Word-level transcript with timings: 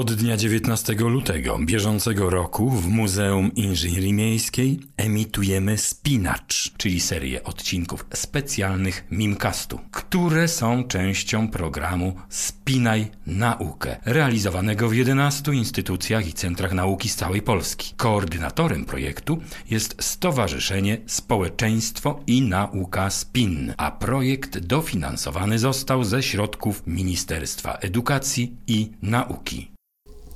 Od 0.00 0.12
dnia 0.12 0.36
19 0.36 0.94
lutego 0.94 1.58
bieżącego 1.58 2.30
roku 2.30 2.70
w 2.70 2.88
Muzeum 2.88 3.54
Inżynierii 3.54 4.12
Miejskiej 4.12 4.80
emitujemy 4.96 5.78
Spinacz, 5.78 6.72
czyli 6.76 7.00
serię 7.00 7.44
odcinków 7.44 8.06
specjalnych 8.14 9.04
Mimcastu, 9.10 9.80
które 9.90 10.48
są 10.48 10.84
częścią 10.84 11.48
programu 11.48 12.16
Spinaj 12.28 13.10
Naukę, 13.26 13.96
realizowanego 14.04 14.88
w 14.88 14.94
11 14.94 15.52
instytucjach 15.54 16.28
i 16.28 16.32
centrach 16.32 16.72
nauki 16.72 17.08
z 17.08 17.16
całej 17.16 17.42
Polski. 17.42 17.94
Koordynatorem 17.96 18.84
projektu 18.84 19.38
jest 19.70 19.96
Stowarzyszenie 20.02 20.98
Społeczeństwo 21.06 22.20
i 22.26 22.42
Nauka 22.42 23.10
SPIN, 23.10 23.74
a 23.76 23.90
projekt 23.90 24.58
dofinansowany 24.58 25.58
został 25.58 26.04
ze 26.04 26.22
środków 26.22 26.82
Ministerstwa 26.86 27.74
Edukacji 27.74 28.56
i 28.66 28.90
Nauki. 29.02 29.70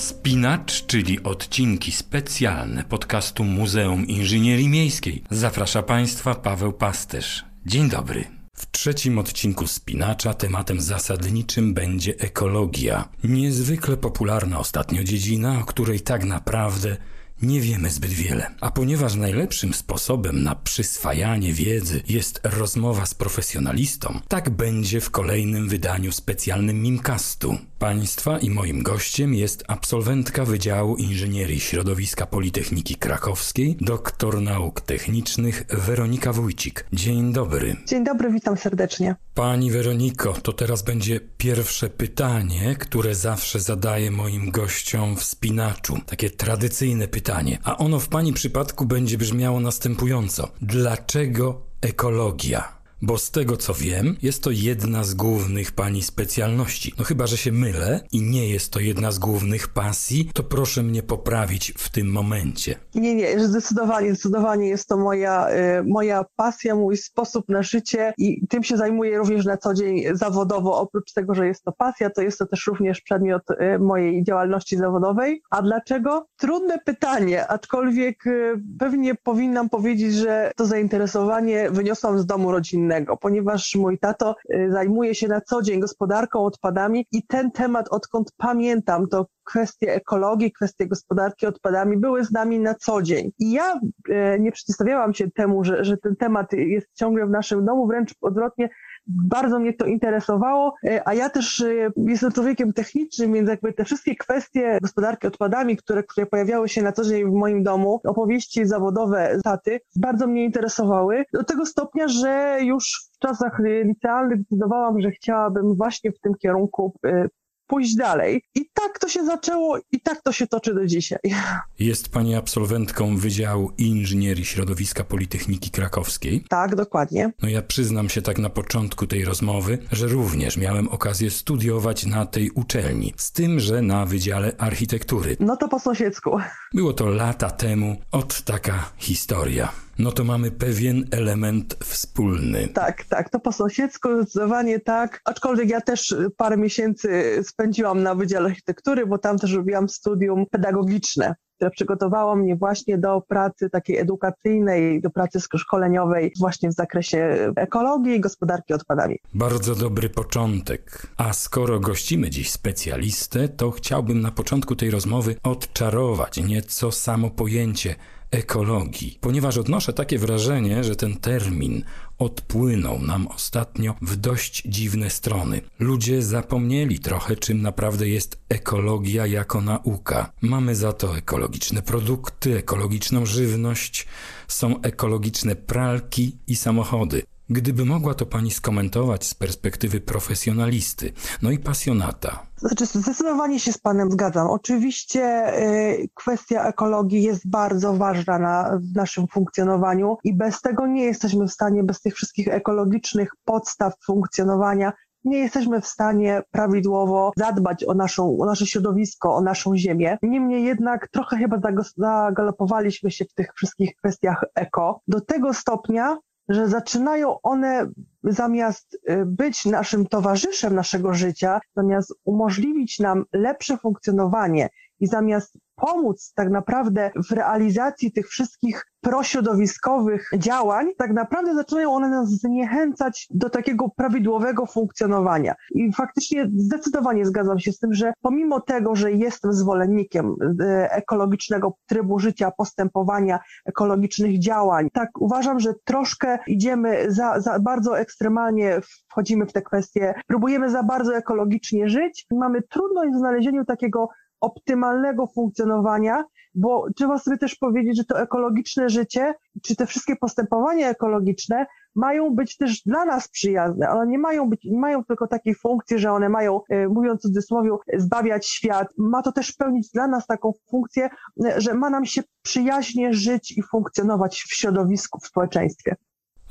Spinacz, 0.00 0.86
czyli 0.86 1.22
odcinki 1.22 1.92
specjalne 1.92 2.84
podcastu 2.84 3.44
Muzeum 3.44 4.06
Inżynierii 4.06 4.68
Miejskiej, 4.68 5.22
zaprasza 5.30 5.82
Państwa 5.82 6.34
Paweł 6.34 6.72
Pasterz. 6.72 7.44
Dzień 7.66 7.88
dobry. 7.88 8.24
W 8.56 8.70
trzecim 8.70 9.18
odcinku 9.18 9.66
Spinacza 9.66 10.34
tematem 10.34 10.80
zasadniczym 10.80 11.74
będzie 11.74 12.14
ekologia. 12.18 13.08
Niezwykle 13.24 13.96
popularna 13.96 14.58
ostatnio 14.58 15.04
dziedzina, 15.04 15.58
o 15.60 15.64
której 15.64 16.00
tak 16.00 16.24
naprawdę 16.24 16.96
nie 17.42 17.60
wiemy 17.60 17.90
zbyt 17.90 18.10
wiele. 18.10 18.54
A 18.60 18.70
ponieważ 18.70 19.14
najlepszym 19.14 19.74
sposobem 19.74 20.42
na 20.42 20.54
przyswajanie 20.54 21.52
wiedzy 21.52 22.02
jest 22.08 22.40
rozmowa 22.44 23.06
z 23.06 23.14
profesjonalistą, 23.14 24.20
tak 24.28 24.50
będzie 24.50 25.00
w 25.00 25.10
kolejnym 25.10 25.68
wydaniu 25.68 26.12
specjalnym 26.12 26.82
Mimcastu. 26.82 27.58
Państwa 27.80 28.38
i 28.38 28.50
moim 28.50 28.82
gościem 28.82 29.34
jest 29.34 29.64
absolwentka 29.68 30.44
Wydziału 30.44 30.96
Inżynierii 30.96 31.60
Środowiska 31.60 32.26
Politechniki 32.26 32.94
Krakowskiej, 32.94 33.76
doktor 33.80 34.40
nauk 34.40 34.80
technicznych 34.80 35.64
Weronika 35.68 36.32
Wójcik. 36.32 36.86
Dzień 36.92 37.32
dobry. 37.32 37.76
Dzień 37.86 38.04
dobry, 38.04 38.32
witam 38.32 38.56
serdecznie. 38.56 39.16
Pani 39.34 39.70
Weroniko, 39.70 40.32
to 40.32 40.52
teraz 40.52 40.82
będzie 40.82 41.20
pierwsze 41.20 41.90
pytanie, 41.90 42.76
które 42.78 43.14
zawsze 43.14 43.60
zadaję 43.60 44.10
moim 44.10 44.50
gościom 44.50 45.16
w 45.16 45.24
spinaczu. 45.24 45.98
Takie 46.06 46.30
tradycyjne 46.30 47.08
pytanie, 47.08 47.58
a 47.64 47.76
ono 47.76 48.00
w 48.00 48.08
Pani 48.08 48.32
przypadku 48.32 48.86
będzie 48.86 49.18
brzmiało 49.18 49.60
następująco: 49.60 50.48
Dlaczego 50.62 51.62
ekologia? 51.80 52.79
Bo 53.02 53.18
z 53.18 53.30
tego 53.30 53.56
co 53.56 53.74
wiem, 53.74 54.16
jest 54.22 54.42
to 54.42 54.50
jedna 54.50 55.04
z 55.04 55.14
głównych 55.14 55.72
pani 55.72 56.02
specjalności. 56.02 56.94
No 56.98 57.04
chyba, 57.04 57.26
że 57.26 57.36
się 57.36 57.52
mylę 57.52 58.00
i 58.12 58.22
nie 58.22 58.48
jest 58.48 58.72
to 58.72 58.80
jedna 58.80 59.10
z 59.10 59.18
głównych 59.18 59.68
pasji, 59.68 60.30
to 60.34 60.42
proszę 60.42 60.82
mnie 60.82 61.02
poprawić 61.02 61.74
w 61.78 61.90
tym 61.90 62.12
momencie. 62.12 62.74
Nie, 62.94 63.14
nie, 63.14 63.40
zdecydowanie, 63.48 64.14
zdecydowanie 64.14 64.68
jest 64.68 64.88
to 64.88 64.96
moja, 64.96 65.48
y, 65.50 65.84
moja 65.84 66.24
pasja, 66.36 66.74
mój 66.74 66.96
sposób 66.96 67.48
na 67.48 67.62
życie 67.62 68.12
i 68.18 68.46
tym 68.46 68.62
się 68.62 68.76
zajmuję 68.76 69.18
również 69.18 69.44
na 69.44 69.56
co 69.56 69.74
dzień 69.74 70.02
zawodowo. 70.12 70.80
Oprócz 70.80 71.12
tego, 71.12 71.34
że 71.34 71.46
jest 71.46 71.64
to 71.64 71.72
pasja, 71.72 72.10
to 72.10 72.22
jest 72.22 72.38
to 72.38 72.46
też 72.46 72.66
również 72.66 73.00
przedmiot 73.00 73.42
y, 73.50 73.78
mojej 73.78 74.24
działalności 74.24 74.76
zawodowej. 74.76 75.42
A 75.50 75.62
dlaczego? 75.62 76.26
Trudne 76.36 76.78
pytanie, 76.78 77.48
aczkolwiek 77.48 78.26
y, 78.26 78.60
pewnie 78.78 79.14
powinnam 79.14 79.68
powiedzieć, 79.68 80.14
że 80.14 80.52
to 80.56 80.66
zainteresowanie 80.66 81.70
wyniosłam 81.70 82.18
z 82.18 82.26
domu 82.26 82.52
rodzinnego 82.52 82.89
innego, 82.90 83.16
ponieważ 83.16 83.74
mój 83.74 83.98
tato 83.98 84.36
y, 84.54 84.72
zajmuje 84.72 85.14
się 85.14 85.28
na 85.28 85.40
co 85.40 85.62
dzień 85.62 85.80
gospodarką 85.80 86.44
odpadami 86.44 87.06
i 87.12 87.22
ten 87.26 87.50
temat, 87.50 87.88
odkąd 87.90 88.32
pamiętam, 88.36 89.08
to 89.08 89.26
kwestie 89.44 89.94
ekologii, 89.94 90.52
kwestie 90.52 90.86
gospodarki 90.86 91.46
odpadami 91.46 91.96
były 91.96 92.24
z 92.24 92.30
nami 92.30 92.60
na 92.60 92.74
co 92.74 93.02
dzień. 93.02 93.30
I 93.38 93.52
ja 93.52 93.80
y, 94.08 94.40
nie 94.40 94.52
przeciwstawiałam 94.52 95.14
się 95.14 95.30
temu, 95.30 95.64
że, 95.64 95.84
że 95.84 95.96
ten 95.96 96.16
temat 96.16 96.52
jest 96.52 96.86
ciągle 96.94 97.26
w 97.26 97.30
naszym 97.30 97.64
domu, 97.64 97.86
wręcz 97.86 98.14
odwrotnie, 98.20 98.68
bardzo 99.10 99.58
mnie 99.58 99.72
to 99.72 99.86
interesowało, 99.86 100.74
e, 100.84 101.08
a 101.08 101.14
ja 101.14 101.30
też 101.30 101.60
e, 101.60 101.90
jestem 101.96 102.32
człowiekiem 102.32 102.72
technicznym, 102.72 103.32
więc 103.32 103.48
jakby 103.48 103.72
te 103.72 103.84
wszystkie 103.84 104.16
kwestie 104.16 104.78
gospodarki 104.82 105.26
odpadami, 105.26 105.76
które, 105.76 106.02
które 106.02 106.26
pojawiały 106.26 106.68
się 106.68 106.82
na 106.82 106.92
co 106.92 107.04
dzień 107.04 107.24
w 107.24 107.32
moim 107.32 107.62
domu, 107.62 108.00
opowieści 108.04 108.66
zawodowe 108.66 109.38
taty, 109.44 109.80
bardzo 109.96 110.26
mnie 110.26 110.44
interesowały. 110.44 111.24
Do 111.32 111.44
tego 111.44 111.66
stopnia, 111.66 112.08
że 112.08 112.58
już 112.62 113.10
w 113.12 113.18
czasach 113.18 113.60
licealnych 113.84 114.40
zdecydowałam, 114.40 115.00
że 115.00 115.10
chciałabym 115.10 115.74
właśnie 115.74 116.12
w 116.12 116.20
tym 116.20 116.34
kierunku 116.34 116.94
e, 117.06 117.28
pójść 117.70 117.94
dalej. 117.94 118.42
I 118.54 118.70
tak 118.74 118.98
to 118.98 119.08
się 119.08 119.24
zaczęło 119.24 119.78
i 119.92 120.00
tak 120.00 120.22
to 120.22 120.32
się 120.32 120.46
toczy 120.46 120.74
do 120.74 120.86
dzisiaj. 120.86 121.18
Jest 121.78 122.08
pani 122.08 122.34
absolwentką 122.34 123.16
Wydziału 123.16 123.72
Inżynierii 123.78 124.44
Środowiska 124.44 125.04
Politechniki 125.04 125.70
Krakowskiej. 125.70 126.44
Tak, 126.48 126.74
dokładnie. 126.74 127.32
No 127.42 127.48
ja 127.48 127.62
przyznam 127.62 128.08
się 128.08 128.22
tak 128.22 128.38
na 128.38 128.50
początku 128.50 129.06
tej 129.06 129.24
rozmowy, 129.24 129.78
że 129.92 130.06
również 130.06 130.56
miałem 130.56 130.88
okazję 130.88 131.30
studiować 131.30 132.06
na 132.06 132.26
tej 132.26 132.50
uczelni, 132.50 133.14
z 133.16 133.32
tym, 133.32 133.60
że 133.60 133.82
na 133.82 134.06
Wydziale 134.06 134.52
Architektury. 134.58 135.36
No 135.40 135.56
to 135.56 135.68
po 135.68 135.78
sąsiedzku. 135.78 136.38
Było 136.74 136.92
to 136.92 137.06
lata 137.06 137.50
temu, 137.50 137.96
od 138.12 138.42
taka 138.42 138.92
historia 138.96 139.72
no 140.00 140.12
to 140.12 140.24
mamy 140.24 140.50
pewien 140.50 141.04
element 141.10 141.76
wspólny. 141.84 142.68
Tak, 142.68 143.04
tak, 143.04 143.30
to 143.30 143.40
po 143.40 143.52
sąsiedzku 143.52 144.08
zdecydowanie 144.22 144.80
tak, 144.80 145.20
aczkolwiek 145.24 145.68
ja 145.68 145.80
też 145.80 146.14
parę 146.36 146.56
miesięcy 146.56 147.40
spędziłam 147.42 148.02
na 148.02 148.14
Wydziale 148.14 148.48
Architektury, 148.48 149.06
bo 149.06 149.18
tam 149.18 149.38
też 149.38 149.52
robiłam 149.52 149.88
studium 149.88 150.46
pedagogiczne 150.50 151.34
które 151.60 151.70
przygotowało 151.70 152.36
mnie 152.36 152.56
właśnie 152.56 152.98
do 152.98 153.20
pracy 153.20 153.70
takiej 153.70 153.96
edukacyjnej, 153.96 155.00
do 155.00 155.10
pracy 155.10 155.38
szkoleniowej 155.58 156.32
właśnie 156.38 156.68
w 156.68 156.72
zakresie 156.72 157.52
ekologii 157.56 158.14
i 158.14 158.20
gospodarki 158.20 158.74
odpadami. 158.74 159.18
Bardzo 159.34 159.74
dobry 159.74 160.08
początek. 160.08 161.06
A 161.16 161.32
skoro 161.32 161.80
gościmy 161.80 162.30
dziś 162.30 162.50
specjalistę, 162.50 163.48
to 163.48 163.70
chciałbym 163.70 164.20
na 164.20 164.30
początku 164.30 164.76
tej 164.76 164.90
rozmowy 164.90 165.36
odczarować 165.42 166.36
nieco 166.36 166.92
samo 166.92 167.30
pojęcie 167.30 167.94
ekologii, 168.30 169.18
ponieważ 169.20 169.58
odnoszę 169.58 169.92
takie 169.92 170.18
wrażenie, 170.18 170.84
że 170.84 170.96
ten 170.96 171.16
termin 171.16 171.84
odpłynął 172.18 172.98
nam 173.02 173.26
ostatnio 173.26 173.94
w 174.02 174.16
dość 174.16 174.62
dziwne 174.66 175.10
strony. 175.10 175.60
Ludzie 175.78 176.22
zapomnieli 176.22 176.98
trochę, 176.98 177.36
czym 177.36 177.62
naprawdę 177.62 178.08
jest 178.08 178.38
ekologia 178.48 179.26
jako 179.26 179.60
nauka. 179.60 180.32
Mamy 180.42 180.76
za 180.76 180.92
to 180.92 181.16
ekologiczne 181.16 181.82
produkty, 181.82 182.56
ekologiczną 182.56 183.26
żywność, 183.26 184.06
są 184.48 184.80
ekologiczne 184.82 185.56
pralki 185.56 186.36
i 186.46 186.56
samochody. 186.56 187.22
Gdyby 187.50 187.84
mogła 187.84 188.14
to 188.14 188.26
pani 188.26 188.50
skomentować 188.50 189.26
z 189.26 189.34
perspektywy 189.34 190.00
profesjonalisty, 190.00 191.12
no 191.42 191.50
i 191.50 191.58
pasjonata. 191.58 192.46
Znaczy, 192.56 192.86
zdecydowanie 192.86 193.60
się 193.60 193.72
z 193.72 193.78
Panem 193.78 194.10
zgadzam. 194.10 194.46
Oczywiście 194.46 195.54
y, 195.58 196.08
kwestia 196.14 196.64
ekologii 196.64 197.22
jest 197.22 197.50
bardzo 197.50 197.94
ważna 197.94 198.38
na, 198.38 198.78
w 198.92 198.96
naszym 198.96 199.26
funkcjonowaniu 199.26 200.16
i 200.24 200.34
bez 200.34 200.60
tego 200.60 200.86
nie 200.86 201.04
jesteśmy 201.04 201.46
w 201.46 201.52
stanie, 201.52 201.84
bez 201.84 202.00
tych 202.00 202.14
wszystkich 202.14 202.48
ekologicznych 202.48 203.30
podstaw 203.44 203.94
funkcjonowania, 204.06 204.92
nie 205.24 205.38
jesteśmy 205.38 205.80
w 205.80 205.86
stanie 205.86 206.42
prawidłowo 206.50 207.32
zadbać 207.36 207.84
o, 207.84 207.94
naszą, 207.94 208.38
o 208.38 208.46
nasze 208.46 208.66
środowisko, 208.66 209.34
o 209.34 209.40
naszą 209.40 209.76
ziemię. 209.76 210.18
Niemniej 210.22 210.64
jednak 210.64 211.08
trochę 211.08 211.36
chyba 211.36 211.56
zagalopowaliśmy 211.96 213.10
się 213.10 213.24
w 213.24 213.34
tych 213.34 213.52
wszystkich 213.54 213.96
kwestiach 213.96 214.44
eko 214.54 215.00
do 215.08 215.20
tego 215.20 215.54
stopnia, 215.54 216.16
że 216.50 216.68
zaczynają 216.68 217.40
one 217.42 217.90
zamiast 218.24 218.94
y, 218.94 219.26
być 219.26 219.64
naszym 219.64 220.06
towarzyszem 220.06 220.74
naszego 220.74 221.14
życia, 221.14 221.60
zamiast 221.76 222.14
umożliwić 222.24 222.98
nam 222.98 223.24
lepsze 223.32 223.76
funkcjonowanie 223.76 224.68
i 225.00 225.06
zamiast 225.06 225.58
pomóc 225.80 226.32
tak 226.34 226.50
naprawdę 226.50 227.10
w 227.28 227.32
realizacji 227.32 228.12
tych 228.12 228.28
wszystkich 228.28 228.86
prośrodowiskowych 229.00 230.30
działań, 230.38 230.86
tak 230.98 231.12
naprawdę 231.12 231.54
zaczynają 231.54 231.92
one 231.92 232.08
nas 232.08 232.28
zniechęcać 232.28 233.26
do 233.30 233.50
takiego 233.50 233.88
prawidłowego 233.96 234.66
funkcjonowania. 234.66 235.54
I 235.70 235.92
faktycznie 235.92 236.50
zdecydowanie 236.56 237.26
zgadzam 237.26 237.58
się 237.58 237.72
z 237.72 237.78
tym, 237.78 237.94
że 237.94 238.12
pomimo 238.22 238.60
tego, 238.60 238.94
że 238.94 239.12
jestem 239.12 239.52
zwolennikiem 239.52 240.34
e, 240.60 240.92
ekologicznego 240.92 241.74
trybu 241.86 242.18
życia, 242.18 242.50
postępowania, 242.50 243.38
ekologicznych 243.66 244.38
działań, 244.38 244.88
tak 244.92 245.08
uważam, 245.18 245.60
że 245.60 245.74
troszkę 245.84 246.38
idziemy 246.46 247.12
za, 247.12 247.40
za 247.40 247.58
bardzo 247.58 247.98
ekstremalnie, 247.98 248.80
wchodzimy 249.08 249.46
w 249.46 249.52
te 249.52 249.62
kwestie, 249.62 250.14
próbujemy 250.26 250.70
za 250.70 250.82
bardzo 250.82 251.16
ekologicznie 251.16 251.88
żyć. 251.88 252.26
Mamy 252.30 252.62
trudność 252.62 253.12
w 253.14 253.18
znalezieniu 253.18 253.64
takiego 253.64 254.08
optymalnego 254.40 255.26
funkcjonowania, 255.26 256.24
bo 256.54 256.86
trzeba 256.96 257.18
sobie 257.18 257.38
też 257.38 257.54
powiedzieć, 257.54 257.96
że 257.96 258.04
to 258.04 258.20
ekologiczne 258.20 258.88
życie, 258.88 259.34
czy 259.62 259.76
te 259.76 259.86
wszystkie 259.86 260.16
postępowania 260.16 260.88
ekologiczne 260.88 261.66
mają 261.94 262.34
być 262.34 262.56
też 262.56 262.82
dla 262.82 263.04
nas 263.04 263.28
przyjazne. 263.28 263.90
One 263.90 264.06
nie 264.06 264.18
mają 264.18 264.48
być, 264.48 264.64
nie 264.64 264.78
mają 264.78 265.04
tylko 265.04 265.26
takiej 265.26 265.54
funkcji, 265.54 265.98
że 265.98 266.12
one 266.12 266.28
mają, 266.28 266.60
e, 266.68 266.88
mówiąc 266.88 267.20
w 267.20 267.22
cudzysłowie, 267.22 267.70
zbawiać 267.94 268.46
świat. 268.46 268.88
Ma 268.98 269.22
to 269.22 269.32
też 269.32 269.52
pełnić 269.52 269.90
dla 269.90 270.06
nas 270.06 270.26
taką 270.26 270.52
funkcję, 270.70 271.10
e, 271.44 271.60
że 271.60 271.74
ma 271.74 271.90
nam 271.90 272.06
się 272.06 272.22
przyjaźnie 272.42 273.14
żyć 273.14 273.58
i 273.58 273.62
funkcjonować 273.62 274.42
w 274.42 274.54
środowisku, 274.54 275.20
w 275.20 275.26
społeczeństwie. 275.26 275.96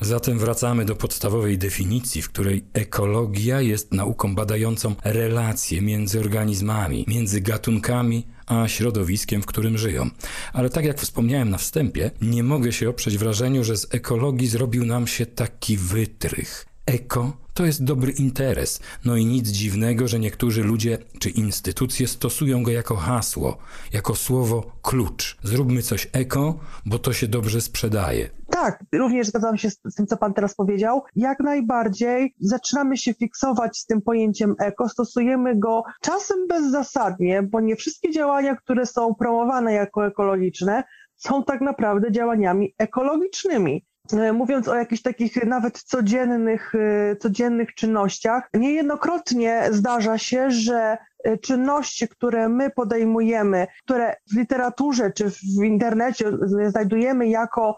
Zatem 0.02 0.40
wracamy 0.40 0.86
do 0.86 0.96
podstawowej 0.96 1.58
definicji, 1.58 2.22
w 2.22 2.30
której 2.30 2.66
ekologia 2.74 3.62
jest 3.62 3.94
nauką 3.94 4.36
badającą 4.36 4.96
relacje 5.04 5.82
między 5.82 6.20
organizmami, 6.20 7.06
między 7.08 7.42
gatunkami 7.42 8.28
a 8.46 8.68
środowiskiem, 8.68 9.42
w 9.42 9.46
którym 9.46 9.78
żyją. 9.78 10.10
Ale 10.54 10.70
tak 10.70 10.86
jak 10.86 11.00
wspomniałem 11.00 11.50
na 11.50 11.58
wstępie, 11.58 12.12
nie 12.22 12.44
mogę 12.44 12.72
się 12.72 12.90
oprzeć 12.90 13.18
wrażeniu, 13.18 13.64
że 13.64 13.78
z 13.78 13.88
ekologii 13.94 14.48
zrobił 14.48 14.86
nam 14.86 15.08
się 15.08 15.26
taki 15.26 15.78
wytrych. 15.78 16.69
Eko 16.90 17.34
to 17.54 17.66
jest 17.66 17.84
dobry 17.84 18.12
interes, 18.12 18.80
no 19.06 19.16
i 19.16 19.26
nic 19.26 19.48
dziwnego, 19.48 20.08
że 20.08 20.20
niektórzy 20.20 20.64
ludzie 20.64 20.98
czy 21.20 21.30
instytucje 21.30 22.08
stosują 22.08 22.64
go 22.64 22.72
jako 22.72 22.96
hasło, 22.96 23.58
jako 23.94 24.16
słowo 24.16 24.72
klucz. 24.82 25.38
Zróbmy 25.44 25.82
coś 25.82 26.10
eko, 26.14 26.60
bo 26.86 27.00
to 27.00 27.14
się 27.14 27.28
dobrze 27.28 27.62
sprzedaje. 27.62 28.30
Tak, 28.50 28.84
również 28.94 29.28
zgadzam 29.28 29.58
się 29.58 29.70
z, 29.70 29.80
tym, 29.96 30.08
co 30.08 30.18
Pan 30.18 30.34
teraz 30.34 30.56
powiedział. 30.56 31.04
Jak 31.16 31.40
najbardziej 31.40 32.36
zaczynamy 32.40 32.98
się 32.98 33.14
fiksować 33.14 33.78
z 33.78 33.86
tym 33.86 34.02
pojęciem 34.02 34.56
eko, 34.60 34.90
stosujemy 34.90 35.60
go 35.60 35.84
czasem 36.02 36.48
bezzasadnie, 36.48 37.44
bo 37.44 37.60
nie 37.60 37.76
wszystkie 37.76 38.12
działania, 38.12 38.56
które 38.56 38.86
są 38.86 39.16
promowane 39.16 39.74
jako 39.74 40.08
ekologiczne, 40.08 40.84
są 41.16 41.44
tak 41.44 41.62
naprawdę 41.62 42.12
działaniami 42.12 42.74
ekologicznymi. 42.78 43.86
E, 44.14 44.34
mówiąc 44.34 44.68
o 44.68 44.76
jakichś 44.76 45.02
takich 45.02 45.46
nawet 45.46 45.82
codziennych, 45.82 46.74
e, 46.76 47.16
codziennych 47.16 47.74
czynnościach, 47.74 48.50
niejednokrotnie 48.54 49.64
zdarza 49.72 50.18
się, 50.18 50.52
że 50.52 50.98
e, 51.24 51.38
czynności, 51.38 52.08
które 52.08 52.50
my 52.50 52.70
podejmujemy, 52.70 53.68
które 53.84 54.16
w 54.32 54.38
literaturze 54.38 55.12
czy 55.12 55.30
w 55.30 55.64
internecie 55.64 56.26
znajdujemy 56.68 57.28
jako 57.28 57.78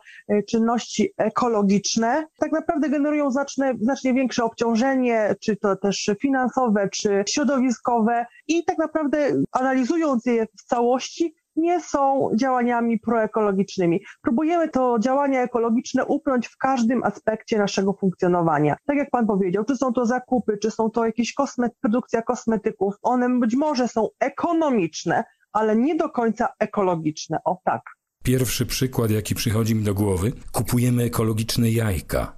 czynności 0.49 1.13
ekologiczne, 1.17 2.23
tak 2.39 2.51
naprawdę 2.51 2.89
generują 2.89 3.31
znacznie, 3.31 3.73
znacznie 3.81 4.13
większe 4.13 4.43
obciążenie, 4.43 5.35
czy 5.39 5.55
to 5.55 5.75
też 5.75 6.09
finansowe, 6.21 6.89
czy 6.89 7.23
środowiskowe 7.29 8.25
i 8.47 8.65
tak 8.65 8.77
naprawdę 8.77 9.43
analizując 9.51 10.25
je 10.25 10.45
w 10.45 10.63
całości, 10.63 11.35
nie 11.61 11.81
są 11.81 12.29
działaniami 12.35 12.99
proekologicznymi. 12.99 14.01
Próbujemy 14.21 14.69
to 14.69 14.99
działania 14.99 15.41
ekologiczne 15.41 16.05
upiąć 16.05 16.47
w 16.47 16.57
każdym 16.57 17.03
aspekcie 17.03 17.57
naszego 17.57 17.93
funkcjonowania. 17.93 18.75
Tak 18.85 18.97
jak 18.97 19.09
Pan 19.09 19.27
powiedział, 19.27 19.65
czy 19.65 19.77
są 19.77 19.93
to 19.93 20.05
zakupy, 20.05 20.57
czy 20.57 20.71
są 20.71 20.89
to 20.89 21.05
jakieś 21.05 21.33
kosmet, 21.33 21.73
produkcja 21.81 22.21
kosmetyków, 22.21 22.95
one 23.01 23.39
być 23.39 23.55
może 23.55 23.87
są 23.87 24.07
ekonomiczne, 24.19 25.23
ale 25.53 25.75
nie 25.75 25.95
do 25.95 26.09
końca 26.09 26.47
ekologiczne. 26.59 27.37
O 27.45 27.57
tak. 27.63 27.81
Pierwszy 28.23 28.65
przykład, 28.65 29.11
jaki 29.11 29.35
przychodzi 29.35 29.75
mi 29.75 29.83
do 29.83 29.93
głowy, 29.93 30.31
kupujemy 30.51 31.03
ekologiczne 31.03 31.69
jajka. 31.69 32.33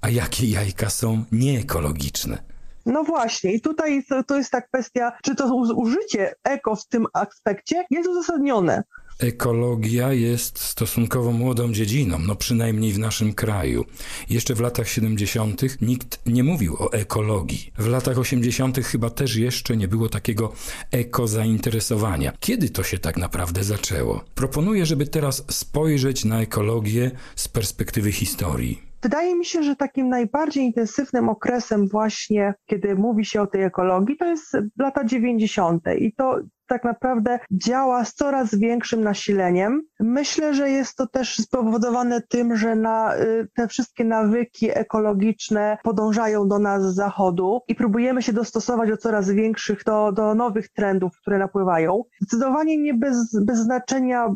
A 0.00 0.08
jakie 0.10 0.46
jajka 0.46 0.90
są 0.90 1.24
nieekologiczne? 1.32 2.55
No 2.86 3.04
właśnie, 3.04 3.52
i 3.52 3.60
tutaj 3.60 4.04
to, 4.26 4.36
jest 4.36 4.50
ta 4.50 4.60
kwestia, 4.60 5.12
czy 5.22 5.34
to 5.34 5.54
użycie 5.54 6.34
eko 6.44 6.76
w 6.76 6.86
tym 6.86 7.06
aspekcie 7.12 7.84
jest 7.90 8.08
uzasadnione. 8.08 8.82
Ekologia 9.18 10.12
jest 10.12 10.58
stosunkowo 10.58 11.32
młodą 11.32 11.72
dziedziną, 11.72 12.18
no 12.18 12.36
przynajmniej 12.36 12.92
w 12.92 12.98
naszym 12.98 13.34
kraju. 13.34 13.84
Jeszcze 14.30 14.54
w 14.54 14.60
latach 14.60 14.88
70. 14.88 15.62
nikt 15.82 16.20
nie 16.26 16.44
mówił 16.44 16.76
o 16.78 16.92
ekologii. 16.92 17.72
W 17.78 17.86
latach 17.86 18.18
80. 18.18 18.78
chyba 18.78 19.10
też 19.10 19.36
jeszcze 19.36 19.76
nie 19.76 19.88
było 19.88 20.08
takiego 20.08 20.52
eko 20.90 21.26
zainteresowania. 21.28 22.32
Kiedy 22.40 22.70
to 22.70 22.82
się 22.82 22.98
tak 22.98 23.16
naprawdę 23.16 23.64
zaczęło? 23.64 24.24
Proponuję, 24.34 24.86
żeby 24.86 25.06
teraz 25.06 25.44
spojrzeć 25.50 26.24
na 26.24 26.40
ekologię 26.40 27.10
z 27.36 27.48
perspektywy 27.48 28.12
historii. 28.12 28.85
Wydaje 29.06 29.36
mi 29.36 29.44
się, 29.44 29.62
że 29.62 29.76
takim 29.76 30.08
najbardziej 30.08 30.64
intensywnym 30.64 31.28
okresem 31.28 31.88
właśnie, 31.88 32.54
kiedy 32.66 32.94
mówi 32.94 33.24
się 33.24 33.42
o 33.42 33.46
tej 33.46 33.62
ekologii, 33.62 34.16
to 34.16 34.24
jest 34.24 34.56
lata 34.78 35.04
90. 35.04 35.82
I 35.98 36.12
to 36.12 36.40
tak 36.66 36.84
naprawdę 36.84 37.38
działa 37.50 38.04
z 38.04 38.14
coraz 38.14 38.54
większym 38.54 39.04
nasileniem. 39.04 39.82
Myślę, 40.00 40.54
że 40.54 40.70
jest 40.70 40.96
to 40.96 41.06
też 41.06 41.36
spowodowane 41.36 42.20
tym, 42.20 42.56
że 42.56 42.76
na, 42.76 43.16
y, 43.16 43.48
te 43.54 43.68
wszystkie 43.68 44.04
nawyki 44.04 44.78
ekologiczne 44.78 45.78
podążają 45.82 46.48
do 46.48 46.58
nas 46.58 46.82
z 46.82 46.94
zachodu 46.94 47.60
i 47.68 47.74
próbujemy 47.74 48.22
się 48.22 48.32
dostosować 48.32 48.88
do 48.88 48.96
coraz 48.96 49.30
większych, 49.30 49.84
do, 49.84 50.12
do 50.12 50.34
nowych 50.34 50.68
trendów, 50.68 51.12
które 51.20 51.38
napływają. 51.38 52.04
Zdecydowanie 52.20 52.78
nie 52.78 52.94
bez, 52.94 53.40
bez 53.44 53.58
znaczenia, 53.58 54.34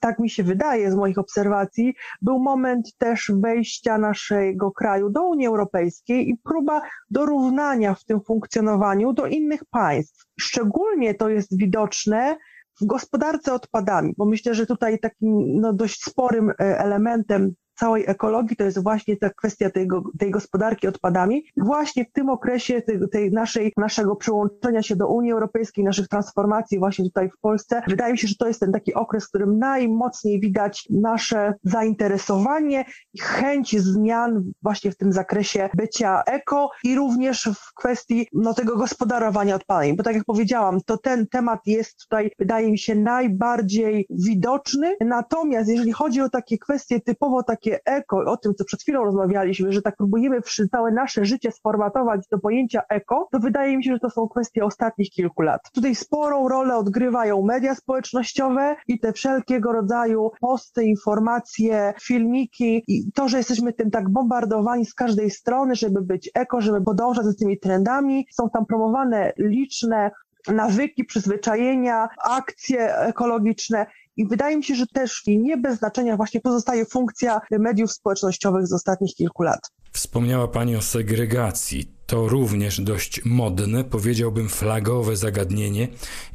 tak 0.00 0.18
mi 0.18 0.30
się 0.30 0.42
wydaje 0.42 0.90
z 0.90 0.94
moich 0.94 1.18
obserwacji, 1.18 1.94
był 2.22 2.38
moment 2.38 2.96
też 2.98 3.32
wejścia 3.42 3.98
naszego 3.98 4.70
kraju 4.70 5.10
do 5.10 5.22
Unii 5.22 5.46
Europejskiej 5.46 6.28
i 6.28 6.36
próba 6.44 6.82
dorównania 7.10 7.94
w 7.94 8.04
tym 8.04 8.20
funkcjonowaniu 8.20 9.12
do 9.12 9.26
innych 9.26 9.64
państw. 9.70 10.24
Szczególnie 10.40 11.14
to 11.14 11.28
jest 11.28 11.58
widoczne 11.58 12.36
w 12.80 12.86
gospodarce 12.86 13.54
odpadami, 13.54 14.14
bo 14.16 14.24
myślę, 14.24 14.54
że 14.54 14.66
tutaj 14.66 14.98
takim 14.98 15.60
no, 15.60 15.72
dość 15.72 16.02
sporym 16.02 16.50
e, 16.50 16.54
elementem 16.58 17.54
całej 17.74 18.04
ekologii, 18.06 18.56
to 18.56 18.64
jest 18.64 18.82
właśnie 18.82 19.16
ta 19.16 19.30
kwestia 19.30 19.70
tej, 20.18 20.30
gospodarki 20.30 20.88
odpadami. 20.88 21.44
Właśnie 21.56 22.04
w 22.04 22.12
tym 22.12 22.28
okresie 22.28 22.82
tej, 22.82 22.98
tej, 23.12 23.32
naszej, 23.32 23.72
naszego 23.76 24.16
przyłączenia 24.16 24.82
się 24.82 24.96
do 24.96 25.08
Unii 25.08 25.32
Europejskiej, 25.32 25.84
naszych 25.84 26.08
transformacji 26.08 26.78
właśnie 26.78 27.04
tutaj 27.04 27.30
w 27.30 27.38
Polsce, 27.40 27.82
wydaje 27.88 28.12
mi 28.12 28.18
się, 28.18 28.28
że 28.28 28.34
to 28.34 28.46
jest 28.46 28.60
ten 28.60 28.72
taki 28.72 28.94
okres, 28.94 29.24
w 29.24 29.28
którym 29.28 29.58
najmocniej 29.58 30.40
widać 30.40 30.88
nasze 30.90 31.54
zainteresowanie 31.64 32.84
i 33.14 33.18
chęć 33.20 33.80
zmian 33.80 34.52
właśnie 34.62 34.90
w 34.90 34.96
tym 34.96 35.12
zakresie 35.12 35.68
bycia 35.74 36.22
eko 36.26 36.70
i 36.84 36.94
również 36.94 37.50
w 37.54 37.74
kwestii 37.74 38.26
no, 38.32 38.54
tego 38.54 38.76
gospodarowania 38.76 39.54
odpadami, 39.54 39.96
bo 39.96 40.02
tak 40.02 40.14
jak 40.14 40.24
powiedziałam, 40.24 40.80
to 40.86 40.98
ten 40.98 41.26
temat 41.26 41.60
jest 41.66 41.98
tutaj, 42.00 42.30
wydaje 42.38 42.70
mi 42.70 42.78
się, 42.78 42.94
najbardziej 42.94 44.06
widoczny. 44.10 44.96
Natomiast 45.00 45.70
jeżeli 45.70 45.92
chodzi 45.92 46.20
o 46.20 46.28
takie 46.28 46.58
kwestie 46.58 47.00
typowo 47.00 47.42
takie 47.42 47.63
takie 47.64 47.80
eko, 47.84 48.18
o 48.26 48.36
tym, 48.36 48.54
co 48.54 48.64
przed 48.64 48.82
chwilą 48.82 49.04
rozmawialiśmy, 49.04 49.72
że 49.72 49.82
tak 49.82 49.96
próbujemy 49.96 50.40
całe 50.70 50.92
nasze 50.92 51.24
życie 51.24 51.52
sformatować 51.52 52.28
do 52.28 52.38
pojęcia 52.38 52.82
eko, 52.88 53.28
to 53.32 53.38
wydaje 53.38 53.76
mi 53.76 53.84
się, 53.84 53.92
że 53.92 53.98
to 53.98 54.10
są 54.10 54.28
kwestie 54.28 54.64
ostatnich 54.64 55.10
kilku 55.10 55.42
lat. 55.42 55.70
Tutaj 55.72 55.94
sporą 55.94 56.48
rolę 56.48 56.76
odgrywają 56.76 57.42
media 57.42 57.74
społecznościowe 57.74 58.76
i 58.88 58.98
te 58.98 59.12
wszelkiego 59.12 59.72
rodzaju 59.72 60.30
posty, 60.40 60.84
informacje, 60.84 61.94
filmiki 62.02 62.84
i 62.88 63.12
to, 63.12 63.28
że 63.28 63.36
jesteśmy 63.36 63.72
tym 63.72 63.90
tak 63.90 64.08
bombardowani 64.08 64.86
z 64.86 64.94
każdej 64.94 65.30
strony, 65.30 65.74
żeby 65.74 66.02
być 66.02 66.30
eko, 66.34 66.60
żeby 66.60 66.80
podążać 66.80 67.24
za 67.24 67.34
tymi 67.34 67.58
trendami. 67.58 68.26
Są 68.30 68.50
tam 68.50 68.66
promowane 68.66 69.32
liczne 69.38 70.10
nawyki, 70.48 71.04
przyzwyczajenia, 71.04 72.08
akcje 72.24 72.96
ekologiczne 72.96 73.86
i 74.16 74.26
wydaje 74.26 74.56
mi 74.56 74.64
się, 74.64 74.74
że 74.74 74.86
też 74.86 75.22
nie 75.26 75.56
bez 75.56 75.78
znaczenia 75.78 76.16
właśnie 76.16 76.40
pozostaje 76.40 76.84
funkcja 76.84 77.40
mediów 77.50 77.92
społecznościowych 77.92 78.66
z 78.66 78.72
ostatnich 78.72 79.14
kilku 79.14 79.42
lat. 79.42 79.60
Wspomniała 79.92 80.48
Pani 80.48 80.76
o 80.76 80.82
segregacji. 80.82 81.93
To 82.06 82.28
również 82.28 82.80
dość 82.80 83.24
modne, 83.24 83.84
powiedziałbym 83.84 84.48
flagowe 84.48 85.16
zagadnienie 85.16 85.88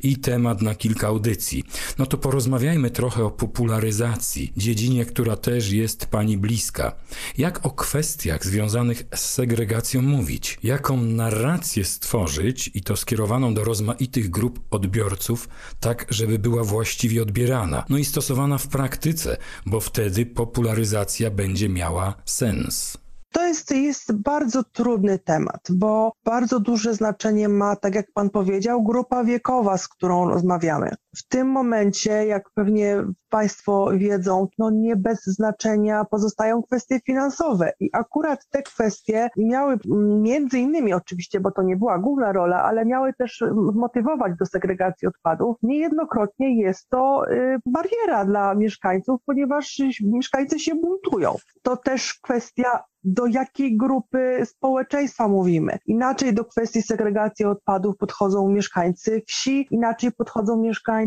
i 0.03 0.17
temat 0.17 0.61
na 0.61 0.75
kilka 0.75 1.07
audycji. 1.07 1.63
No 1.97 2.05
to 2.05 2.17
porozmawiajmy 2.17 2.91
trochę 2.91 3.25
o 3.25 3.31
popularyzacji, 3.31 4.53
dziedzinie, 4.57 5.05
która 5.05 5.35
też 5.35 5.71
jest 5.71 6.05
pani 6.05 6.37
bliska. 6.37 6.95
Jak 7.37 7.65
o 7.65 7.71
kwestiach 7.71 8.45
związanych 8.45 9.03
z 9.15 9.19
segregacją 9.19 10.01
mówić? 10.01 10.59
Jaką 10.63 11.01
narrację 11.01 11.85
stworzyć 11.85 12.71
i 12.73 12.81
to 12.81 12.95
skierowaną 12.95 13.53
do 13.53 13.63
rozmaitych 13.63 14.29
grup 14.29 14.59
odbiorców, 14.71 15.49
tak 15.79 16.05
żeby 16.09 16.39
była 16.39 16.63
właściwie 16.63 17.21
odbierana, 17.21 17.85
no 17.89 17.97
i 17.97 18.05
stosowana 18.05 18.57
w 18.57 18.67
praktyce, 18.67 19.37
bo 19.65 19.79
wtedy 19.79 20.25
popularyzacja 20.25 21.31
będzie 21.31 21.69
miała 21.69 22.13
sens. 22.25 22.97
To 23.31 23.47
jest, 23.47 23.71
jest 23.71 24.13
bardzo 24.13 24.63
trudny 24.63 25.19
temat, 25.19 25.67
bo 25.69 26.11
bardzo 26.25 26.59
duże 26.59 26.93
znaczenie 26.93 27.49
ma, 27.49 27.75
tak 27.75 27.95
jak 27.95 28.11
Pan 28.13 28.29
powiedział, 28.29 28.83
grupa 28.83 29.23
wiekowa, 29.23 29.77
z 29.77 29.87
którą 29.87 30.29
rozmawiamy. 30.29 30.95
W 31.15 31.27
tym 31.27 31.47
momencie, 31.47 32.25
jak 32.25 32.49
pewnie 32.53 33.03
Państwo 33.29 33.89
wiedzą, 33.93 34.47
no 34.57 34.69
nie 34.69 34.95
bez 34.95 35.25
znaczenia 35.25 36.05
pozostają 36.05 36.63
kwestie 36.63 36.99
finansowe. 37.05 37.71
I 37.79 37.89
akurat 37.93 38.47
te 38.49 38.61
kwestie 38.61 39.29
miały 39.37 39.77
między 40.21 40.59
innymi 40.59 40.93
oczywiście, 40.93 41.39
bo 41.39 41.51
to 41.51 41.61
nie 41.63 41.77
była 41.77 41.99
główna 41.99 42.31
rola, 42.31 42.63
ale 42.63 42.85
miały 42.85 43.13
też 43.13 43.43
motywować 43.73 44.33
do 44.39 44.45
segregacji 44.45 45.07
odpadów. 45.07 45.57
Niejednokrotnie 45.63 46.61
jest 46.61 46.89
to 46.89 47.31
y, 47.31 47.57
bariera 47.65 48.25
dla 48.25 48.55
mieszkańców, 48.55 49.21
ponieważ 49.25 49.81
mieszkańcy 50.03 50.59
się 50.59 50.75
buntują. 50.75 51.35
To 51.61 51.77
też 51.77 52.13
kwestia 52.13 52.83
do 53.03 53.25
jakiej 53.25 53.77
grupy 53.77 54.45
społeczeństwa 54.45 55.27
mówimy. 55.27 55.77
Inaczej 55.85 56.33
do 56.33 56.45
kwestii 56.45 56.81
segregacji 56.81 57.45
odpadów 57.45 57.97
podchodzą 57.97 58.49
mieszkańcy 58.49 59.21
wsi, 59.27 59.67
inaczej 59.71 60.11
podchodzą 60.11 60.57
mieszkańcy 60.57 60.98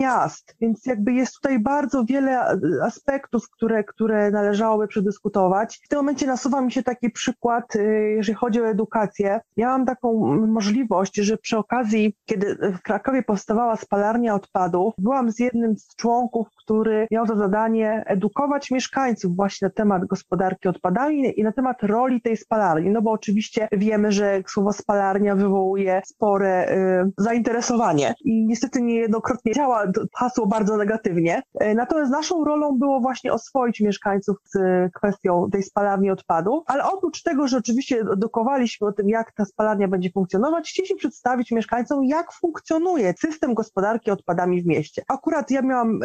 miast. 0.00 0.56
Więc 0.60 0.86
jakby 0.86 1.12
jest 1.12 1.34
tutaj 1.34 1.58
bardzo 1.58 2.04
wiele 2.04 2.40
aspektów, 2.84 3.50
które, 3.50 3.84
które 3.84 4.30
należałoby 4.30 4.88
przedyskutować. 4.88 5.80
W 5.84 5.88
tym 5.88 5.98
momencie 5.98 6.26
nasuwa 6.26 6.60
mi 6.60 6.72
się 6.72 6.82
taki 6.82 7.10
przykład, 7.10 7.76
y, 7.76 8.14
jeżeli 8.16 8.36
chodzi 8.36 8.60
o 8.60 8.68
edukację. 8.68 9.40
Ja 9.56 9.68
mam 9.68 9.86
taką 9.86 10.36
możliwość, 10.46 11.16
że 11.16 11.36
przy 11.36 11.58
okazji, 11.58 12.16
kiedy 12.24 12.56
w 12.78 12.82
Krakowie 12.82 13.22
powstawała 13.22 13.76
spalarnia 13.76 14.34
odpadów, 14.34 14.94
byłam 14.98 15.30
z 15.30 15.38
jednym 15.38 15.78
z 15.78 15.96
członków, 15.96 16.46
który 16.64 17.06
miał 17.10 17.26
za 17.26 17.36
zadanie 17.36 18.02
edukować 18.06 18.70
mieszkańców 18.70 19.36
właśnie 19.36 19.68
na 19.68 19.74
temat 19.74 20.04
gospodarki 20.04 20.68
odpadami 20.68 21.40
i 21.40 21.42
na 21.42 21.52
temat 21.52 21.82
roli 21.82 22.20
tej 22.20 22.36
spalarni. 22.36 22.90
No 22.90 23.02
bo 23.02 23.10
oczywiście 23.10 23.68
wiemy, 23.72 24.12
że 24.12 24.42
słowo 24.46 24.72
spalarnia 24.72 25.34
wywołuje 25.36 26.02
spore 26.06 26.68
y, 26.68 27.12
zainteresowanie 27.18 28.14
i 28.24 28.46
niestety 28.46 28.82
niejednokrotnie 29.00 29.52
działa 29.52 29.84
hasło 30.14 30.46
bardzo 30.46 30.76
negatywnie. 30.76 31.42
Y, 31.62 31.74
natomiast 31.74 32.12
naszą 32.12 32.44
rolą 32.44 32.78
było 32.78 33.00
właśnie 33.00 33.32
oswoić 33.32 33.80
mieszkańców 33.80 34.36
z 34.44 34.58
kwestią 34.94 35.48
tej 35.52 35.62
spalarni 35.62 36.10
odpadów, 36.10 36.64
ale 36.66 36.84
oprócz 36.84 37.22
tego, 37.22 37.48
że 37.48 37.56
oczywiście 37.56 38.00
edukowaliśmy 38.12 38.86
o 38.86 38.92
tym, 38.92 39.08
jak 39.08 39.32
ta 39.32 39.44
spalarnia 39.44 39.88
będzie 39.88 40.10
funkcjonować, 40.10 40.70
chcieliśmy 40.70 40.96
przedstawić 40.96 41.50
mieszkańcom, 41.50 42.04
jak 42.04 42.32
funkcjonuje 42.32 43.14
system 43.18 43.54
gospodarki 43.54 44.10
odpadami 44.10 44.62
w 44.62 44.66
mieście. 44.66 45.02
Akurat 45.08 45.50
ja 45.50 45.62
miałam 45.62 46.00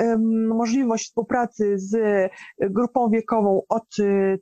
możliwość 0.48 1.06
współpracy 1.06 1.74
z 1.80 1.98
grupą 2.60 3.10
wiekową 3.10 3.62
od 3.70 3.88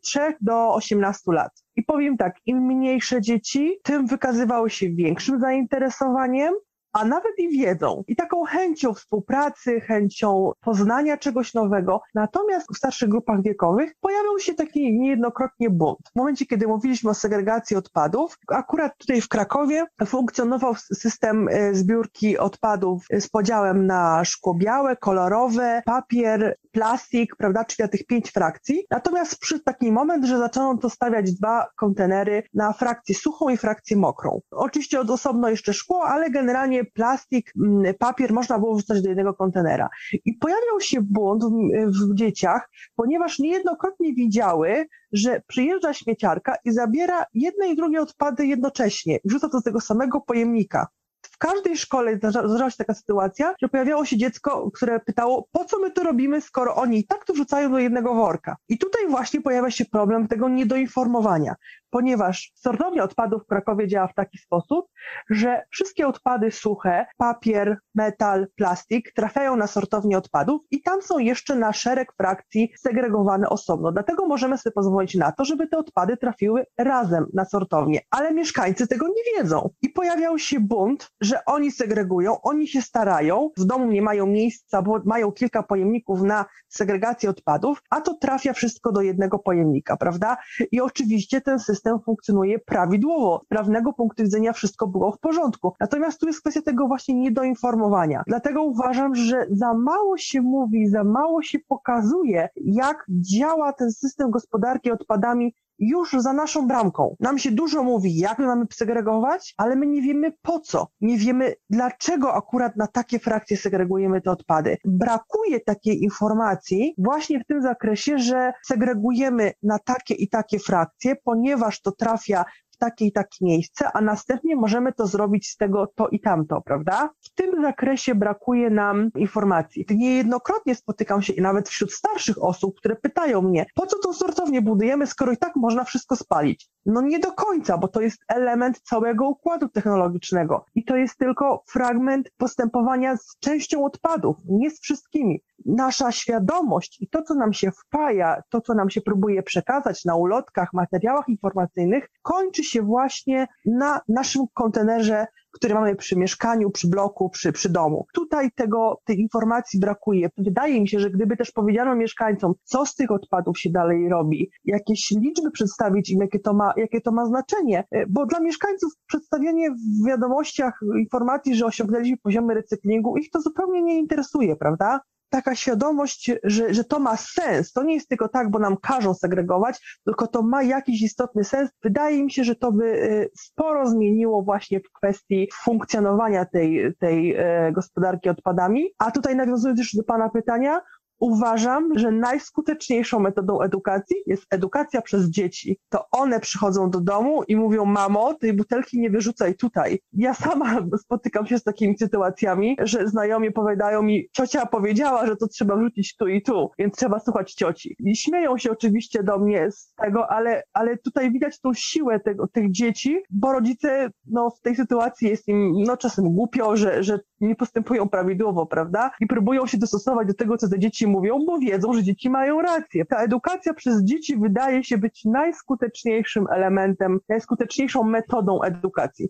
3 0.02 0.20
do 0.42 0.74
18 0.74 1.32
lat. 1.32 1.52
I 1.76 1.84
powiem 1.84 2.18
tak, 2.18 2.36
im 2.46 2.58
mniejsze 2.58 3.22
dzieci, 3.22 3.80
tym 3.84 4.08
wykazywały 4.08 4.70
się 4.70 4.90
większym 4.90 5.40
zainteresowaniem, 5.40 6.54
a 6.94 7.06
nawet 7.06 7.32
i 7.38 7.50
wiedzą 7.50 8.04
i 8.08 8.16
taką 8.16 8.44
chęcią 8.44 8.94
współpracy, 8.94 9.82
chęcią 9.82 10.52
poznania 10.62 11.18
czegoś 11.18 11.54
nowego. 11.54 12.02
Natomiast 12.16 12.68
w 12.74 12.78
starszych 12.78 13.10
grupach 13.10 13.42
wiekowych 13.42 13.94
pojawiał 14.02 14.40
się 14.40 14.54
taki 14.54 15.00
niejednokrotnie 15.00 15.70
bunt. 15.70 16.10
W 16.14 16.16
momencie, 16.16 16.46
kiedy 16.46 16.68
mówiliśmy 16.68 17.10
o 17.10 17.14
segregacji 17.14 17.78
odpadów, 17.78 18.38
akurat 18.48 18.98
tutaj 18.98 19.22
w 19.22 19.28
Krakowie 19.28 19.86
funkcjonował 20.06 20.76
system 20.76 21.48
e, 21.52 21.76
zbiórki 21.76 22.38
odpadów 22.38 23.06
z 23.20 23.30
podziałem 23.30 23.88
na 23.88 24.26
szkło 24.26 24.54
białe, 24.54 24.96
kolorowe, 24.96 25.82
papier, 25.86 26.58
plastik, 26.72 27.36
prawda, 27.36 27.66
czyli 27.66 27.84
na 27.84 27.88
tych 27.88 28.06
pięć 28.06 28.32
frakcji. 28.32 28.86
Natomiast 28.90 29.40
przyszedł 29.40 29.64
taki 29.64 29.92
moment, 29.92 30.26
że 30.26 30.38
zaczęto 30.38 30.78
to 30.82 30.90
stawiać 30.90 31.34
dwa 31.34 31.68
kontenery 31.76 32.44
na 32.54 32.74
frakcję 32.74 33.16
suchą 33.16 33.50
i 33.50 33.58
frakcję 33.58 33.98
mokrą. 33.98 34.42
Oczywiście 34.52 35.00
od 35.00 35.10
osobno 35.10 35.50
jeszcze 35.50 35.74
szkło, 35.74 36.04
ale 36.04 36.30
generalnie 36.30 36.83
plastik, 36.86 37.52
mm, 37.56 37.94
papier 37.94 38.34
można 38.34 38.60
było 38.60 38.76
wrzucać 38.76 39.02
do 39.02 39.10
jednego 39.10 39.34
kontenera. 39.34 39.90
I 40.26 40.34
pojawiał 40.34 40.80
się 40.82 41.02
bunt 41.02 41.44
w, 41.44 42.12
w 42.12 42.16
dzieciach, 42.16 42.70
ponieważ 42.96 43.40
niejednokrotnie 43.40 44.14
widziały, 44.14 44.86
że 45.12 45.42
przyjeżdża 45.48 45.94
śmieciarka 45.94 46.56
i 46.66 46.72
zabiera 46.72 47.26
jedne 47.34 47.68
i 47.68 47.76
drugie 47.76 48.02
odpady 48.02 48.48
jednocześnie, 48.48 49.20
wrzuca 49.26 49.50
to 49.50 49.60
z 49.60 49.64
tego 49.64 49.82
samego 49.82 50.22
pojemnika 50.22 50.88
w 51.34 51.38
każdej 51.38 51.78
szkole 51.78 52.16
zdarzała 52.18 52.70
się 52.70 52.78
taka 52.78 52.94
sytuacja, 52.94 53.56
że 53.62 53.70
pojawiało 53.70 54.06
się 54.06 54.18
dziecko, 54.18 54.72
które 54.72 55.00
pytało, 55.00 55.48
po 55.52 55.66
co 55.66 55.80
my 55.80 55.92
to 55.92 56.04
robimy, 56.04 56.42
skoro 56.42 56.76
oni 56.76 57.00
i 57.00 57.08
tak 57.08 57.26
to 57.26 57.34
wrzucają 57.34 57.72
do 57.72 57.80
jednego 57.80 58.14
worka. 58.14 58.56
I 58.70 58.78
tutaj 58.78 59.08
właśnie 59.08 59.42
pojawia 59.42 59.72
się 59.72 59.86
problem 59.86 60.28
tego 60.28 60.50
niedoinformowania 60.50 61.56
ponieważ 61.94 62.52
sortownia 62.56 63.04
odpadów 63.04 63.44
w 63.44 63.48
Krakowie 63.48 63.88
działa 63.88 64.08
w 64.08 64.14
taki 64.14 64.38
sposób, 64.38 64.86
że 65.30 65.62
wszystkie 65.70 66.08
odpady 66.08 66.52
suche, 66.52 67.06
papier, 67.18 67.78
metal, 67.96 68.48
plastik 68.56 69.14
trafiają 69.16 69.56
na 69.56 69.68
sortownię 69.68 70.18
odpadów 70.18 70.62
i 70.72 70.82
tam 70.82 71.02
są 71.02 71.20
jeszcze 71.20 71.56
na 71.56 71.74
szereg 71.74 72.14
frakcji 72.18 72.74
segregowane 72.80 73.50
osobno. 73.50 73.92
Dlatego 73.92 74.28
możemy 74.28 74.58
sobie 74.58 74.74
pozwolić 74.74 75.16
na 75.16 75.32
to, 75.32 75.46
żeby 75.46 75.68
te 75.68 75.78
odpady 75.78 76.18
trafiły 76.18 76.66
razem 76.78 77.26
na 77.34 77.46
sortownię, 77.46 78.00
ale 78.10 78.34
mieszkańcy 78.34 78.88
tego 78.88 79.08
nie 79.08 79.38
wiedzą. 79.38 79.70
I 79.82 79.90
pojawiał 79.90 80.40
się 80.40 80.60
bunt, 80.60 81.12
że 81.22 81.46
oni 81.46 81.72
segregują, 81.72 82.42
oni 82.42 82.68
się 82.68 82.82
starają, 82.82 83.50
w 83.58 83.66
domu 83.66 83.92
nie 83.92 84.02
mają 84.02 84.26
miejsca, 84.26 84.82
bo 84.82 85.02
mają 85.06 85.32
kilka 85.32 85.64
pojemników 85.64 86.22
na 86.22 86.46
segregację 86.70 87.30
odpadów, 87.30 87.82
a 87.90 88.02
to 88.02 88.14
trafia 88.14 88.54
wszystko 88.54 88.92
do 88.92 89.02
jednego 89.02 89.40
pojemnika, 89.40 89.98
prawda? 89.98 90.38
I 90.72 90.82
oczywiście 90.82 91.42
ten 91.42 91.60
system 91.60 91.83
system 91.84 92.00
funkcjonuje 92.00 92.60
prawidłowo. 92.60 93.42
Z 93.46 93.48
prawnego 93.48 93.94
punktu 93.94 94.24
widzenia 94.24 94.54
wszystko 94.54 94.88
było 94.88 95.12
w 95.12 95.20
porządku. 95.20 95.74
Natomiast 95.80 96.20
tu 96.20 96.28
jest 96.28 96.42
kwestia 96.42 96.62
tego 96.62 96.88
właśnie 96.88 97.16
niedoinformowania. 97.16 98.24
Dlatego 98.28 98.64
uważam, 98.64 99.16
że 99.16 99.46
za 99.50 99.74
mało 99.74 100.18
się 100.18 100.42
mówi, 100.42 100.88
za 100.88 101.04
mało 101.04 101.42
się 101.42 101.60
pokazuje, 101.68 102.50
jak 102.56 103.06
działa 103.10 103.74
ten 103.74 103.92
system 103.92 104.32
gospodarki 104.32 104.92
odpadami 104.92 105.56
już 105.80 106.12
za 106.12 106.34
naszą 106.34 106.68
bramką. 106.68 107.16
Nam 107.20 107.40
się 107.40 107.52
dużo 107.52 107.84
mówi, 107.84 108.18
jak 108.18 108.40
my 108.40 108.46
mamy 108.46 108.66
segregować, 108.74 109.54
ale 109.58 109.76
my 109.76 109.88
nie 109.88 110.02
wiemy 110.02 110.32
po 110.42 110.60
co. 110.60 110.88
Nie 111.02 111.18
wiemy, 111.18 111.54
dlaczego 111.70 112.34
akurat 112.34 112.76
na 112.76 112.88
takie 112.88 113.20
frakcje 113.20 113.58
segregujemy 113.58 114.22
te 114.22 114.32
odpady. 114.32 114.78
Brakuje 114.86 115.60
takiej 115.60 116.04
informacji 116.04 116.94
właśnie 116.98 117.40
w 117.40 117.46
tym 117.46 117.62
zakresie, 117.62 118.18
że 118.18 118.54
segregujemy 118.66 119.52
na 119.64 119.80
takie 119.80 120.14
i 120.14 120.30
takie 120.30 120.60
frakcje, 120.60 121.16
ponieważ 121.24 121.82
to 121.82 121.92
trafia 121.92 122.46
takie 122.84 123.06
i 123.06 123.12
takie 123.12 123.46
miejsce, 123.46 123.92
a 123.94 124.02
następnie 124.02 124.56
możemy 124.56 124.94
to 124.94 125.08
zrobić 125.08 125.48
z 125.48 125.58
tego 125.58 125.88
to 125.96 126.08
i 126.08 126.20
tamto, 126.20 126.62
prawda? 126.62 127.10
W 127.22 127.34
tym 127.34 127.62
zakresie 127.62 128.16
brakuje 128.16 128.70
nam 128.70 129.10
informacji. 129.16 129.86
Niejednokrotnie 129.90 130.76
spotykam 130.76 131.22
się 131.22 131.34
i 131.34 131.42
nawet 131.42 131.70
wśród 131.70 131.94
starszych 131.94 132.44
osób, 132.44 132.78
które 132.78 132.96
pytają 132.96 133.42
mnie, 133.42 133.66
po 133.76 133.86
co 133.86 134.00
tą 134.00 134.14
sortownię 134.14 134.62
budujemy, 134.62 135.08
skoro 135.08 135.32
i 135.32 135.38
tak 135.38 135.56
można 135.56 135.84
wszystko 135.84 136.16
spalić? 136.16 136.70
No 136.86 137.02
nie 137.02 137.20
do 137.20 137.32
końca, 137.32 137.78
bo 137.78 137.88
to 137.88 138.02
jest 138.02 138.18
element 138.28 138.82
całego 138.82 139.30
układu 139.30 139.68
technologicznego 139.70 140.66
i 140.76 140.84
to 140.86 140.96
jest 140.96 141.18
tylko 141.18 141.64
fragment 141.68 142.32
postępowania 142.38 143.18
z 143.18 143.38
częścią 143.40 143.86
odpadów, 143.86 144.38
nie 144.46 144.72
z 144.72 144.82
wszystkimi 144.82 145.42
nasza 145.66 146.12
świadomość 146.12 147.02
i 147.02 147.08
to, 147.08 147.22
co 147.22 147.36
nam 147.36 147.54
się 147.54 147.72
wpaja, 147.72 148.42
to, 148.50 148.62
co 148.62 148.74
nam 148.74 148.90
się 148.90 149.02
próbuje 149.02 149.44
przekazać 149.44 150.06
na 150.06 150.16
ulotkach, 150.16 150.74
materiałach 150.74 151.30
informacyjnych, 151.30 152.10
kończy 152.22 152.64
się 152.64 152.73
właśnie 152.82 153.48
na 153.66 154.02
naszym 154.08 154.42
kontenerze, 154.54 155.26
który 155.52 155.74
mamy 155.74 155.96
przy 155.96 156.16
mieszkaniu, 156.16 156.72
przy 156.72 156.88
bloku, 156.88 157.30
przy, 157.30 157.52
przy 157.52 157.70
domu. 157.70 158.06
Tutaj 158.14 158.52
tego, 158.56 159.02
tej 159.06 159.20
informacji 159.20 159.80
brakuje. 159.80 160.30
Wydaje 160.38 160.82
mi 160.82 160.88
się, 160.88 161.00
że 161.00 161.10
gdyby 161.10 161.38
też 161.38 161.52
powiedziano 161.52 161.96
mieszkańcom, 161.96 162.54
co 162.64 162.86
z 162.86 162.96
tych 162.96 163.12
odpadów 163.12 163.60
się 163.60 163.70
dalej 163.70 164.10
robi, 164.10 164.52
jakieś 164.66 165.12
liczby 165.12 165.52
przedstawić 165.52 166.10
im, 166.10 166.22
jakie 166.22 166.40
to 166.40 166.54
ma, 166.54 166.74
jakie 166.78 167.02
to 167.02 167.12
ma 167.12 167.26
znaczenie, 167.26 167.84
bo 168.10 168.26
dla 168.26 168.40
mieszkańców 168.40 168.94
przedstawienie 169.08 169.72
w 169.72 170.08
wiadomościach 170.08 170.80
informacji, 171.00 171.56
że 171.56 171.66
osiągnęliśmy 171.66 172.18
poziomy 172.18 172.54
recyklingu, 172.54 173.18
ich 173.18 173.30
to 173.30 173.42
zupełnie 173.42 173.82
nie 173.82 174.00
interesuje, 174.00 174.56
prawda? 174.56 175.00
Taka 175.34 175.56
świadomość, 175.56 176.32
że, 176.44 176.74
że 176.74 176.84
to 176.84 177.00
ma 177.00 177.18
sens. 177.18 177.72
To 177.72 177.84
nie 177.84 177.94
jest 177.94 178.10
tylko 178.10 178.30
tak, 178.30 178.52
bo 178.52 178.60
nam 178.60 178.78
każą 178.78 179.14
segregować, 179.14 180.00
tylko 180.06 180.28
to 180.28 180.42
ma 180.42 180.64
jakiś 180.64 181.02
istotny 181.02 181.44
sens. 181.44 181.70
Wydaje 181.84 182.24
mi 182.24 182.32
się, 182.32 182.44
że 182.44 182.56
to 182.56 182.72
by 182.72 182.86
y, 182.86 183.30
sporo 183.38 183.90
zmieniło 183.90 184.44
właśnie 184.44 184.80
w 184.80 184.92
kwestii 184.92 185.50
funkcjonowania 185.64 186.46
tej, 186.46 186.94
tej 187.00 187.36
e, 187.38 187.72
gospodarki 187.72 188.30
odpadami. 188.30 188.86
A 188.98 189.12
tutaj 189.12 189.36
nawiązując 189.36 189.80
już 189.80 189.96
do 189.96 190.04
Pana 190.04 190.30
pytania, 190.30 190.82
Uważam, 191.24 191.90
że 191.96 192.12
najskuteczniejszą 192.12 193.20
metodą 193.20 193.62
edukacji 193.62 194.16
jest 194.26 194.46
edukacja 194.50 195.02
przez 195.02 195.30
dzieci. 195.30 195.80
To 195.90 196.06
one 196.12 196.40
przychodzą 196.40 196.90
do 196.90 197.02
domu 197.02 197.44
i 197.48 197.56
mówią: 197.56 197.86
Mamo, 197.86 198.34
tej 198.34 198.54
butelki 198.54 199.00
nie 199.00 199.10
wyrzucaj 199.10 199.56
tutaj. 199.56 200.00
Ja 200.14 200.34
sama 200.34 200.80
spotykam 201.04 201.48
się 201.48 201.58
z 201.58 201.64
takimi 201.64 201.98
sytuacjami, 201.98 202.78
że 202.82 203.08
znajomi 203.08 203.52
powiadają 203.52 204.02
mi: 204.02 204.28
Ciocia 204.32 204.66
powiedziała, 204.66 205.26
że 205.26 205.36
to 205.36 205.48
trzeba 205.48 205.76
wrzucić 205.76 206.16
tu 206.16 206.28
i 206.28 206.42
tu, 206.42 206.70
więc 206.80 206.96
trzeba 206.96 207.20
słuchać 207.20 207.54
cioci. 207.54 207.96
I 208.00 208.16
śmieją 208.16 208.58
się 208.58 208.72
oczywiście 208.72 209.24
do 209.24 209.40
mnie 209.40 209.72
z 209.72 209.94
tego, 209.96 210.32
ale, 210.32 210.64
ale 210.74 210.98
tutaj 210.98 211.32
widać 211.32 211.60
tą 211.60 211.74
siłę 211.74 212.20
tego, 212.20 212.48
tych 212.48 212.72
dzieci, 212.72 213.18
bo 213.30 213.54
rodzice 213.54 214.10
no, 214.26 214.50
w 214.50 214.62
tej 214.62 214.76
sytuacji 214.76 215.30
jest 215.30 215.48
im 215.48 215.84
no, 215.88 215.98
czasem 215.98 216.26
głupio, 216.26 216.76
że, 216.76 217.04
że 217.04 217.20
nie 217.48 217.56
postępują 217.56 218.10
prawidłowo, 218.10 218.66
prawda? 218.66 219.12
I 219.20 219.28
próbują 219.28 219.68
się 219.68 219.78
dostosować 219.78 220.28
do 220.28 220.34
tego, 220.34 220.58
co 220.58 220.70
te 220.70 220.80
dzieci 220.80 221.08
mówią, 221.08 221.46
bo 221.46 221.60
wiedzą, 221.60 221.94
że 221.94 222.04
dzieci 222.04 222.30
mają 222.30 222.62
rację. 222.62 223.06
Ta 223.06 223.24
edukacja 223.24 223.74
przez 223.74 224.04
dzieci 224.04 224.38
wydaje 224.38 224.84
się 224.84 224.98
być 224.98 225.26
najskuteczniejszym 225.26 226.48
elementem, 226.56 227.20
najskuteczniejszą 227.30 228.04
metodą 228.04 228.62
edukacji. 228.62 229.30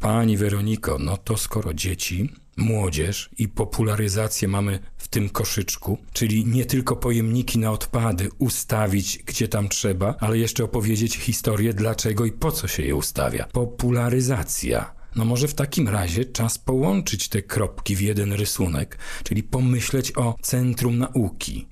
Pani 0.00 0.36
Weroniko, 0.36 0.96
no 1.00 1.16
to 1.16 1.36
skoro 1.36 1.74
dzieci, 1.74 2.30
młodzież 2.56 3.30
i 3.38 3.48
popularyzację 3.48 4.48
mamy 4.48 4.78
w 4.96 5.08
tym 5.08 5.28
koszyczku, 5.28 5.98
czyli 6.12 6.46
nie 6.46 6.64
tylko 6.64 6.96
pojemniki 6.96 7.58
na 7.58 7.70
odpady 7.70 8.28
ustawić 8.38 9.22
gdzie 9.26 9.48
tam 9.48 9.68
trzeba, 9.68 10.14
ale 10.20 10.38
jeszcze 10.38 10.64
opowiedzieć 10.64 11.16
historię 11.16 11.74
dlaczego 11.74 12.24
i 12.24 12.32
po 12.32 12.52
co 12.52 12.68
się 12.68 12.82
je 12.82 12.96
ustawia. 12.96 13.46
Popularyzacja 13.52 14.99
no 15.16 15.24
może 15.24 15.48
w 15.48 15.54
takim 15.54 15.88
razie 15.88 16.24
czas 16.24 16.58
połączyć 16.58 17.28
te 17.28 17.42
kropki 17.42 17.96
w 17.96 18.00
jeden 18.00 18.32
rysunek, 18.32 18.98
czyli 19.24 19.42
pomyśleć 19.42 20.16
o 20.16 20.34
centrum 20.42 20.98
nauki. 20.98 21.66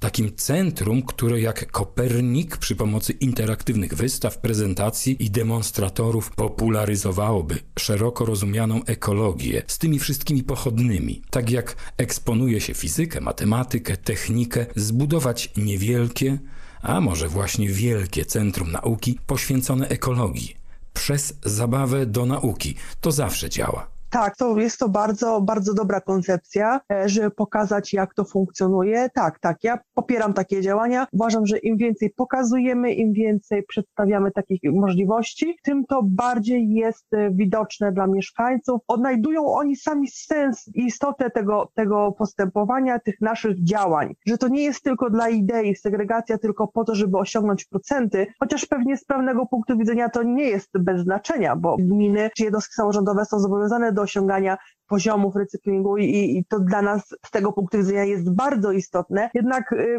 Takim 0.00 0.36
centrum, 0.36 1.02
które 1.02 1.40
jak 1.40 1.70
Kopernik 1.70 2.56
przy 2.56 2.76
pomocy 2.76 3.12
interaktywnych 3.12 3.94
wystaw, 3.94 4.38
prezentacji 4.38 5.24
i 5.24 5.30
demonstratorów 5.30 6.30
popularyzowałoby 6.30 7.58
szeroko 7.78 8.24
rozumianą 8.24 8.84
ekologię 8.84 9.62
z 9.66 9.78
tymi 9.78 9.98
wszystkimi 9.98 10.42
pochodnymi. 10.42 11.22
Tak 11.30 11.50
jak 11.50 11.76
eksponuje 11.96 12.60
się 12.60 12.74
fizykę, 12.74 13.20
matematykę, 13.20 13.96
technikę, 13.96 14.66
zbudować 14.76 15.52
niewielkie, 15.56 16.38
a 16.82 17.00
może 17.00 17.28
właśnie 17.28 17.68
wielkie 17.68 18.24
centrum 18.24 18.72
nauki 18.72 19.18
poświęcone 19.26 19.88
ekologii 19.88 20.63
przez 20.94 21.34
zabawę 21.42 22.06
do 22.06 22.26
nauki. 22.26 22.74
To 23.00 23.12
zawsze 23.12 23.50
działa. 23.50 23.93
Tak, 24.14 24.36
to 24.36 24.58
jest 24.58 24.78
to 24.78 24.88
bardzo, 24.88 25.40
bardzo 25.40 25.74
dobra 25.74 26.00
koncepcja, 26.00 26.80
e, 26.92 27.08
żeby 27.08 27.30
pokazać, 27.30 27.92
jak 27.92 28.14
to 28.14 28.24
funkcjonuje. 28.24 29.08
Tak, 29.14 29.38
tak, 29.38 29.64
ja 29.64 29.78
popieram 29.94 30.32
takie 30.32 30.60
działania. 30.60 31.06
Uważam, 31.12 31.46
że 31.46 31.58
im 31.58 31.76
więcej 31.76 32.10
pokazujemy, 32.10 32.92
im 32.92 33.12
więcej 33.12 33.62
przedstawiamy 33.62 34.30
takich 34.30 34.60
możliwości, 34.64 35.56
tym 35.62 35.84
to 35.84 36.00
bardziej 36.02 36.70
jest 36.70 37.14
e, 37.14 37.30
widoczne 37.30 37.92
dla 37.92 38.06
mieszkańców. 38.06 38.80
Odnajdują 38.88 39.46
oni 39.46 39.76
sami 39.76 40.08
sens 40.08 40.68
i 40.74 40.84
istotę 40.86 41.30
tego, 41.30 41.68
tego 41.74 42.12
postępowania, 42.18 42.98
tych 42.98 43.20
naszych 43.20 43.64
działań. 43.64 44.14
Że 44.26 44.38
to 44.38 44.48
nie 44.48 44.62
jest 44.62 44.82
tylko 44.82 45.10
dla 45.10 45.28
idei 45.28 45.76
segregacja, 45.76 46.38
tylko 46.38 46.68
po 46.68 46.84
to, 46.84 46.94
żeby 46.94 47.18
osiągnąć 47.18 47.64
procenty, 47.64 48.26
chociaż 48.40 48.66
pewnie 48.66 48.96
z 48.96 49.04
pewnego 49.04 49.46
punktu 49.46 49.78
widzenia 49.78 50.08
to 50.08 50.22
nie 50.22 50.44
jest 50.44 50.70
bez 50.78 51.02
znaczenia, 51.02 51.56
bo 51.56 51.76
gminy 51.76 52.30
czy 52.36 52.44
jednostki 52.44 52.74
samorządowe 52.74 53.24
są 53.24 53.38
zobowiązane 53.38 53.92
do 53.92 54.03
osiągania 54.04 54.56
poziomów 54.88 55.36
recyklingu 55.36 55.96
i, 55.96 56.04
i, 56.04 56.44
to 56.48 56.60
dla 56.60 56.82
nas 56.82 57.14
z 57.26 57.30
tego 57.30 57.52
punktu 57.52 57.78
widzenia 57.78 58.04
jest 58.04 58.30
bardzo 58.30 58.72
istotne. 58.72 59.30
Jednak 59.34 59.72
y, 59.72 59.98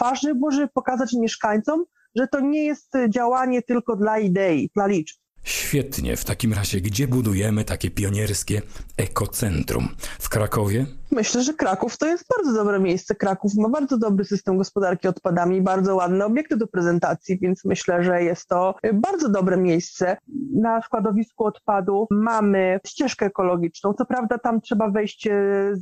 ważne 0.00 0.34
może 0.34 0.68
pokazać 0.68 1.12
mieszkańcom, 1.12 1.84
że 2.14 2.28
to 2.28 2.40
nie 2.40 2.64
jest 2.64 2.92
działanie 3.08 3.62
tylko 3.62 3.96
dla 3.96 4.18
idei, 4.18 4.70
dla 4.74 4.86
liczb. 4.86 5.16
Świetnie. 5.46 6.16
W 6.16 6.24
takim 6.24 6.52
razie, 6.52 6.80
gdzie 6.80 7.08
budujemy 7.08 7.64
takie 7.64 7.90
pionierskie 7.90 8.62
ekocentrum? 8.96 9.88
W 10.18 10.28
Krakowie? 10.28 10.86
Myślę, 11.10 11.42
że 11.42 11.54
Kraków 11.54 11.98
to 11.98 12.06
jest 12.06 12.24
bardzo 12.36 12.52
dobre 12.52 12.80
miejsce. 12.80 13.14
Kraków 13.14 13.54
ma 13.54 13.68
bardzo 13.68 13.98
dobry 13.98 14.24
system 14.24 14.58
gospodarki 14.58 15.08
odpadami, 15.08 15.62
bardzo 15.62 15.96
ładne 15.96 16.26
obiekty 16.26 16.56
do 16.56 16.66
prezentacji, 16.66 17.38
więc 17.38 17.64
myślę, 17.64 18.04
że 18.04 18.22
jest 18.22 18.48
to 18.48 18.74
bardzo 18.94 19.28
dobre 19.28 19.56
miejsce. 19.56 20.16
Na 20.54 20.82
składowisku 20.82 21.44
odpadu 21.44 22.06
mamy 22.10 22.80
ścieżkę 22.86 23.26
ekologiczną. 23.26 23.94
Co 23.94 24.06
prawda 24.06 24.38
tam 24.38 24.60
trzeba 24.60 24.90
wejść 24.90 25.26
e, 25.26 25.32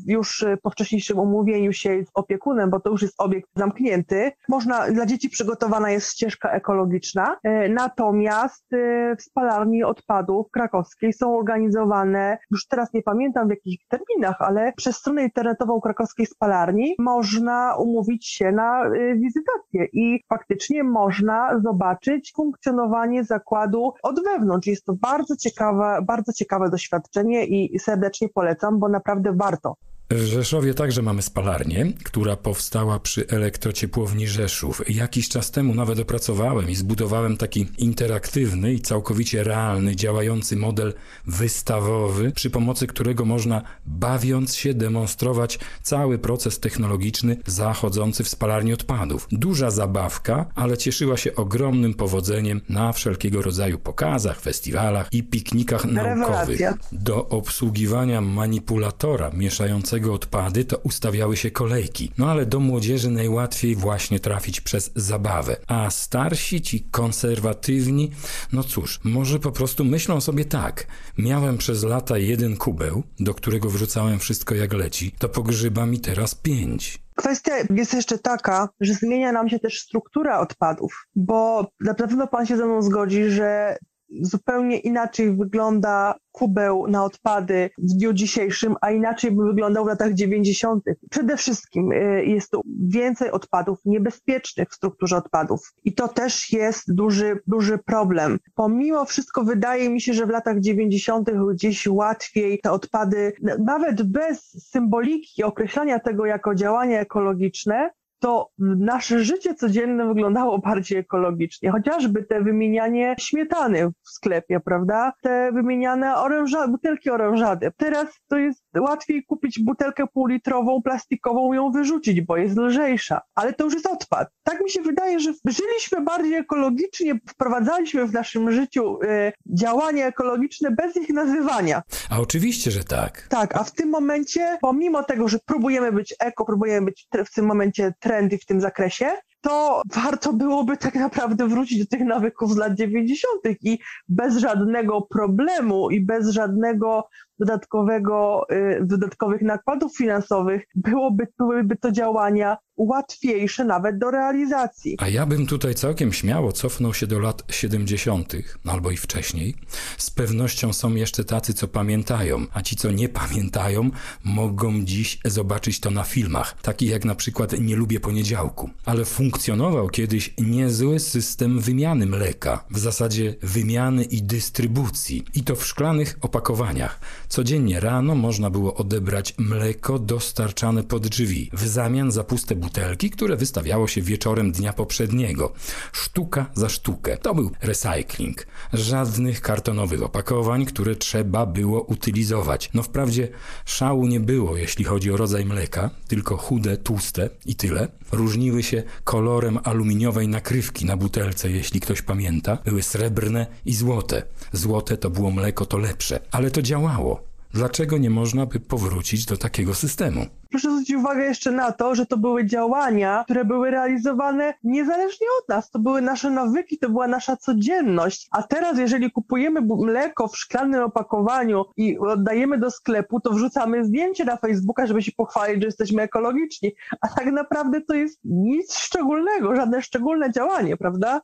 już 0.06 0.44
po 0.62 0.70
wcześniejszym 0.70 1.18
umówieniu 1.18 1.72
się 1.72 2.04
z 2.04 2.10
opiekunem, 2.14 2.70
bo 2.70 2.80
to 2.80 2.90
już 2.90 3.02
jest 3.02 3.14
obiekt 3.18 3.50
zamknięty. 3.56 4.32
Można, 4.48 4.90
dla 4.90 5.06
dzieci 5.06 5.28
przygotowana 5.28 5.90
jest 5.90 6.12
ścieżka 6.12 6.50
ekologiczna, 6.50 7.36
e, 7.42 7.68
natomiast 7.68 8.72
e, 8.72 9.16
w 9.16 9.22
spalarni 9.22 9.84
odpadów 9.84 10.50
krakowskiej 10.50 11.12
są 11.12 11.38
organizowane, 11.38 12.38
już 12.50 12.66
teraz 12.66 12.92
nie 12.92 13.02
pamiętam 13.02 13.46
w 13.46 13.50
jakich 13.50 13.80
terminach, 13.88 14.36
ale 14.38 14.72
przez 14.76 14.96
stronę 14.96 15.13
stronę 15.14 15.24
internetową 15.24 15.80
krakowskiej 15.80 16.26
spalarni 16.26 16.94
można 16.98 17.76
umówić 17.76 18.26
się 18.26 18.52
na 18.52 18.86
y, 18.86 19.16
wizytację 19.16 19.84
i 19.92 20.20
faktycznie 20.28 20.84
można 20.84 21.60
zobaczyć 21.62 22.32
funkcjonowanie 22.36 23.24
zakładu 23.24 23.92
od 24.02 24.24
wewnątrz. 24.24 24.66
Jest 24.66 24.84
to 24.84 24.92
bardzo 24.92 25.36
ciekawe, 25.36 25.98
bardzo 26.02 26.32
ciekawe 26.32 26.70
doświadczenie 26.70 27.46
i 27.46 27.78
serdecznie 27.78 28.28
polecam, 28.28 28.78
bo 28.78 28.88
naprawdę 28.88 29.32
warto. 29.32 29.74
W 30.10 30.24
Rzeszowie 30.24 30.74
także 30.74 31.02
mamy 31.02 31.22
spalarnię, 31.22 31.92
która 32.04 32.36
powstała 32.36 33.00
przy 33.00 33.28
elektrociepłowni 33.28 34.28
Rzeszów. 34.28 34.82
Jakiś 34.88 35.28
czas 35.28 35.50
temu 35.50 35.74
nawet 35.74 35.98
opracowałem 35.98 36.70
i 36.70 36.74
zbudowałem 36.74 37.36
taki 37.36 37.66
interaktywny 37.78 38.74
i 38.74 38.80
całkowicie 38.80 39.44
realny, 39.44 39.96
działający 39.96 40.56
model 40.56 40.94
wystawowy, 41.26 42.32
przy 42.32 42.50
pomocy 42.50 42.86
którego 42.86 43.24
można, 43.24 43.62
bawiąc 43.86 44.54
się, 44.54 44.74
demonstrować 44.74 45.58
cały 45.82 46.18
proces 46.18 46.60
technologiczny 46.60 47.36
zachodzący 47.46 48.24
w 48.24 48.28
spalarni 48.28 48.72
odpadów. 48.72 49.26
Duża 49.32 49.70
zabawka, 49.70 50.46
ale 50.54 50.76
cieszyła 50.76 51.16
się 51.16 51.34
ogromnym 51.34 51.94
powodzeniem 51.94 52.60
na 52.68 52.92
wszelkiego 52.92 53.42
rodzaju 53.42 53.78
pokazach, 53.78 54.40
festiwalach 54.40 55.08
i 55.12 55.22
piknikach 55.22 55.84
naukowych. 55.84 56.60
Do 56.92 57.28
obsługiwania 57.28 58.20
manipulatora 58.20 59.30
mieszającego 59.30 59.93
odpady, 60.02 60.64
to 60.64 60.78
ustawiały 60.78 61.36
się 61.36 61.50
kolejki. 61.50 62.10
No 62.18 62.30
ale 62.30 62.46
do 62.46 62.60
młodzieży 62.60 63.10
najłatwiej 63.10 63.76
właśnie 63.76 64.20
trafić 64.20 64.60
przez 64.60 64.90
zabawę. 64.96 65.56
A 65.66 65.90
starsi, 65.90 66.62
ci 66.62 66.80
konserwatywni, 66.90 68.10
no 68.52 68.62
cóż, 68.62 69.00
może 69.04 69.38
po 69.38 69.52
prostu 69.52 69.84
myślą 69.84 70.20
sobie 70.20 70.44
tak. 70.44 70.86
Miałem 71.18 71.58
przez 71.58 71.82
lata 71.82 72.18
jeden 72.18 72.56
kubeł, 72.56 73.02
do 73.20 73.34
którego 73.34 73.70
wrzucałem 73.70 74.18
wszystko 74.18 74.54
jak 74.54 74.72
leci, 74.72 75.12
to 75.18 75.28
pogrzyba 75.28 75.86
mi 75.86 76.00
teraz 76.00 76.34
pięć. 76.34 77.04
Kwestia 77.16 77.52
jest 77.70 77.94
jeszcze 77.94 78.18
taka, 78.18 78.68
że 78.80 78.94
zmienia 78.94 79.32
nam 79.32 79.48
się 79.48 79.58
też 79.58 79.80
struktura 79.80 80.40
odpadów, 80.40 81.06
bo 81.16 81.66
na 81.80 81.94
pewno 81.94 82.26
pan 82.26 82.46
się 82.46 82.56
ze 82.56 82.66
mną 82.66 82.82
zgodzi, 82.82 83.30
że 83.30 83.76
zupełnie 84.10 84.78
inaczej 84.78 85.36
wygląda 85.36 86.14
kubeł 86.32 86.86
na 86.88 87.04
odpady 87.04 87.70
w 87.78 87.86
dniu 87.86 88.12
dzisiejszym, 88.12 88.76
a 88.80 88.90
inaczej 88.90 89.30
by 89.30 89.44
wyglądał 89.44 89.84
w 89.84 89.88
latach 89.88 90.14
90. 90.14 90.84
Przede 91.10 91.36
wszystkim 91.36 91.92
y, 91.92 92.24
jest 92.24 92.50
tu 92.50 92.60
więcej 92.80 93.30
odpadów 93.30 93.78
niebezpiecznych 93.84 94.68
w 94.70 94.74
strukturze 94.74 95.16
odpadów 95.16 95.72
i 95.84 95.94
to 95.94 96.08
też 96.08 96.52
jest 96.52 96.94
duży, 96.94 97.38
duży 97.46 97.78
problem. 97.78 98.38
Pomimo 98.54 99.04
wszystko 99.04 99.44
wydaje 99.44 99.90
mi 99.90 100.00
się, 100.00 100.14
że 100.14 100.26
w 100.26 100.30
latach 100.30 100.60
90. 100.60 101.30
gdzieś 101.52 101.86
łatwiej 101.86 102.60
te 102.62 102.72
odpady, 102.72 103.32
nawet 103.58 104.02
bez 104.02 104.68
symboliki 104.70 105.44
określania 105.44 105.98
tego 105.98 106.26
jako 106.26 106.54
działania 106.54 107.00
ekologiczne, 107.00 107.90
to 108.18 108.50
nasze 108.58 109.24
życie 109.24 109.54
codzienne 109.54 110.06
wyglądało 110.06 110.58
bardziej 110.58 110.98
ekologicznie. 110.98 111.70
Chociażby 111.70 112.24
te 112.24 112.42
wymienianie 112.42 113.16
śmietany 113.18 113.88
w 113.88 114.10
sklepie, 114.10 114.60
prawda? 114.60 115.12
Te 115.22 115.52
wymieniane 115.52 116.16
oręża, 116.16 116.68
butelki 116.68 117.10
orężady. 117.10 117.72
Teraz 117.76 118.06
to 118.28 118.38
jest 118.38 118.64
łatwiej 118.78 119.24
kupić 119.24 119.60
butelkę 119.64 120.06
półlitrową, 120.06 120.82
plastikową, 120.82 121.52
ją 121.52 121.70
wyrzucić, 121.70 122.20
bo 122.20 122.36
jest 122.36 122.56
lżejsza. 122.56 123.20
Ale 123.34 123.52
to 123.52 123.64
już 123.64 123.74
jest 123.74 123.86
odpad. 123.86 124.28
Tak 124.42 124.60
mi 124.64 124.70
się 124.70 124.82
wydaje, 124.82 125.20
że 125.20 125.32
żyliśmy 125.44 126.00
bardziej 126.00 126.34
ekologicznie, 126.34 127.14
wprowadzaliśmy 127.28 128.06
w 128.06 128.12
naszym 128.12 128.52
życiu 128.52 128.98
y, 129.02 129.32
działania 129.46 130.06
ekologiczne 130.06 130.70
bez 130.70 130.96
ich 130.96 131.08
nazywania. 131.08 131.82
A 132.10 132.20
oczywiście, 132.20 132.70
że 132.70 132.84
tak. 132.84 133.26
Tak, 133.28 133.56
a 133.56 133.64
w 133.64 133.72
tym 133.72 133.88
momencie, 133.88 134.58
pomimo 134.60 135.02
tego, 135.02 135.28
że 135.28 135.38
próbujemy 135.46 135.92
być 135.92 136.14
eko, 136.20 136.44
próbujemy 136.44 136.86
być 136.86 137.08
w 137.26 137.34
tym 137.34 137.46
momencie 137.46 137.92
trendy 138.04 138.38
w 138.38 138.46
tym 138.46 138.60
zakresie, 138.60 139.06
to 139.40 139.82
warto 139.94 140.32
byłoby 140.32 140.76
tak 140.76 140.94
naprawdę 140.94 141.48
wrócić 141.48 141.78
do 141.78 141.86
tych 141.86 142.06
nawyków 142.06 142.54
z 142.54 142.56
lat 142.56 142.74
90. 142.74 143.32
i 143.62 143.78
bez 144.08 144.36
żadnego 144.36 145.02
problemu 145.02 145.90
i 145.90 146.00
bez 146.00 146.28
żadnego 146.28 147.08
dodatkowego, 147.38 148.46
y, 148.52 148.80
dodatkowych 148.84 149.42
nakładów 149.42 149.96
finansowych 149.96 150.64
byłoby, 150.74 151.26
byłyby 151.38 151.76
to 151.76 151.92
działania 151.92 152.56
łatwiejsze 152.76 153.64
nawet 153.64 153.98
do 153.98 154.10
realizacji. 154.10 154.96
A 154.98 155.08
ja 155.08 155.26
bym 155.26 155.46
tutaj 155.46 155.74
całkiem 155.74 156.12
śmiało 156.12 156.52
cofnął 156.52 156.94
się 156.94 157.06
do 157.06 157.18
lat 157.18 157.42
70., 157.50 158.32
no 158.64 158.72
albo 158.72 158.90
i 158.90 158.96
wcześniej. 158.96 159.54
Z 159.98 160.10
pewnością 160.10 160.72
są 160.72 160.94
jeszcze 160.94 161.24
tacy, 161.24 161.54
co 161.54 161.68
pamiętają, 161.68 162.46
a 162.52 162.62
ci, 162.62 162.76
co 162.76 162.90
nie 162.90 163.08
pamiętają, 163.08 163.90
mogą 164.24 164.84
dziś 164.84 165.18
zobaczyć 165.24 165.80
to 165.80 165.90
na 165.90 166.04
filmach, 166.04 166.62
takich 166.62 166.90
jak 166.90 167.04
na 167.04 167.14
przykład 167.14 167.60
Nie 167.60 167.76
lubię 167.76 168.00
poniedziałku. 168.00 168.70
Ale 168.84 169.04
funkcjonował 169.04 169.88
kiedyś 169.88 170.34
niezły 170.38 171.00
system 171.00 171.60
wymiany 171.60 172.06
mleka, 172.06 172.64
w 172.70 172.78
zasadzie 172.78 173.34
wymiany 173.42 174.04
i 174.04 174.22
dystrybucji, 174.22 175.24
i 175.34 175.42
to 175.42 175.56
w 175.56 175.66
szklanych 175.66 176.18
opakowaniach. 176.20 177.00
Codziennie 177.28 177.80
rano 177.80 178.14
można 178.14 178.50
było 178.50 178.74
odebrać 178.74 179.34
mleko 179.38 179.98
dostarczane 179.98 180.82
pod 180.82 181.06
drzwi, 181.06 181.50
w 181.52 181.66
zamian 181.68 182.10
za 182.10 182.24
puste 182.24 182.56
butelki, 182.64 183.10
które 183.10 183.36
wystawiało 183.36 183.88
się 183.88 184.02
wieczorem 184.02 184.52
dnia 184.52 184.72
poprzedniego. 184.72 185.52
Sztuka 185.92 186.46
za 186.54 186.68
sztukę. 186.68 187.16
To 187.16 187.34
był 187.34 187.50
recycling. 187.62 188.46
Żadnych 188.72 189.40
kartonowych 189.40 190.02
opakowań, 190.02 190.64
które 190.64 190.96
trzeba 190.96 191.46
było 191.46 191.82
utylizować. 191.82 192.70
No 192.74 192.82
wprawdzie 192.82 193.28
szału 193.64 194.06
nie 194.06 194.20
było, 194.20 194.56
jeśli 194.56 194.84
chodzi 194.84 195.12
o 195.12 195.16
rodzaj 195.16 195.44
mleka, 195.44 195.90
tylko 196.08 196.36
chude, 196.36 196.76
tłuste 196.76 197.30
i 197.46 197.54
tyle. 197.54 197.88
Różniły 198.12 198.62
się 198.62 198.82
kolorem 199.04 199.58
aluminiowej 199.64 200.28
nakrywki 200.28 200.84
na 200.84 200.96
butelce, 200.96 201.50
jeśli 201.50 201.80
ktoś 201.80 202.02
pamięta. 202.02 202.58
Były 202.64 202.82
srebrne 202.82 203.46
i 203.64 203.74
złote. 203.74 204.22
Złote 204.52 204.96
to 204.96 205.10
było 205.10 205.30
mleko 205.30 205.66
to 205.66 205.78
lepsze, 205.78 206.20
ale 206.30 206.50
to 206.50 206.62
działało. 206.62 207.33
Dlaczego 207.54 207.98
nie 207.98 208.10
można 208.10 208.46
by 208.46 208.60
powrócić 208.60 209.26
do 209.26 209.36
takiego 209.36 209.74
systemu? 209.74 210.26
Proszę 210.50 210.70
zwrócić 210.70 210.96
uwagę 210.96 211.24
jeszcze 211.24 211.50
na 211.50 211.72
to, 211.72 211.94
że 211.94 212.06
to 212.06 212.16
były 212.16 212.46
działania, 212.46 213.22
które 213.24 213.44
były 213.44 213.70
realizowane 213.70 214.54
niezależnie 214.64 215.26
od 215.42 215.48
nas. 215.48 215.70
To 215.70 215.78
były 215.78 216.02
nasze 216.02 216.30
nawyki, 216.30 216.78
to 216.78 216.90
była 216.90 217.08
nasza 217.08 217.36
codzienność. 217.36 218.28
A 218.30 218.42
teraz, 218.42 218.78
jeżeli 218.78 219.10
kupujemy 219.10 219.60
mleko 219.60 220.28
w 220.28 220.36
szklanym 220.36 220.82
opakowaniu 220.82 221.64
i 221.76 221.98
oddajemy 221.98 222.58
do 222.58 222.70
sklepu, 222.70 223.20
to 223.20 223.30
wrzucamy 223.30 223.84
zdjęcie 223.84 224.24
na 224.24 224.36
Facebooka, 224.36 224.86
żeby 224.86 225.02
się 225.02 225.12
pochwalić, 225.12 225.60
że 225.60 225.66
jesteśmy 225.66 226.02
ekologiczni. 226.02 226.74
A 227.00 227.08
tak 227.08 227.26
naprawdę 227.26 227.80
to 227.80 227.94
jest 227.94 228.20
nic 228.24 228.74
szczególnego, 228.78 229.56
żadne 229.56 229.82
szczególne 229.82 230.32
działanie, 230.32 230.76
prawda? 230.76 231.20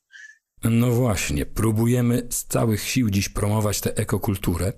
No 0.64 0.90
właśnie, 0.90 1.46
próbujemy 1.46 2.27
z 2.31 2.44
całych 2.44 2.83
sił 2.83 3.11
dziś 3.11 3.29
promować 3.29 3.81
tę 3.81 3.96
ekokulturę, 3.96 4.73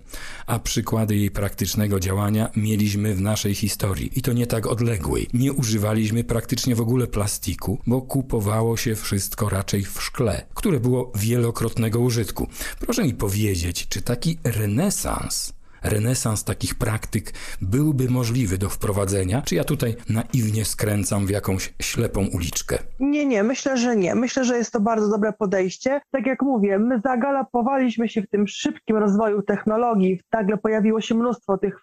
a 0.47 0.59
przykłady 0.59 1.17
jej 1.17 1.31
praktycznego 1.31 2.01
działania 2.01 2.51
mieliśmy 2.57 3.15
w 3.15 3.21
naszej 3.21 3.55
historii 3.55 4.11
i 4.19 4.23
to 4.23 4.33
nie 4.33 4.47
tak 4.47 4.67
odległej. 4.67 5.29
Nie 5.35 5.53
używaliśmy 5.53 6.25
praktycznie 6.25 6.75
w 6.75 6.81
ogóle 6.81 7.07
plastiku, 7.07 7.79
bo 7.87 8.03
kupowało 8.03 8.77
się 8.77 8.95
wszystko 8.95 9.49
raczej 9.49 9.85
w 9.85 10.03
szkle, 10.03 10.47
które 10.55 10.81
było 10.81 11.13
wielokrotnego 11.15 12.01
użytku. 12.01 12.49
Proszę 12.81 13.05
mi 13.05 13.15
powiedzieć, 13.15 13.89
czy 13.89 14.03
taki 14.03 14.39
renesans 14.45 15.53
renesans 15.85 16.45
takich 16.45 16.75
praktyk 16.75 17.33
byłby 17.61 18.11
możliwy 18.11 18.59
do 18.59 18.69
wprowadzenia, 18.69 19.43
czy 19.43 19.55
ja 19.55 19.65
tutaj 19.65 19.97
naiwnie 20.09 20.65
skręcam 20.65 21.27
w 21.27 21.31
jakąś 21.31 21.75
ślepą 21.83 22.27
uliczkę? 22.33 22.79
Nie, 23.01 23.27
nie, 23.27 23.43
myślę, 23.43 23.77
że 23.77 23.97
nie. 23.97 24.15
Myślę, 24.15 24.45
że 24.45 24.57
jest 24.59 24.73
to 24.73 24.81
bardzo 24.81 25.09
dobre 25.09 25.33
podejście. 25.33 26.01
Tak 26.11 26.27
jak 26.27 26.43
mówię, 26.43 26.79
my 26.79 27.01
zagalopowaliśmy 27.05 28.09
się 28.09 28.23
w 28.23 28.29
tym 28.29 28.49
szybkim 28.49 28.97
rozwoju 28.97 29.43
technologii. 29.43 30.21
Nagle 30.33 30.57
pojawiło 30.57 31.01
się 31.01 31.15
mnóstwo 31.15 31.59
tych 31.59 31.83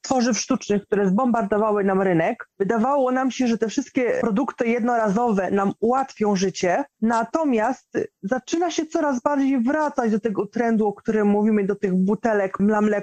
tworzyw 0.00 0.38
sztucznych, 0.38 0.82
które 0.82 1.08
zbombardowały 1.08 1.84
nam 1.84 2.02
rynek. 2.02 2.48
Wydawało 2.58 3.12
nam 3.12 3.30
się, 3.30 3.46
że 3.46 3.58
te 3.58 3.68
wszystkie 3.68 4.18
produkty 4.20 4.68
jednorazowe 4.68 5.50
nam 5.50 5.72
ułatwią 5.80 6.36
życie, 6.36 6.84
natomiast 7.02 7.98
zaczyna 8.22 8.70
się 8.70 8.86
coraz 8.86 9.22
bardziej 9.22 9.60
wracać 9.60 10.10
do 10.10 10.20
tego 10.20 10.46
trendu, 10.46 10.86
o 10.86 10.92
którym 10.92 11.28
mówimy, 11.28 11.64
do 11.64 11.74
tych 11.74 11.94
butelek 11.94 12.60
mlamle 12.60 12.93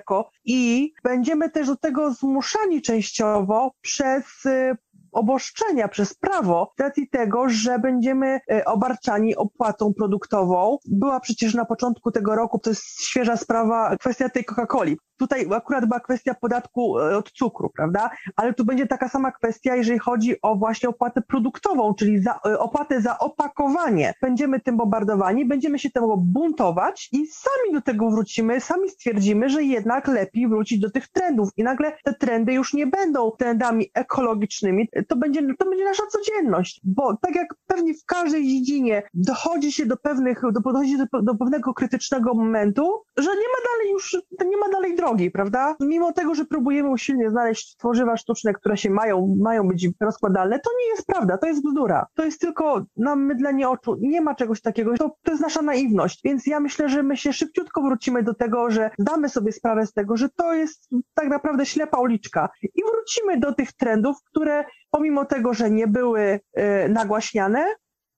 i 0.45 0.93
będziemy 1.03 1.49
też 1.49 1.67
do 1.67 1.75
tego 1.75 2.13
zmuszani 2.13 2.81
częściowo 2.81 3.71
przez 3.81 4.45
y, 4.45 4.77
oboszczenia 5.11 5.87
przez 5.87 6.13
prawo 6.13 6.73
z 6.77 6.81
racji 6.81 7.09
tego, 7.09 7.49
że 7.49 7.79
będziemy 7.79 8.39
y, 8.51 8.65
obarczani 8.65 9.35
opłatą 9.35 9.93
produktową. 9.93 10.77
Była 10.85 11.19
przecież 11.19 11.53
na 11.53 11.65
początku 11.65 12.11
tego 12.11 12.35
roku, 12.35 12.59
to 12.59 12.69
jest 12.69 12.83
świeża 13.03 13.37
sprawa, 13.37 13.97
kwestia 13.97 14.29
tej 14.29 14.45
Coca-Coli. 14.45 14.95
Tutaj 15.21 15.47
akurat 15.55 15.85
była 15.85 15.99
kwestia 15.99 16.33
podatku 16.33 16.99
e, 16.99 17.17
od 17.17 17.31
cukru, 17.31 17.69
prawda? 17.69 18.09
Ale 18.35 18.53
tu 18.53 18.65
będzie 18.65 18.87
taka 18.87 19.09
sama 19.09 19.31
kwestia, 19.31 19.75
jeżeli 19.75 19.99
chodzi 19.99 20.35
o 20.41 20.55
właśnie 20.55 20.89
opłatę 20.89 21.21
produktową, 21.21 21.93
czyli 21.93 22.19
za, 22.19 22.39
e, 22.45 22.59
opłatę 22.59 23.01
za 23.01 23.19
opakowanie. 23.19 24.13
Będziemy 24.21 24.59
tym 24.59 24.77
bombardowani, 24.77 25.45
będziemy 25.45 25.79
się 25.79 25.89
tego 25.89 26.17
buntować 26.17 27.09
i 27.11 27.27
sami 27.27 27.73
do 27.73 27.81
tego 27.81 28.09
wrócimy, 28.09 28.61
sami 28.61 28.89
stwierdzimy, 28.89 29.49
że 29.49 29.63
jednak 29.63 30.07
lepiej 30.07 30.47
wrócić 30.47 30.79
do 30.79 30.91
tych 30.91 31.07
trendów 31.07 31.49
i 31.57 31.63
nagle 31.63 31.97
te 32.03 32.13
trendy 32.13 32.53
już 32.53 32.73
nie 32.73 32.87
będą 32.87 33.31
trendami 33.31 33.91
ekologicznymi, 33.93 34.89
to 35.07 35.15
będzie, 35.15 35.41
to 35.59 35.69
będzie 35.69 35.85
nasza 35.85 36.03
codzienność, 36.07 36.81
bo 36.83 37.17
tak 37.21 37.35
jak 37.35 37.47
pewnie 37.67 37.93
w 37.93 38.05
każdej 38.05 38.47
dziedzinie 38.47 39.03
dochodzi 39.13 39.71
się 39.71 39.85
do 39.85 39.97
pewnych, 39.97 40.41
do, 40.41 40.59
dochodzi 40.59 40.97
do, 40.97 41.21
do 41.21 41.35
pewnego 41.35 41.73
krytycznego 41.73 42.33
momentu, 42.33 43.03
że 43.17 43.29
nie 43.29 43.35
ma 43.35 43.71
dalej 43.71 43.91
już, 43.91 44.17
nie 44.45 44.57
ma 44.57 44.69
dalej 44.69 44.95
drogi 44.95 45.31
prawda? 45.31 45.75
Mimo 45.79 46.13
tego, 46.13 46.35
że 46.35 46.45
próbujemy 46.45 46.89
usilnie 46.89 47.29
znaleźć 47.29 47.75
tworzywa 47.77 48.17
sztuczne, 48.17 48.53
które 48.53 48.77
się 48.77 48.89
mają, 48.89 49.35
mają 49.39 49.67
być 49.67 49.89
rozkładalne, 50.01 50.59
to 50.59 50.69
nie 50.79 50.87
jest 50.87 51.05
prawda, 51.07 51.37
to 51.37 51.47
jest 51.47 51.63
bzdura. 51.63 52.05
To 52.13 52.25
jest 52.25 52.41
tylko 52.41 52.85
nam 52.97 53.25
mydlenie 53.25 53.69
oczu. 53.69 53.95
Nie 53.99 54.21
ma 54.21 54.35
czegoś 54.35 54.61
takiego. 54.61 54.97
To, 54.97 55.15
to 55.23 55.31
jest 55.31 55.43
nasza 55.43 55.61
naiwność. 55.61 56.21
Więc 56.23 56.47
ja 56.47 56.59
myślę, 56.59 56.89
że 56.89 57.03
my 57.03 57.17
się 57.17 57.33
szybciutko 57.33 57.81
wrócimy 57.81 58.23
do 58.23 58.33
tego, 58.33 58.71
że 58.71 58.91
damy 58.99 59.29
sobie 59.29 59.51
sprawę 59.51 59.85
z 59.85 59.93
tego, 59.93 60.17
że 60.17 60.29
to 60.29 60.53
jest 60.53 60.89
tak 61.13 61.29
naprawdę 61.29 61.65
ślepa 61.65 61.99
uliczka 61.99 62.49
i 62.63 62.81
wrócimy 62.91 63.39
do 63.39 63.53
tych 63.53 63.73
trendów, 63.73 64.17
które 64.23 64.63
pomimo 64.91 65.25
tego, 65.25 65.53
że 65.53 65.69
nie 65.69 65.87
były 65.87 66.21
y, 66.21 66.89
nagłaśniane, 66.89 67.65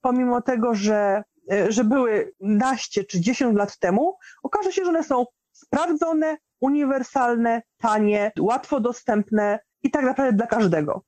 pomimo 0.02 0.42
tego, 0.42 0.76
że 0.76 1.24
y, 1.54 1.72
że 1.72 1.84
były 1.84 2.34
naście 2.40 3.04
czy 3.04 3.22
dziesięć 3.22 3.58
lat 3.58 3.78
temu, 3.80 4.18
okaże 4.44 4.72
się, 4.72 4.84
że 4.84 4.90
one 4.90 5.04
są 5.04 5.26
sprawdzone, 5.52 6.38
uniwersalne, 6.62 7.62
tanie, 7.78 8.32
łatwo 8.40 8.80
dostępne 8.80 9.60
i 9.84 9.92
tak 9.92 10.06
naprawdę 10.06 10.34
dla 10.34 10.48
każdego. 10.48 11.04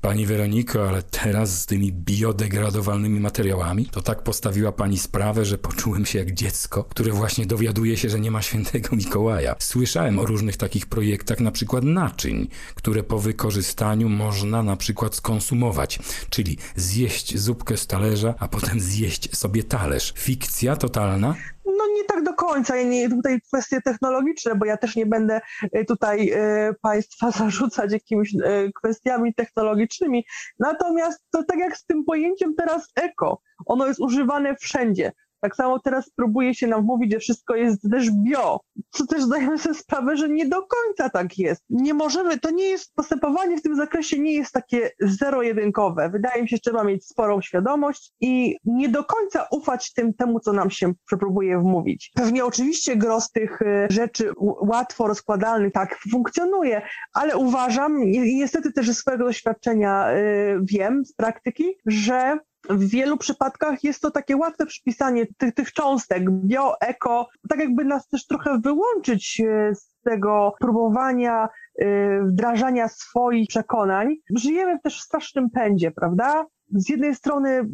Pani 0.00 0.26
Weroniko, 0.26 0.88
ale 0.88 1.02
teraz 1.02 1.60
z 1.60 1.66
tymi 1.66 1.92
biodegradowalnymi 1.92 3.20
materiałami, 3.20 3.86
to 3.86 4.02
tak 4.02 4.22
postawiła 4.22 4.72
pani 4.72 4.98
sprawę, 4.98 5.44
że 5.44 5.58
poczułem 5.58 6.06
się 6.06 6.18
jak 6.18 6.32
dziecko, 6.32 6.84
które 6.84 7.12
właśnie 7.12 7.46
dowiaduje 7.46 7.96
się, 7.96 8.10
że 8.10 8.20
nie 8.20 8.30
ma 8.30 8.42
świętego 8.42 8.96
Mikołaja. 8.96 9.56
Słyszałem 9.58 10.18
o 10.18 10.26
różnych 10.26 10.56
takich 10.56 10.86
projektach, 10.86 11.40
na 11.40 11.50
przykład 11.50 11.84
naczyń, 11.84 12.48
które 12.74 13.02
po 13.02 13.18
wykorzystaniu 13.18 14.08
można 14.08 14.62
na 14.62 14.76
przykład 14.76 15.14
skonsumować, 15.14 15.98
czyli 16.30 16.58
zjeść 16.76 17.38
zupkę 17.38 17.76
z 17.76 17.86
talerza, 17.86 18.34
a 18.38 18.48
potem 18.48 18.80
zjeść 18.80 19.36
sobie 19.36 19.62
talerz. 19.62 20.12
Fikcja 20.16 20.76
totalna? 20.76 21.34
No 21.78 21.84
nie 21.96 22.04
tak 22.04 22.22
do 22.22 22.34
końca. 22.34 22.76
Ja 22.76 22.82
nie, 22.82 23.08
tutaj 23.08 23.40
kwestie 23.40 23.80
technologiczne, 23.80 24.54
bo 24.54 24.66
ja 24.66 24.76
też 24.76 24.96
nie 24.96 25.06
będę 25.06 25.40
y, 25.76 25.84
tutaj 25.84 26.32
y, 26.32 26.74
Państwa 26.82 27.30
zarzucać 27.40 27.92
jakimiś 27.92 28.34
y, 28.34 28.70
kwestiami 28.74 29.34
technologicznymi. 29.34 30.24
Natomiast 30.58 31.24
to 31.30 31.44
tak 31.44 31.58
jak 31.58 31.76
z 31.76 31.84
tym 31.84 32.04
pojęciem 32.04 32.54
teraz 32.54 32.88
eko, 32.94 33.40
ono 33.66 33.86
jest 33.86 34.00
używane 34.00 34.56
wszędzie. 34.56 35.12
Tak 35.40 35.56
samo 35.56 35.78
teraz 35.78 36.10
próbuje 36.10 36.54
się 36.54 36.66
nam 36.66 36.84
mówić, 36.84 37.12
że 37.12 37.18
wszystko 37.18 37.54
jest 37.54 37.90
też 37.90 38.10
bio, 38.10 38.60
co 38.90 39.06
też 39.06 39.22
zdajemy 39.22 39.58
sobie 39.58 39.74
sprawę, 39.74 40.16
że 40.16 40.28
nie 40.28 40.48
do 40.48 40.56
końca 40.56 41.10
tak 41.10 41.38
jest. 41.38 41.62
Nie 41.70 41.94
możemy, 41.94 42.38
to 42.38 42.50
nie 42.50 42.64
jest, 42.64 42.94
postępowanie 42.94 43.56
w 43.56 43.62
tym 43.62 43.76
zakresie 43.76 44.18
nie 44.18 44.32
jest 44.32 44.52
takie 44.52 44.90
zero-jedynkowe. 45.00 46.10
Wydaje 46.10 46.42
mi 46.42 46.48
się, 46.48 46.56
że 46.56 46.60
trzeba 46.60 46.84
mieć 46.84 47.06
sporą 47.06 47.40
świadomość 47.40 48.12
i 48.20 48.56
nie 48.64 48.88
do 48.88 49.04
końca 49.04 49.46
ufać 49.50 49.92
tym, 49.92 50.14
temu, 50.14 50.40
co 50.40 50.52
nam 50.52 50.70
się 50.70 50.92
próbuje 51.18 51.58
wmówić. 51.58 52.10
Pewnie 52.14 52.44
oczywiście 52.44 52.96
gros 52.96 53.30
tych 53.30 53.62
y, 53.62 53.86
rzeczy 53.90 54.32
łatwo 54.60 55.06
rozkładalnych 55.06 55.72
tak 55.72 55.98
funkcjonuje, 56.10 56.82
ale 57.12 57.36
uważam 57.36 58.04
i 58.04 58.36
niestety 58.36 58.72
też 58.72 58.86
ze 58.86 58.94
swojego 58.94 59.24
doświadczenia 59.24 60.12
y, 60.12 60.60
wiem 60.62 61.04
z 61.04 61.12
praktyki, 61.12 61.64
że 61.86 62.38
w 62.68 62.88
wielu 62.88 63.16
przypadkach 63.16 63.84
jest 63.84 64.00
to 64.00 64.10
takie 64.10 64.36
łatwe 64.36 64.66
przypisanie 64.66 65.26
tych, 65.38 65.54
tych 65.54 65.72
cząstek 65.72 66.30
bio, 66.30 66.80
eko, 66.80 67.28
tak 67.48 67.58
jakby 67.58 67.84
nas 67.84 68.08
też 68.08 68.26
trochę 68.26 68.58
wyłączyć 68.60 69.40
e, 69.40 69.74
z 69.74 69.94
tego 70.04 70.54
próbowania 70.60 71.48
e, 71.78 72.22
wdrażania 72.22 72.88
swoich 72.88 73.48
przekonań. 73.48 74.16
Żyjemy 74.36 74.78
też 74.80 74.98
w 74.98 75.04
strasznym 75.04 75.50
pędzie, 75.50 75.90
prawda? 75.90 76.46
z 76.74 76.88
jednej 76.88 77.14
strony 77.14 77.68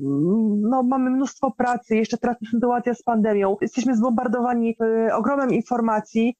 no, 0.61 0.83
mamy 0.83 1.11
mnóstwo 1.11 1.51
pracy, 1.51 1.96
jeszcze 1.96 2.18
teraz 2.18 2.37
sytuacja 2.51 2.94
z 2.94 3.03
pandemią, 3.03 3.57
jesteśmy 3.61 3.96
zbombardowani 3.96 4.77
y, 5.09 5.14
ogromem 5.14 5.51
informacji, 5.51 6.37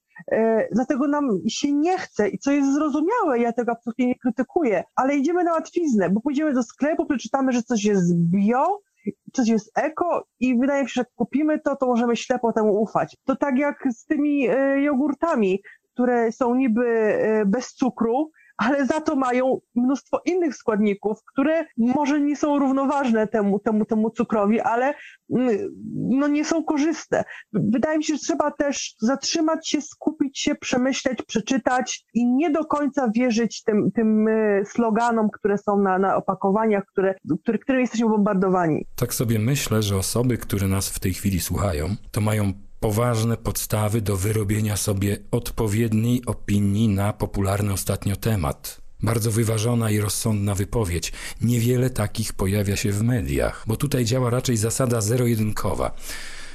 dlatego 0.72 1.09
nam 1.09 1.38
się 1.48 1.72
nie 1.72 1.98
chce 1.98 2.29
i 2.29 2.38
co 2.38 2.52
jest 2.52 2.74
zrozumiałe, 2.74 3.38
ja 3.38 3.52
tego 3.52 3.72
absolutnie 3.72 4.07
nie 4.07 4.18
krytykuję, 4.18 4.85
ale 4.96 5.16
idziemy 5.16 5.44
na 5.44 5.52
łatwiznę, 5.52 6.11
bo 6.11 6.20
pójdziemy 6.20 6.52
do 6.55 6.62
sklepu, 6.62 7.07
przeczytamy, 7.07 7.52
że 7.52 7.62
coś 7.62 7.85
jest 7.85 8.16
bio, 8.16 8.81
coś 9.33 9.48
jest 9.48 9.79
eko 9.79 10.26
i 10.40 10.59
wydaje 10.59 10.83
mi 10.83 10.88
się, 10.88 10.92
że 10.94 11.00
jak 11.00 11.14
kupimy 11.14 11.61
to, 11.61 11.76
to 11.76 11.87
możemy 11.87 12.16
ślepo 12.16 12.52
temu 12.52 12.83
ufać. 12.83 13.16
To 13.24 13.37
tak 13.37 13.59
jak 13.59 13.85
z 13.90 14.05
tymi 14.05 14.50
y, 14.50 14.81
jogurtami, 14.81 15.62
które 15.92 16.33
są 16.33 16.55
niby 16.55 17.18
bez 17.46 17.74
cukru, 17.74 18.31
ale 18.57 18.87
za 18.87 19.01
to 19.01 19.16
mają 19.16 19.61
mnóstwo 19.75 20.21
innych 20.25 20.57
składników, 20.57 21.19
które 21.33 21.64
może 21.77 22.21
nie 22.21 22.37
są 22.37 22.59
równoważne 22.59 23.27
temu, 23.27 23.59
temu, 23.59 23.85
temu 23.85 24.11
cukrowi, 24.11 24.61
ale 24.61 24.95
mm, 25.37 25.59
no 25.95 26.29
nie 26.29 26.45
są 26.45 26.64
korzystne. 26.64 27.25
Wydaje 27.53 27.99
mi 27.99 28.05
się, 28.05 28.14
że 28.14 28.21
trzeba 28.21 28.51
też 28.51 28.95
zatrzymać 29.01 29.69
się, 29.69 29.83
skupić 29.83 30.38
się, 30.38 30.55
przemyśleć, 30.55 31.23
przeczytać 31.23 32.05
i 32.14 32.27
nie 32.27 32.51
do 32.51 32.64
końca 32.64 33.11
wierzyć 33.14 33.62
tym, 33.62 33.90
tym 33.95 34.29
y, 34.29 34.62
sloganom, 34.66 35.29
które 35.31 35.59
są 35.59 35.79
na, 35.79 35.99
na 35.99 36.16
opakowaniach, 36.16 36.85
które, 36.85 37.14
które, 37.42 37.59
którymi 37.59 37.83
jesteśmy 37.83 38.09
bombardowani. 38.09 38.87
Tak 38.97 39.14
sobie 39.14 39.38
myślę, 39.38 39.83
że 39.83 39.97
osoby, 39.97 40.38
które 40.38 40.69
nas 40.69 40.90
w 40.90 41.01
tej 41.01 41.14
chwili 41.14 41.40
słuchają, 41.40 41.87
to 42.11 42.21
mają 42.21 42.53
poważne 42.87 43.37
podstawy 43.37 44.01
do 44.01 44.16
wyrobienia 44.16 44.77
sobie 44.77 45.18
odpowiedniej 45.31 46.27
opinii 46.27 46.88
na 46.88 47.12
popularny 47.12 47.72
ostatnio 47.72 48.16
temat. 48.16 48.81
Bardzo 49.03 49.31
wyważona 49.31 49.90
i 49.90 50.01
rozsądna 50.01 50.55
wypowiedź. 50.55 51.12
Niewiele 51.40 51.90
takich 51.90 52.33
pojawia 52.33 52.77
się 52.77 52.92
w 52.92 53.03
mediach, 53.03 53.64
bo 53.66 53.77
tutaj 53.77 54.05
działa 54.05 54.31
raczej 54.31 54.57
zasada 54.57 55.01
zero-jedynkowa. 55.01 55.94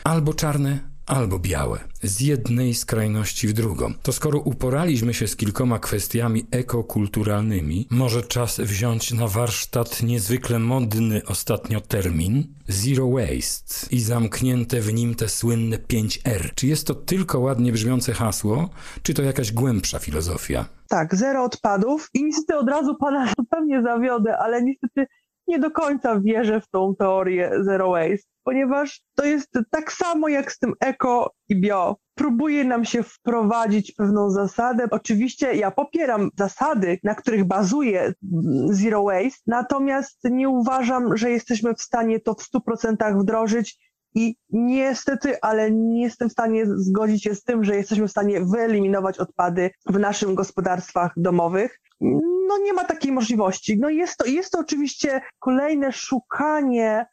Albo 0.03 0.33
czarne, 0.33 0.79
albo 1.05 1.39
białe, 1.39 1.79
z 2.03 2.21
jednej 2.21 2.73
skrajności 2.73 3.47
w 3.47 3.53
drugą. 3.53 3.93
To 4.03 4.11
skoro 4.11 4.39
uporaliśmy 4.39 5.13
się 5.13 5.27
z 5.27 5.35
kilkoma 5.35 5.79
kwestiami 5.79 6.45
ekokulturalnymi, 6.51 7.87
może 7.89 8.23
czas 8.23 8.59
wziąć 8.59 9.13
na 9.13 9.27
warsztat 9.27 10.03
niezwykle 10.03 10.59
modny 10.59 11.21
ostatnio 11.27 11.81
termin 11.81 12.53
zero 12.67 13.09
waste 13.09 13.95
i 13.95 13.99
zamknięte 13.99 14.81
w 14.81 14.93
nim 14.93 15.15
te 15.15 15.29
słynne 15.29 15.77
5R. 15.77 16.53
Czy 16.55 16.67
jest 16.67 16.87
to 16.87 16.95
tylko 16.95 17.39
ładnie 17.39 17.71
brzmiące 17.71 18.13
hasło, 18.13 18.69
czy 19.03 19.13
to 19.13 19.23
jakaś 19.23 19.51
głębsza 19.51 19.99
filozofia? 19.99 20.65
Tak, 20.89 21.15
zero 21.15 21.43
odpadów 21.43 22.09
i 22.13 22.23
niestety 22.23 22.59
od 22.59 22.69
razu 22.69 22.95
pana 22.95 23.27
zupełnie 23.39 23.81
zawiodę, 23.81 24.37
ale 24.37 24.63
niestety 24.63 25.05
nie 25.47 25.59
do 25.59 25.71
końca 25.71 26.19
wierzę 26.19 26.61
w 26.61 26.67
tą 26.67 26.95
teorię 26.95 27.51
zero 27.61 27.89
waste 27.89 28.30
ponieważ 28.43 29.01
to 29.15 29.25
jest 29.25 29.49
tak 29.71 29.93
samo 29.93 30.27
jak 30.27 30.51
z 30.51 30.59
tym 30.59 30.73
eko 30.79 31.33
i 31.49 31.61
bio. 31.61 31.97
Próbuje 32.15 32.63
nam 32.63 32.85
się 32.85 33.03
wprowadzić 33.03 33.91
pewną 33.91 34.29
zasadę. 34.29 34.87
Oczywiście 34.91 35.55
ja 35.55 35.71
popieram 35.71 36.29
zasady, 36.37 36.99
na 37.03 37.15
których 37.15 37.45
bazuje 37.45 38.13
Zero 38.69 39.03
Waste, 39.03 39.41
natomiast 39.47 40.19
nie 40.23 40.49
uważam, 40.49 41.17
że 41.17 41.31
jesteśmy 41.31 41.73
w 41.73 41.81
stanie 41.81 42.19
to 42.19 42.33
w 42.33 42.49
100% 42.69 43.21
wdrożyć 43.21 43.91
i 44.15 44.35
niestety, 44.49 45.41
ale 45.41 45.71
nie 45.71 46.01
jestem 46.03 46.29
w 46.29 46.31
stanie 46.31 46.65
zgodzić 46.65 47.23
się 47.23 47.35
z 47.35 47.43
tym, 47.43 47.63
że 47.63 47.75
jesteśmy 47.75 48.07
w 48.07 48.11
stanie 48.11 48.41
wyeliminować 48.41 49.19
odpady 49.19 49.71
w 49.85 49.99
naszych 49.99 50.33
gospodarstwach 50.33 51.11
domowych. 51.17 51.79
No 52.47 52.57
nie 52.63 52.73
ma 52.73 52.85
takiej 52.85 53.11
możliwości. 53.11 53.77
No 53.79 53.89
jest 53.89 54.17
to, 54.17 54.25
jest 54.25 54.51
to 54.51 54.59
oczywiście 54.59 55.21
kolejne 55.39 55.91
szukanie 55.91 57.05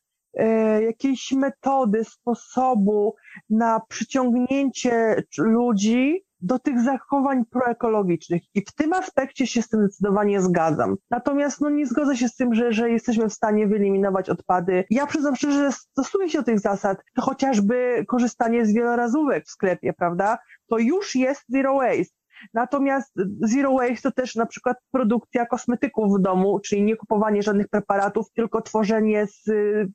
jakiejś 0.82 1.32
metody, 1.32 2.04
sposobu 2.04 3.14
na 3.50 3.80
przyciągnięcie 3.88 5.22
ludzi 5.38 6.24
do 6.40 6.58
tych 6.58 6.80
zachowań 6.80 7.44
proekologicznych. 7.44 8.42
I 8.54 8.60
w 8.60 8.74
tym 8.74 8.92
aspekcie 8.92 9.46
się 9.46 9.62
z 9.62 9.68
tym 9.68 9.80
zdecydowanie 9.80 10.40
zgadzam. 10.40 10.96
Natomiast 11.10 11.60
no, 11.60 11.70
nie 11.70 11.86
zgodzę 11.86 12.16
się 12.16 12.28
z 12.28 12.36
tym, 12.36 12.54
że, 12.54 12.72
że 12.72 12.90
jesteśmy 12.90 13.28
w 13.28 13.32
stanie 13.32 13.66
wyeliminować 13.66 14.30
odpady. 14.30 14.84
Ja 14.90 15.06
przyznam 15.06 15.36
szczerze, 15.36 15.58
że 15.58 15.72
stosuję 15.72 16.28
się 16.28 16.38
do 16.38 16.44
tych 16.44 16.60
zasad. 16.60 16.98
To 17.14 17.22
chociażby 17.22 18.04
korzystanie 18.08 18.66
z 18.66 18.74
wielorazówek 18.74 19.44
w 19.44 19.50
sklepie, 19.50 19.92
prawda? 19.92 20.38
To 20.68 20.78
już 20.78 21.14
jest 21.14 21.44
zero 21.48 21.74
waste. 21.74 22.17
Natomiast 22.54 23.12
zero 23.42 23.72
waste 23.72 24.02
to 24.02 24.12
też 24.12 24.34
na 24.34 24.46
przykład 24.46 24.76
produkcja 24.90 25.46
kosmetyków 25.46 26.18
w 26.18 26.22
domu, 26.22 26.60
czyli 26.60 26.82
nie 26.82 26.96
kupowanie 26.96 27.42
żadnych 27.42 27.68
preparatów, 27.68 28.26
tylko 28.32 28.62
tworzenie 28.62 29.26
z 29.26 29.50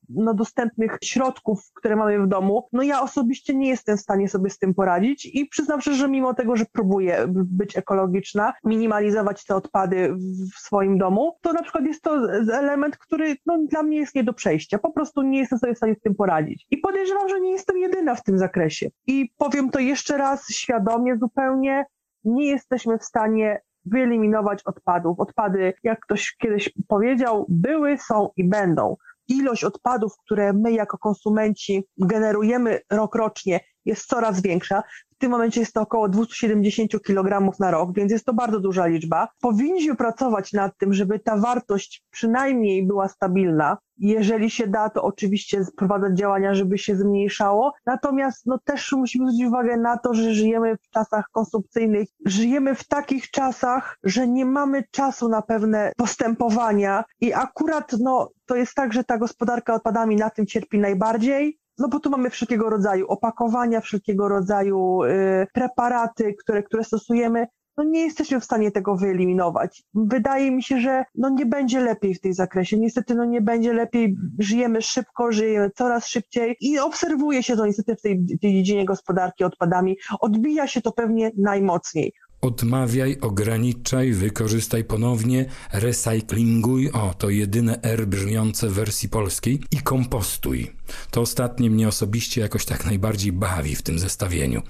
no, 0.10 0.34
dostępnych 0.34 0.98
środków, 1.04 1.60
które 1.74 1.96
mamy 1.96 2.20
w 2.20 2.28
domu. 2.28 2.68
No 2.74 2.84
ja 2.84 3.02
osobiście 3.02 3.56
nie 3.56 3.70
jestem 3.70 3.98
w 3.98 4.02
stanie 4.02 4.30
sobie 4.30 4.50
z 4.50 4.60
tym 4.60 4.74
poradzić 4.74 5.26
i 5.26 5.46
przyznam 5.46 5.82
że 5.82 6.10
mimo 6.10 6.34
tego, 6.34 6.56
że 6.56 6.66
próbuję 6.72 7.26
być 7.28 7.78
ekologiczna, 7.78 8.54
minimalizować 8.64 9.46
te 9.46 9.56
odpady 9.56 10.16
w 10.56 10.60
swoim 10.60 10.98
domu, 10.98 11.38
to 11.42 11.54
na 11.54 11.64
przykład 11.64 11.86
jest 11.86 12.02
to 12.02 12.34
element, 12.54 12.98
który 12.98 13.36
no, 13.46 13.60
dla 13.70 13.84
mnie 13.84 13.98
jest 13.98 14.16
nie 14.16 14.24
do 14.24 14.34
przejścia. 14.34 14.78
Po 14.78 14.92
prostu 14.92 15.22
nie 15.22 15.40
jestem 15.40 15.60
sobie 15.60 15.74
w 15.74 15.78
stanie 15.78 15.96
z 15.96 16.02
tym 16.02 16.16
poradzić. 16.16 16.68
I 16.72 16.78
podejrzewam, 16.78 17.30
że 17.30 17.42
nie 17.42 17.52
jestem 17.52 17.78
jedyna 17.78 18.16
w 18.16 18.24
tym 18.24 18.38
zakresie. 18.38 18.90
I 19.08 19.30
powiem 19.38 19.70
to 19.70 19.80
jeszcze 19.80 20.18
raz 20.18 20.48
świadomie 20.50 21.18
zupełnie, 21.18 21.86
nie 22.24 22.46
jesteśmy 22.46 22.98
w 22.98 23.04
stanie 23.04 23.62
wyeliminować 23.86 24.64
odpadów. 24.64 25.20
Odpady, 25.20 25.74
jak 25.84 26.00
ktoś 26.00 26.36
kiedyś 26.36 26.74
powiedział, 26.88 27.46
były, 27.50 27.98
są 27.98 28.30
i 28.36 28.50
będą. 28.50 28.96
Ilość 29.28 29.64
odpadów, 29.64 30.14
które 30.26 30.54
my 30.54 30.72
jako 30.72 30.98
konsumenci 30.98 31.84
generujemy 31.98 32.80
rokrocznie, 32.92 33.60
jest 33.86 34.06
coraz 34.06 34.42
większa. 34.42 34.84
W 35.14 35.18
tym 35.18 35.32
momencie 35.32 35.60
jest 35.60 35.74
to 35.74 35.82
około 35.82 36.10
270 36.10 37.02
kg 37.02 37.60
na 37.60 37.72
rok, 37.72 37.94
więc 37.96 38.12
jest 38.12 38.26
to 38.26 38.34
bardzo 38.34 38.60
duża 38.60 38.88
liczba. 38.88 39.28
Powinniśmy 39.42 39.96
pracować 39.96 40.54
nad 40.54 40.78
tym, 40.78 40.94
żeby 40.94 41.20
ta 41.20 41.38
wartość 41.38 42.04
przynajmniej 42.12 42.88
była 42.88 43.08
stabilna. 43.08 43.78
Jeżeli 43.98 44.50
się 44.50 44.68
da, 44.68 44.90
to 44.90 45.04
oczywiście 45.04 45.64
wprowadzać 45.66 46.18
działania, 46.18 46.54
żeby 46.54 46.78
się 46.78 46.96
zmniejszało. 46.96 47.74
Natomiast 47.86 48.46
no, 48.46 48.60
też 48.64 48.92
musimy 48.92 49.26
zwrócić 49.26 49.48
uwagę 49.48 49.78
na 49.78 49.98
to, 49.98 50.14
że 50.14 50.34
żyjemy 50.34 50.78
w 50.78 50.90
czasach 50.90 51.26
konsumpcyjnych. 51.32 52.10
Żyjemy 52.26 52.76
w 52.76 52.88
takich 52.88 53.32
czasach, 53.32 53.98
że 54.04 54.28
nie 54.28 54.46
mamy 54.46 54.84
czasu 54.92 55.30
na 55.30 55.42
pewne 55.42 55.92
postępowania 55.98 57.04
i 57.22 57.34
akurat 57.34 57.92
no, 58.00 58.30
to 58.46 58.56
jest 58.56 58.76
tak, 58.76 58.94
że 58.94 59.04
ta 59.04 59.18
gospodarka 59.18 59.74
odpadami 59.74 60.16
na 60.16 60.30
tym 60.30 60.46
cierpi 60.46 60.80
najbardziej 60.80 61.60
no 61.78 61.88
bo 61.88 62.00
tu 62.00 62.10
mamy 62.10 62.30
wszelkiego 62.30 62.70
rodzaju 62.70 63.08
opakowania, 63.08 63.82
wszelkiego 63.82 64.28
rodzaju 64.28 65.04
y, 65.04 65.48
preparaty, 65.54 66.34
które, 66.34 66.64
które 66.64 66.84
stosujemy. 66.84 67.48
No 67.78 67.84
nie 67.84 68.02
jesteśmy 68.02 68.40
w 68.40 68.44
stanie 68.44 68.72
tego 68.72 68.96
wyeliminować. 68.96 69.84
Wydaje 69.94 70.52
mi 70.52 70.64
się, 70.64 70.80
że 70.80 71.04
no 71.16 71.30
nie 71.30 71.46
będzie 71.46 71.80
lepiej 71.80 72.16
w 72.16 72.22
tej 72.22 72.34
zakresie. 72.34 72.78
Niestety 72.80 73.16
no 73.16 73.26
nie 73.26 73.42
będzie 73.42 73.74
lepiej. 73.74 74.16
Żyjemy 74.40 74.82
szybko, 74.82 75.32
żyjemy 75.32 75.72
coraz 75.76 76.08
szybciej 76.08 76.56
i 76.62 76.80
obserwuje 76.80 77.44
się 77.44 77.56
to 77.56 77.66
niestety 77.66 77.96
w 77.96 78.02
tej, 78.02 78.26
tej 78.42 78.54
dziedzinie 78.54 78.86
gospodarki 78.86 79.44
odpadami. 79.44 79.98
Odbija 80.20 80.68
się 80.68 80.82
to 80.82 80.92
pewnie 80.92 81.32
najmocniej. 81.38 82.14
Odmawiaj, 82.44 83.18
ograniczaj, 83.22 84.12
wykorzystaj 84.12 84.84
ponownie, 84.84 85.46
recyklinguj, 85.74 86.92
o 86.92 87.14
to 87.18 87.30
jedyne 87.30 87.82
R 87.82 88.08
brzmiące 88.08 88.70
w 88.70 88.74
wersji 88.74 89.10
polskiej, 89.10 89.62
i 89.72 89.78
kompostuj. 89.78 90.72
To 91.12 91.22
ostatnie 91.22 91.70
mnie 91.70 91.88
osobiście 91.88 92.42
jakoś 92.42 92.66
tak 92.66 92.86
najbardziej 92.86 93.32
bawi 93.32 93.76
w 93.76 93.82
tym 93.82 94.00
zestawieniu. 94.00 94.62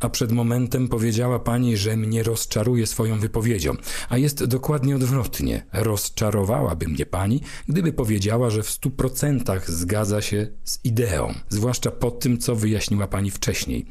A 0.00 0.08
przed 0.08 0.32
momentem 0.32 0.88
powiedziała 0.88 1.38
pani, 1.38 1.76
że 1.76 1.96
mnie 1.96 2.22
rozczaruje 2.22 2.86
swoją 2.86 3.18
wypowiedzią, 3.18 3.76
a 4.08 4.18
jest 4.18 4.44
dokładnie 4.44 4.96
odwrotnie. 4.96 5.66
Rozczarowałaby 5.72 6.88
mnie 6.88 7.06
pani, 7.06 7.40
gdyby 7.68 7.92
powiedziała, 7.92 8.50
że 8.50 8.62
w 8.62 8.70
stu 8.70 8.90
procentach 8.90 9.70
zgadza 9.70 10.22
się 10.22 10.46
z 10.64 10.84
ideą, 10.84 11.34
zwłaszcza 11.48 11.90
po 11.90 12.10
tym, 12.10 12.38
co 12.38 12.56
wyjaśniła 12.56 13.06
pani 13.06 13.30
wcześniej. 13.30 13.86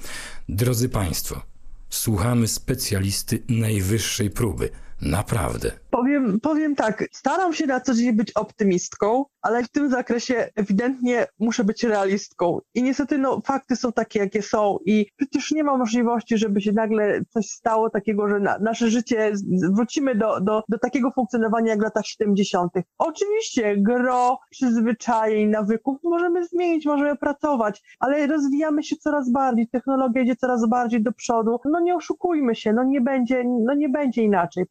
Drodzy 0.50 0.90
Państwo, 0.90 1.42
słuchamy 1.90 2.48
specjalisty 2.48 3.44
najwyższej 3.50 4.30
próby. 4.30 4.70
Naprawdę. 5.02 5.72
Powiem, 5.92 6.40
powiem 6.40 6.76
tak, 6.76 7.06
staram 7.12 7.54
się 7.54 7.68
na 7.68 7.80
co 7.80 7.94
dzień 7.94 8.14
być 8.14 8.32
optymistką, 8.32 9.26
ale 9.42 9.64
w 9.64 9.70
tym 9.70 9.90
zakresie 9.90 10.50
ewidentnie 10.56 11.28
muszę 11.40 11.64
być 11.64 11.84
realistką. 11.84 12.60
I 12.74 12.84
niestety 12.84 13.18
no, 13.18 13.42
fakty 13.46 13.76
są 13.76 13.92
takie, 13.92 14.20
jakie 14.20 14.42
są 14.42 14.78
i 14.86 15.06
przecież 15.18 15.52
nie 15.52 15.64
ma 15.64 15.78
możliwości, 15.78 16.38
żeby 16.38 16.62
się 16.62 16.72
nagle 16.72 17.22
coś 17.30 17.46
stało 17.46 17.90
takiego, 17.90 18.30
że 18.30 18.40
na, 18.40 18.58
nasze 18.60 18.90
życie 18.90 19.32
wrócimy 19.74 20.16
do, 20.16 20.42
do, 20.42 20.64
do 20.70 20.80
takiego 20.80 21.12
funkcjonowania 21.12 21.70
jak 21.70 21.80
w 21.80 21.84
latach 21.84 22.06
70. 22.06 22.72
Oczywiście 22.98 23.78
gro 23.78 24.40
przyzwyczajeń, 24.50 25.50
nawyków 25.50 25.98
możemy 26.04 26.48
zmienić, 26.48 26.86
możemy 26.86 27.16
pracować, 27.16 27.82
ale 28.00 28.28
rozwijamy 28.28 28.84
się 28.84 28.96
coraz 28.96 29.32
bardziej, 29.32 29.68
technologia 29.68 30.22
idzie 30.22 30.36
coraz 30.36 30.70
bardziej 30.70 31.04
do 31.04 31.12
przodu. 31.12 31.60
No 31.66 31.80
nie 31.80 31.96
oszukujmy 31.96 32.56
się, 32.56 32.74
no 32.74 32.84
nie 32.84 33.02
będzie, 33.02 33.44
no 33.66 33.74
nie 33.74 33.90
będzie 33.90 34.24
inaczej. 34.24 34.66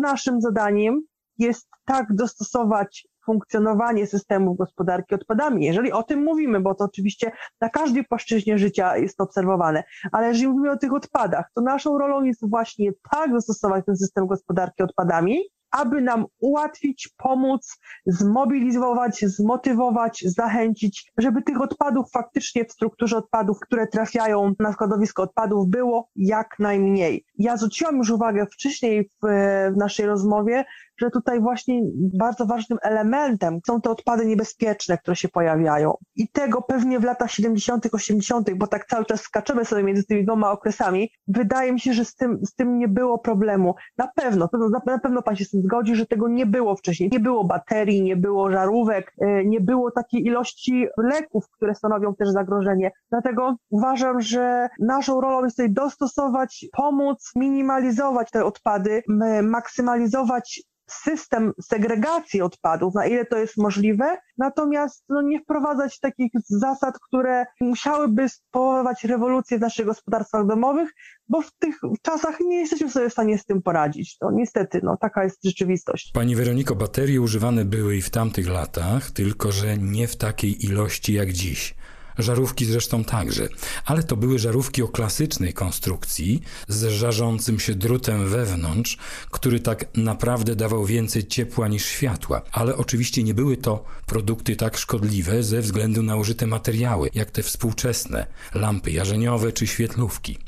Naszym 0.00 0.40
zadaniem 0.40 1.02
jest 1.38 1.68
tak 1.84 2.14
dostosować 2.14 3.08
funkcjonowanie 3.26 4.06
systemów 4.06 4.58
gospodarki 4.58 5.14
odpadami. 5.14 5.64
Jeżeli 5.64 5.92
o 5.92 6.02
tym 6.02 6.22
mówimy, 6.24 6.60
bo 6.60 6.74
to 6.74 6.84
oczywiście 6.84 7.32
na 7.60 7.68
każdej 7.68 8.04
płaszczyźnie 8.04 8.58
życia 8.58 8.96
jest 8.96 9.20
obserwowane, 9.20 9.84
ale 10.12 10.28
jeżeli 10.28 10.48
mówimy 10.48 10.70
o 10.70 10.76
tych 10.76 10.92
odpadach, 10.92 11.50
to 11.54 11.60
naszą 11.60 11.98
rolą 11.98 12.24
jest 12.24 12.50
właśnie 12.50 12.92
tak 13.10 13.32
dostosować 13.32 13.84
ten 13.86 13.96
system 13.96 14.26
gospodarki 14.26 14.82
odpadami, 14.82 15.40
aby 15.70 16.02
nam 16.02 16.24
ułatwić, 16.40 17.08
pomóc, 17.16 17.76
zmobilizować, 18.06 19.20
zmotywować, 19.20 20.24
zachęcić, 20.26 21.12
żeby 21.18 21.42
tych 21.42 21.60
odpadów 21.60 22.10
faktycznie 22.10 22.64
w 22.64 22.72
strukturze 22.72 23.16
odpadów, 23.16 23.60
które 23.60 23.86
trafiają 23.86 24.54
na 24.58 24.72
składowisko 24.72 25.22
odpadów, 25.22 25.68
było 25.68 26.10
jak 26.16 26.58
najmniej. 26.58 27.24
Ja 27.38 27.56
zwróciłam 27.56 27.96
już 27.96 28.10
uwagę 28.10 28.46
wcześniej 28.46 29.04
w, 29.04 29.26
w 29.72 29.76
naszej 29.76 30.06
rozmowie, 30.06 30.64
że 31.00 31.10
tutaj 31.10 31.40
właśnie 31.40 31.80
bardzo 31.96 32.46
ważnym 32.46 32.78
elementem 32.82 33.60
są 33.66 33.80
te 33.80 33.90
odpady 33.90 34.26
niebezpieczne, 34.26 34.98
które 34.98 35.16
się 35.16 35.28
pojawiają. 35.28 35.94
I 36.16 36.28
tego 36.28 36.62
pewnie 36.62 37.00
w 37.00 37.04
latach 37.04 37.30
70., 37.30 37.88
80., 37.92 38.54
bo 38.54 38.66
tak 38.66 38.86
cały 38.86 39.04
czas 39.04 39.20
skaczemy 39.20 39.64
sobie 39.64 39.82
między 39.82 40.04
tymi 40.04 40.24
dwoma 40.24 40.50
okresami, 40.50 41.10
wydaje 41.28 41.72
mi 41.72 41.80
się, 41.80 41.92
że 41.92 42.04
z 42.04 42.14
tym, 42.14 42.38
z 42.46 42.54
tym 42.54 42.78
nie 42.78 42.88
było 42.88 43.18
problemu. 43.18 43.74
Na 43.98 44.08
pewno, 44.08 44.48
na 44.86 44.98
pewno 44.98 45.22
pan 45.22 45.36
się 45.36 45.44
z 45.44 45.50
tym 45.50 45.62
zgodzi, 45.62 45.94
że 45.94 46.06
tego 46.06 46.28
nie 46.28 46.46
było 46.46 46.76
wcześniej. 46.76 47.10
Nie 47.12 47.20
było 47.20 47.44
baterii, 47.44 48.02
nie 48.02 48.16
było 48.16 48.50
żarówek, 48.50 49.12
e, 49.20 49.44
nie 49.44 49.60
było 49.60 49.90
takiej 49.90 50.26
ilości 50.26 50.86
leków, 50.98 51.50
które 51.50 51.74
stanowią 51.74 52.14
też 52.14 52.28
zagrożenie. 52.28 52.90
Dlatego 53.10 53.56
uważam, 53.70 54.20
że 54.20 54.68
naszą 54.80 55.20
rolą 55.20 55.44
jest 55.44 55.56
tutaj 55.56 55.72
dostosować, 55.72 56.66
pomóc, 56.72 57.32
minimalizować 57.36 58.30
te 58.30 58.44
odpady, 58.44 59.02
maksymalizować 59.42 60.62
system 60.92 61.52
segregacji 61.62 62.42
odpadów, 62.42 62.94
na 62.94 63.06
ile 63.06 63.24
to 63.26 63.38
jest 63.38 63.56
możliwe, 63.56 64.18
natomiast 64.38 65.04
no, 65.08 65.22
nie 65.22 65.40
wprowadzać 65.40 66.00
takich 66.00 66.32
zasad, 66.44 66.94
które 66.98 67.46
musiałyby 67.60 68.28
spowodować 68.28 69.04
rewolucję 69.04 69.58
w 69.58 69.60
naszych 69.60 69.86
gospodarstwach 69.86 70.46
domowych, 70.46 70.90
bo 71.28 71.42
w 71.42 71.52
tych 71.58 71.80
czasach 72.02 72.40
nie 72.40 72.60
jesteśmy 72.60 72.90
sobie 72.90 73.08
w 73.08 73.12
stanie 73.12 73.38
z 73.38 73.44
tym 73.44 73.62
poradzić. 73.62 74.16
No 74.20 74.30
niestety, 74.30 74.80
no 74.82 74.96
taka 75.00 75.24
jest 75.24 75.44
rzeczywistość. 75.44 76.12
Pani 76.14 76.36
Weroniko, 76.36 76.74
baterie 76.74 77.20
używane 77.20 77.64
były 77.64 77.96
i 77.96 78.02
w 78.02 78.10
tamtych 78.10 78.48
latach, 78.48 79.10
tylko 79.10 79.52
że 79.52 79.78
nie 79.78 80.08
w 80.08 80.16
takiej 80.16 80.64
ilości 80.64 81.12
jak 81.12 81.32
dziś. 81.32 81.74
Żarówki 82.18 82.64
zresztą 82.64 83.04
także, 83.04 83.48
ale 83.84 84.02
to 84.02 84.16
były 84.16 84.38
żarówki 84.38 84.82
o 84.82 84.88
klasycznej 84.88 85.52
konstrukcji 85.52 86.42
z 86.68 86.92
żarzącym 86.92 87.60
się 87.60 87.74
drutem 87.74 88.28
wewnątrz, 88.28 88.98
który 89.30 89.60
tak 89.60 89.84
naprawdę 89.94 90.56
dawał 90.56 90.84
więcej 90.84 91.26
ciepła 91.26 91.68
niż 91.68 91.84
światła. 91.84 92.42
Ale 92.52 92.76
oczywiście 92.76 93.22
nie 93.22 93.34
były 93.34 93.56
to 93.56 93.84
produkty 94.06 94.56
tak 94.56 94.78
szkodliwe 94.78 95.42
ze 95.42 95.60
względu 95.60 96.02
na 96.02 96.16
użyte 96.16 96.46
materiały, 96.46 97.10
jak 97.14 97.30
te 97.30 97.42
współczesne 97.42 98.26
lampy 98.54 98.90
jarzeniowe 98.90 99.52
czy 99.52 99.66
świetlówki. 99.66 100.38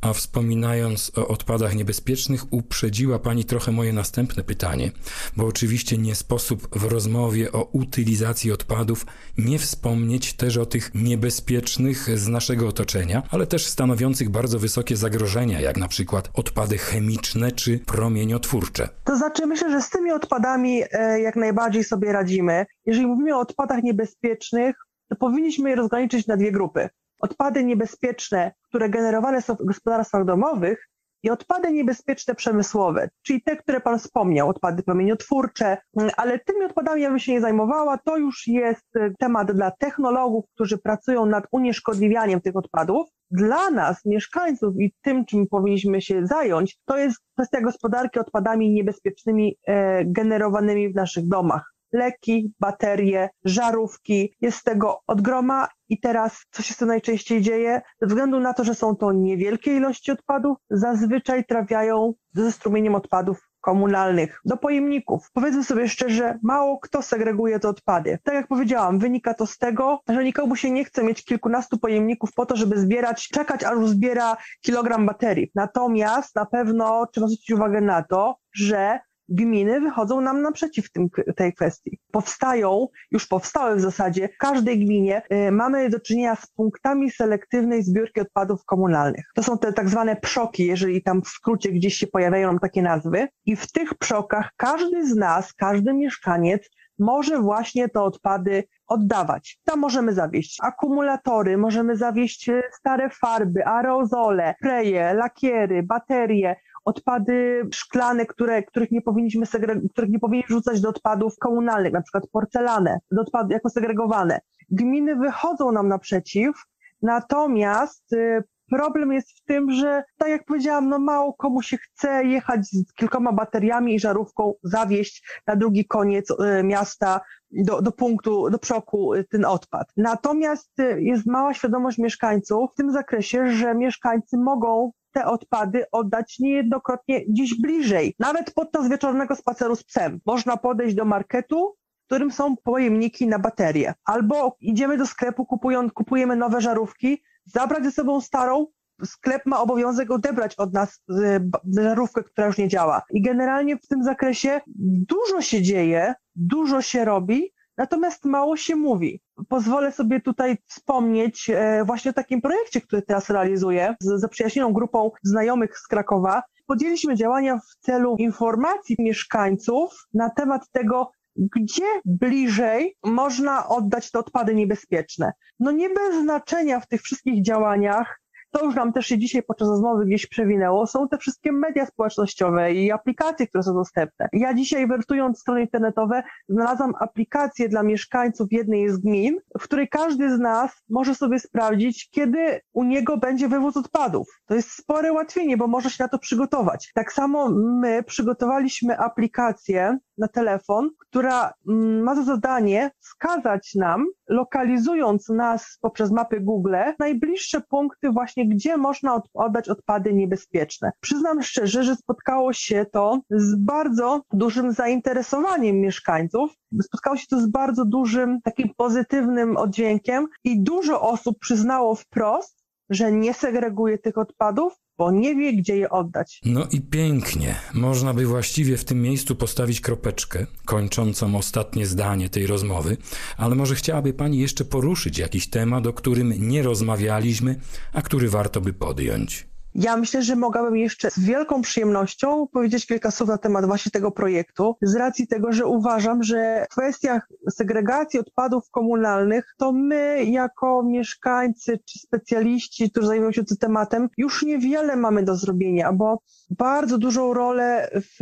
A 0.00 0.12
wspominając 0.12 1.12
o 1.16 1.28
odpadach 1.28 1.74
niebezpiecznych, 1.74 2.52
uprzedziła 2.52 3.18
Pani 3.18 3.44
trochę 3.44 3.72
moje 3.72 3.92
następne 3.92 4.44
pytanie, 4.44 4.90
bo 5.36 5.46
oczywiście 5.46 5.98
nie 5.98 6.14
sposób 6.14 6.78
w 6.78 6.84
rozmowie 6.84 7.52
o 7.52 7.62
utylizacji 7.62 8.52
odpadów 8.52 9.06
nie 9.38 9.58
wspomnieć 9.58 10.32
też 10.32 10.56
o 10.56 10.66
tych 10.66 10.94
niebezpiecznych 10.94 12.18
z 12.18 12.28
naszego 12.28 12.68
otoczenia, 12.68 13.22
ale 13.30 13.46
też 13.46 13.66
stanowiących 13.66 14.30
bardzo 14.30 14.58
wysokie 14.58 14.96
zagrożenia, 14.96 15.60
jak 15.60 15.76
na 15.76 15.88
przykład 15.88 16.30
odpady 16.34 16.78
chemiczne 16.78 17.52
czy 17.52 17.78
promieniotwórcze. 17.78 18.88
To 19.04 19.16
znaczy, 19.16 19.46
myślę, 19.46 19.70
że 19.70 19.82
z 19.82 19.90
tymi 19.90 20.10
odpadami 20.12 20.82
e, 20.92 21.20
jak 21.20 21.36
najbardziej 21.36 21.84
sobie 21.84 22.12
radzimy. 22.12 22.66
Jeżeli 22.86 23.06
mówimy 23.06 23.36
o 23.36 23.40
odpadach 23.40 23.82
niebezpiecznych, 23.82 24.76
to 25.08 25.16
powinniśmy 25.16 25.70
je 25.70 25.76
rozgraniczyć 25.76 26.26
na 26.26 26.36
dwie 26.36 26.52
grupy 26.52 26.88
odpady 27.20 27.64
niebezpieczne, 27.64 28.52
które 28.68 28.88
generowane 28.88 29.42
są 29.42 29.54
w 29.54 29.64
gospodarstwach 29.64 30.24
domowych 30.24 30.88
i 31.24 31.30
odpady 31.30 31.72
niebezpieczne 31.72 32.34
przemysłowe, 32.34 33.08
czyli 33.22 33.42
te, 33.42 33.56
które 33.56 33.80
Pan 33.80 33.98
wspomniał, 33.98 34.48
odpady 34.48 34.82
promieniotwórcze, 34.82 35.76
ale 36.16 36.38
tymi 36.38 36.64
odpadami 36.64 37.02
ja 37.02 37.08
bym 37.08 37.18
się 37.18 37.32
nie 37.32 37.40
zajmowała. 37.40 37.98
To 37.98 38.16
już 38.16 38.46
jest 38.46 38.96
e, 38.96 39.10
temat 39.18 39.52
dla 39.52 39.70
technologów, 39.70 40.44
którzy 40.54 40.78
pracują 40.78 41.26
nad 41.26 41.44
unieszkodliwianiem 41.52 42.40
tych 42.40 42.56
odpadów. 42.56 43.08
Dla 43.30 43.70
nas, 43.70 44.04
mieszkańców 44.04 44.74
i 44.80 44.94
tym, 45.02 45.24
czym 45.24 45.46
powinniśmy 45.46 46.02
się 46.02 46.26
zająć, 46.26 46.78
to 46.84 46.98
jest 46.98 47.18
kwestia 47.32 47.60
gospodarki 47.60 48.18
odpadami 48.18 48.72
niebezpiecznymi 48.72 49.56
e, 49.66 50.04
generowanymi 50.04 50.92
w 50.92 50.94
naszych 50.94 51.28
domach 51.28 51.73
leki, 51.94 52.52
baterie, 52.60 53.28
żarówki. 53.44 54.34
Jest 54.40 54.64
tego 54.64 55.00
od 55.06 55.20
groma 55.20 55.68
i 55.88 56.00
teraz, 56.00 56.46
co 56.50 56.62
się 56.62 56.74
z 56.74 56.76
tym 56.76 56.88
najczęściej 56.88 57.42
dzieje? 57.42 57.82
Ze 58.00 58.06
względu 58.06 58.40
na 58.40 58.54
to, 58.54 58.64
że 58.64 58.74
są 58.74 58.96
to 58.96 59.12
niewielkie 59.12 59.76
ilości 59.76 60.12
odpadów, 60.12 60.58
zazwyczaj 60.70 61.44
trafiają 61.44 62.14
ze 62.32 62.52
strumieniem 62.52 62.94
odpadów 62.94 63.48
komunalnych, 63.60 64.40
do 64.44 64.56
pojemników. 64.56 65.30
Powiedzmy 65.32 65.64
sobie 65.64 65.88
szczerze, 65.88 66.38
mało 66.42 66.78
kto 66.78 67.02
segreguje 67.02 67.60
te 67.60 67.68
odpady. 67.68 68.18
Tak 68.22 68.34
jak 68.34 68.48
powiedziałam, 68.48 68.98
wynika 68.98 69.34
to 69.34 69.46
z 69.46 69.58
tego, 69.58 70.00
że 70.08 70.24
nikomu 70.24 70.56
się 70.56 70.70
nie 70.70 70.84
chce 70.84 71.02
mieć 71.02 71.24
kilkunastu 71.24 71.78
pojemników 71.78 72.32
po 72.32 72.46
to, 72.46 72.56
żeby 72.56 72.80
zbierać, 72.80 73.28
czekać 73.28 73.64
aż 73.64 73.88
zbiera 73.88 74.36
kilogram 74.60 75.06
baterii. 75.06 75.50
Natomiast 75.54 76.36
na 76.36 76.46
pewno 76.46 77.06
trzeba 77.06 77.26
zwrócić 77.26 77.50
uwagę 77.50 77.80
na 77.80 78.02
to, 78.02 78.36
że 78.54 79.00
gminy 79.28 79.80
wychodzą 79.80 80.20
nam 80.20 80.42
naprzeciw 80.42 80.92
tym, 80.92 81.08
tej 81.36 81.54
kwestii. 81.54 81.98
Powstają, 82.12 82.88
już 83.10 83.26
powstały 83.26 83.76
w 83.76 83.80
zasadzie, 83.80 84.28
w 84.28 84.36
każdej 84.38 84.84
gminie 84.84 85.22
y, 85.32 85.52
mamy 85.52 85.90
do 85.90 86.00
czynienia 86.00 86.36
z 86.36 86.46
punktami 86.46 87.10
selektywnej 87.10 87.82
zbiórki 87.82 88.20
odpadów 88.20 88.64
komunalnych. 88.64 89.24
To 89.34 89.42
są 89.42 89.58
te 89.58 89.72
tak 89.72 89.88
zwane 89.88 90.16
przoki, 90.16 90.66
jeżeli 90.66 91.02
tam 91.02 91.22
w 91.22 91.28
skrócie 91.28 91.72
gdzieś 91.72 91.94
się 91.94 92.06
pojawiają 92.06 92.46
nam 92.46 92.58
takie 92.58 92.82
nazwy. 92.82 93.28
I 93.46 93.56
w 93.56 93.72
tych 93.72 93.94
przokach 93.94 94.50
każdy 94.56 95.08
z 95.08 95.14
nas, 95.14 95.52
każdy 95.52 95.92
mieszkaniec 95.92 96.70
może 96.98 97.40
właśnie 97.40 97.88
te 97.88 98.02
odpady 98.02 98.64
oddawać. 98.86 99.60
Tam 99.64 99.80
możemy 99.80 100.12
zawieść 100.12 100.58
akumulatory, 100.62 101.58
możemy 101.58 101.96
zawieść 101.96 102.48
y, 102.48 102.62
stare 102.72 103.10
farby, 103.10 103.66
aerozole, 103.66 104.54
preje, 104.60 105.14
lakiery, 105.14 105.82
baterie, 105.82 106.56
odpady 106.84 107.68
szklane, 107.72 108.26
które, 108.26 108.62
których 108.62 108.90
nie 108.90 109.02
powinniśmy 109.02 109.46
których 109.92 110.10
nie 110.10 110.18
powinniśmy 110.18 110.54
rzucać 110.54 110.80
do 110.80 110.88
odpadów 110.88 111.38
komunalnych, 111.38 111.92
na 111.92 112.02
przykład 112.02 112.24
porcelanę, 112.32 112.98
do 113.10 113.22
odpadów 113.22 113.50
jako 113.50 113.70
segregowane. 113.70 114.40
Gminy 114.70 115.16
wychodzą 115.16 115.72
nam 115.72 115.88
naprzeciw, 115.88 116.54
natomiast 117.02 118.12
y, 118.12 118.42
problem 118.70 119.12
jest 119.12 119.30
w 119.30 119.44
tym, 119.44 119.70
że 119.70 120.02
tak 120.18 120.28
jak 120.28 120.44
powiedziałam, 120.44 120.88
no 120.88 120.98
mało 120.98 121.32
komu 121.32 121.62
się 121.62 121.76
chce 121.76 122.24
jechać 122.24 122.66
z 122.66 122.92
kilkoma 122.92 123.32
bateriami 123.32 123.94
i 123.94 124.00
żarówką, 124.00 124.54
zawieść 124.62 125.40
na 125.46 125.56
drugi 125.56 125.86
koniec 125.86 126.30
y, 126.30 126.62
miasta 126.64 127.20
do, 127.50 127.82
do 127.82 127.92
punktu, 127.92 128.50
do 128.50 128.58
przoku 128.58 129.14
y, 129.14 129.24
ten 129.24 129.44
odpad. 129.44 129.86
Natomiast 129.96 130.72
jest 130.96 131.26
mała 131.26 131.54
świadomość 131.54 131.98
mieszkańców 131.98 132.70
w 132.72 132.76
tym 132.76 132.92
zakresie, 132.92 133.50
że 133.50 133.74
mieszkańcy 133.74 134.36
mogą 134.38 134.92
te 135.14 135.26
odpady 135.26 135.84
oddać 135.92 136.38
niejednokrotnie 136.38 137.26
gdzieś 137.26 137.60
bliżej. 137.60 138.14
Nawet 138.18 138.54
podczas 138.54 138.88
wieczornego 138.88 139.36
spaceru 139.36 139.76
z 139.76 139.84
psem. 139.84 140.20
Można 140.26 140.56
podejść 140.56 140.96
do 140.96 141.04
marketu, 141.04 141.76
w 142.02 142.06
którym 142.06 142.30
są 142.30 142.56
pojemniki 142.56 143.26
na 143.26 143.38
baterie. 143.38 143.94
Albo 144.04 144.56
idziemy 144.60 144.98
do 144.98 145.06
sklepu, 145.06 145.46
kupując, 145.46 145.92
kupujemy 145.92 146.36
nowe 146.36 146.60
żarówki, 146.60 147.22
zabrać 147.44 147.84
ze 147.84 147.92
sobą 147.92 148.20
starą, 148.20 148.66
sklep 149.04 149.46
ma 149.46 149.60
obowiązek 149.60 150.10
odebrać 150.10 150.54
od 150.54 150.72
nas 150.72 151.02
y, 151.10 151.50
żarówkę, 151.82 152.22
która 152.22 152.46
już 152.46 152.58
nie 152.58 152.68
działa. 152.68 153.02
I 153.10 153.22
generalnie 153.22 153.76
w 153.76 153.86
tym 153.86 154.04
zakresie 154.04 154.60
dużo 155.08 155.40
się 155.40 155.62
dzieje, 155.62 156.14
dużo 156.34 156.82
się 156.82 157.04
robi, 157.04 157.52
natomiast 157.76 158.24
mało 158.24 158.56
się 158.56 158.76
mówi. 158.76 159.22
Pozwolę 159.48 159.92
sobie 159.92 160.20
tutaj 160.20 160.58
wspomnieć 160.66 161.50
e, 161.50 161.84
właśnie 161.84 162.10
o 162.10 162.14
takim 162.14 162.40
projekcie, 162.40 162.80
który 162.80 163.02
teraz 163.02 163.30
realizuję 163.30 163.94
z 164.00 164.20
zaprzyjaźnioną 164.20 164.72
grupą 164.72 165.10
znajomych 165.22 165.78
z 165.78 165.86
Krakowa. 165.86 166.42
Podjęliśmy 166.66 167.16
działania 167.16 167.58
w 167.58 167.84
celu 167.84 168.16
informacji 168.18 168.96
mieszkańców 168.98 170.06
na 170.14 170.30
temat 170.30 170.70
tego, 170.72 171.10
gdzie 171.36 171.84
bliżej 172.04 172.96
można 173.04 173.68
oddać 173.68 174.10
te 174.10 174.18
odpady 174.18 174.54
niebezpieczne. 174.54 175.32
No 175.60 175.70
nie 175.70 175.88
bez 175.90 176.22
znaczenia 176.22 176.80
w 176.80 176.88
tych 176.88 177.02
wszystkich 177.02 177.44
działaniach 177.44 178.20
to 178.54 178.64
już 178.64 178.74
nam 178.74 178.92
też 178.92 179.06
się 179.06 179.18
dzisiaj 179.18 179.42
podczas 179.42 179.68
rozmowy 179.68 180.06
gdzieś 180.06 180.26
przewinęło, 180.26 180.86
są 180.86 181.08
te 181.08 181.18
wszystkie 181.18 181.52
media 181.52 181.86
społecznościowe 181.86 182.72
i 182.72 182.92
aplikacje, 182.92 183.46
które 183.46 183.62
są 183.62 183.74
dostępne. 183.74 184.28
Ja 184.32 184.54
dzisiaj 184.54 184.86
wertując 184.86 185.40
strony 185.40 185.60
internetowe 185.60 186.22
znalazłam 186.48 186.94
aplikację 187.00 187.68
dla 187.68 187.82
mieszkańców 187.82 188.48
jednej 188.52 188.88
z 188.88 188.98
gmin, 188.98 189.38
w 189.60 189.62
której 189.62 189.88
każdy 189.88 190.36
z 190.36 190.38
nas 190.38 190.82
może 190.88 191.14
sobie 191.14 191.40
sprawdzić, 191.40 192.10
kiedy 192.10 192.60
u 192.72 192.84
niego 192.84 193.16
będzie 193.16 193.48
wywóz 193.48 193.76
odpadów. 193.76 194.28
To 194.46 194.54
jest 194.54 194.70
spore 194.70 195.12
ułatwienie, 195.12 195.56
bo 195.56 195.66
może 195.66 195.90
się 195.90 196.04
na 196.04 196.08
to 196.08 196.18
przygotować. 196.18 196.90
Tak 196.94 197.12
samo 197.12 197.50
my 197.80 198.02
przygotowaliśmy 198.02 198.98
aplikację 198.98 199.98
na 200.18 200.28
telefon, 200.28 200.90
która 200.98 201.52
mm, 201.68 202.02
ma 202.02 202.14
za 202.14 202.22
zadanie 202.22 202.90
wskazać 203.00 203.74
nam, 203.74 204.06
lokalizując 204.28 205.28
nas 205.28 205.78
poprzez 205.80 206.10
mapy 206.10 206.40
Google, 206.40 206.76
najbliższe 206.98 207.60
punkty 207.60 208.10
właśnie, 208.10 208.48
gdzie 208.48 208.76
można 208.76 209.22
oddać 209.34 209.68
odpady 209.68 210.14
niebezpieczne. 210.14 210.92
Przyznam 211.00 211.42
szczerze, 211.42 211.84
że 211.84 211.96
spotkało 211.96 212.52
się 212.52 212.86
to 212.92 213.20
z 213.30 213.56
bardzo 213.56 214.22
dużym 214.32 214.72
zainteresowaniem 214.72 215.80
mieszkańców. 215.80 216.54
Spotkało 216.82 217.16
się 217.16 217.26
to 217.30 217.40
z 217.40 217.46
bardzo 217.46 217.84
dużym 217.84 218.40
takim 218.40 218.70
pozytywnym 218.76 219.56
oddźwiękiem 219.56 220.26
i 220.44 220.62
dużo 220.62 221.00
osób 221.00 221.38
przyznało 221.38 221.94
wprost, 221.94 222.64
że 222.90 223.12
nie 223.12 223.34
segreguje 223.34 223.98
tych 223.98 224.18
odpadów, 224.18 224.83
bo 224.98 225.10
nie 225.10 225.36
wie, 225.36 225.56
gdzie 225.56 225.76
je 225.76 225.90
oddać. 225.90 226.40
No 226.44 226.66
i 226.72 226.80
pięknie. 226.80 227.54
Można 227.74 228.14
by 228.14 228.26
właściwie 228.26 228.76
w 228.76 228.84
tym 228.84 229.02
miejscu 229.02 229.36
postawić 229.36 229.80
kropeczkę, 229.80 230.46
kończącą 230.64 231.36
ostatnie 231.36 231.86
zdanie 231.86 232.28
tej 232.28 232.46
rozmowy, 232.46 232.96
ale 233.36 233.54
może 233.54 233.74
chciałaby 233.74 234.12
Pani 234.12 234.38
jeszcze 234.38 234.64
poruszyć 234.64 235.18
jakiś 235.18 235.50
temat, 235.50 235.86
o 235.86 235.92
którym 235.92 236.48
nie 236.48 236.62
rozmawialiśmy, 236.62 237.60
a 237.92 238.02
który 238.02 238.28
warto 238.30 238.60
by 238.60 238.72
podjąć. 238.72 239.53
Ja 239.74 239.96
myślę, 239.96 240.22
że 240.22 240.36
mogłabym 240.36 240.76
jeszcze 240.76 241.10
z 241.10 241.18
wielką 241.18 241.62
przyjemnością 241.62 242.46
powiedzieć 242.52 242.86
kilka 242.86 243.10
słów 243.10 243.28
na 243.28 243.38
temat 243.38 243.66
właśnie 243.66 243.92
tego 243.92 244.10
projektu, 244.10 244.76
z 244.82 244.96
racji 244.96 245.26
tego, 245.26 245.52
że 245.52 245.66
uważam, 245.66 246.22
że 246.22 246.66
w 246.70 246.72
kwestiach 246.72 247.28
segregacji 247.50 248.20
odpadów 248.20 248.70
komunalnych, 248.70 249.54
to 249.58 249.72
my 249.72 250.24
jako 250.24 250.82
mieszkańcy 250.82 251.78
czy 251.84 251.98
specjaliści, 251.98 252.90
którzy 252.90 253.06
zajmują 253.06 253.32
się 253.32 253.44
tym 253.44 253.56
tematem, 253.56 254.08
już 254.16 254.42
niewiele 254.42 254.96
mamy 254.96 255.22
do 255.22 255.36
zrobienia, 255.36 255.92
bo 255.92 256.18
bardzo 256.50 256.98
dużą 256.98 257.34
rolę 257.34 257.90
w, 257.94 258.16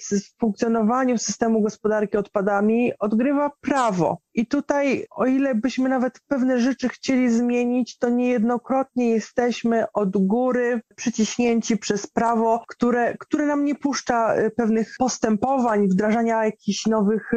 w 0.00 0.38
funkcjonowaniu 0.40 1.18
systemu 1.18 1.62
gospodarki 1.62 2.16
odpadami 2.16 2.92
odgrywa 2.98 3.50
prawo. 3.60 4.18
I 4.34 4.46
tutaj, 4.46 5.06
o 5.10 5.26
ile 5.26 5.54
byśmy 5.54 5.88
nawet 5.88 6.20
pewne 6.28 6.60
rzeczy 6.60 6.88
chcieli 6.88 7.30
zmienić, 7.30 7.98
to 7.98 8.08
niejednokrotnie 8.08 9.10
jesteśmy 9.10 9.84
od 9.92 10.26
góry 10.26 10.80
przyciśnięci 10.96 11.76
przez 11.76 12.06
prawo, 12.06 12.64
które, 12.68 13.16
które 13.18 13.46
nam 13.46 13.64
nie 13.64 13.74
puszcza 13.74 14.36
y, 14.36 14.50
pewnych 14.50 14.94
postępowań, 14.98 15.88
wdrażania 15.88 16.44
jakichś 16.44 16.86
nowych 16.86 17.32
y, 17.32 17.36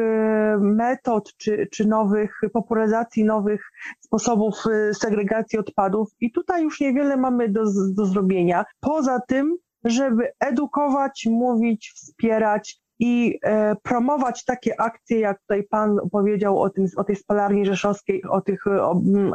metod 0.60 1.34
czy, 1.38 1.68
czy 1.72 1.88
nowych 1.88 2.41
popularyzacji, 2.54 3.26
nowych 3.26 3.72
sposobów 4.00 4.56
y, 4.66 4.94
segregacji 4.94 5.60
odpadów. 5.60 6.10
I 6.20 6.32
tutaj 6.32 6.64
już 6.64 6.80
niewiele 6.80 7.18
mamy 7.18 7.50
do, 7.50 7.64
do 7.94 8.06
zrobienia. 8.06 8.66
Poza 8.80 9.20
tym, 9.28 9.58
żeby 9.84 10.32
edukować, 10.39 11.28
mówić, 11.32 11.91
wspierać, 11.96 12.82
i 13.06 13.39
e, 13.43 13.76
promować 13.76 14.45
takie 14.45 14.82
akcje, 14.82 15.20
jak 15.20 15.41
tutaj 15.41 15.64
Pan 15.64 15.97
powiedział 16.12 16.60
o, 16.60 16.70
tym, 16.70 16.86
o 16.97 17.04
tej 17.04 17.16
spalarni 17.16 17.66
rzeszowskiej, 17.66 18.24
o 18.24 18.41
tych 18.41 18.68
e, 18.68 18.84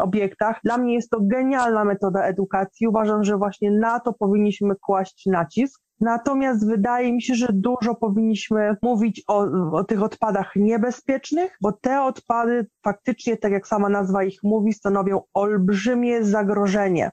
obiektach. 0.02 0.60
Dla 0.64 0.78
mnie 0.78 0.94
jest 0.94 1.10
to 1.10 1.18
genialna 1.20 1.84
metoda 1.84 2.22
edukacji. 2.22 2.88
Uważam, 2.88 3.24
że 3.24 3.36
właśnie 3.36 3.70
na 3.70 4.00
to 4.00 4.12
powinniśmy 4.12 4.74
kłaść 4.80 5.26
nacisk. 5.26 5.82
Natomiast 6.00 6.68
wydaje 6.68 7.12
mi 7.12 7.22
się, 7.22 7.34
że 7.34 7.48
dużo 7.52 7.94
powinniśmy 7.94 8.76
mówić 8.82 9.22
o, 9.28 9.38
o, 9.72 9.84
tych 9.84 10.02
odpadach 10.02 10.52
niebezpiecznych, 10.56 11.56
bo 11.62 11.72
te 11.72 12.02
odpady 12.02 12.66
faktycznie, 12.84 13.36
tak 13.36 13.52
jak 13.52 13.66
sama 13.66 13.88
nazwa 13.88 14.24
ich 14.24 14.38
mówi, 14.42 14.72
stanowią 14.72 15.20
olbrzymie 15.34 16.24
zagrożenie. 16.24 17.10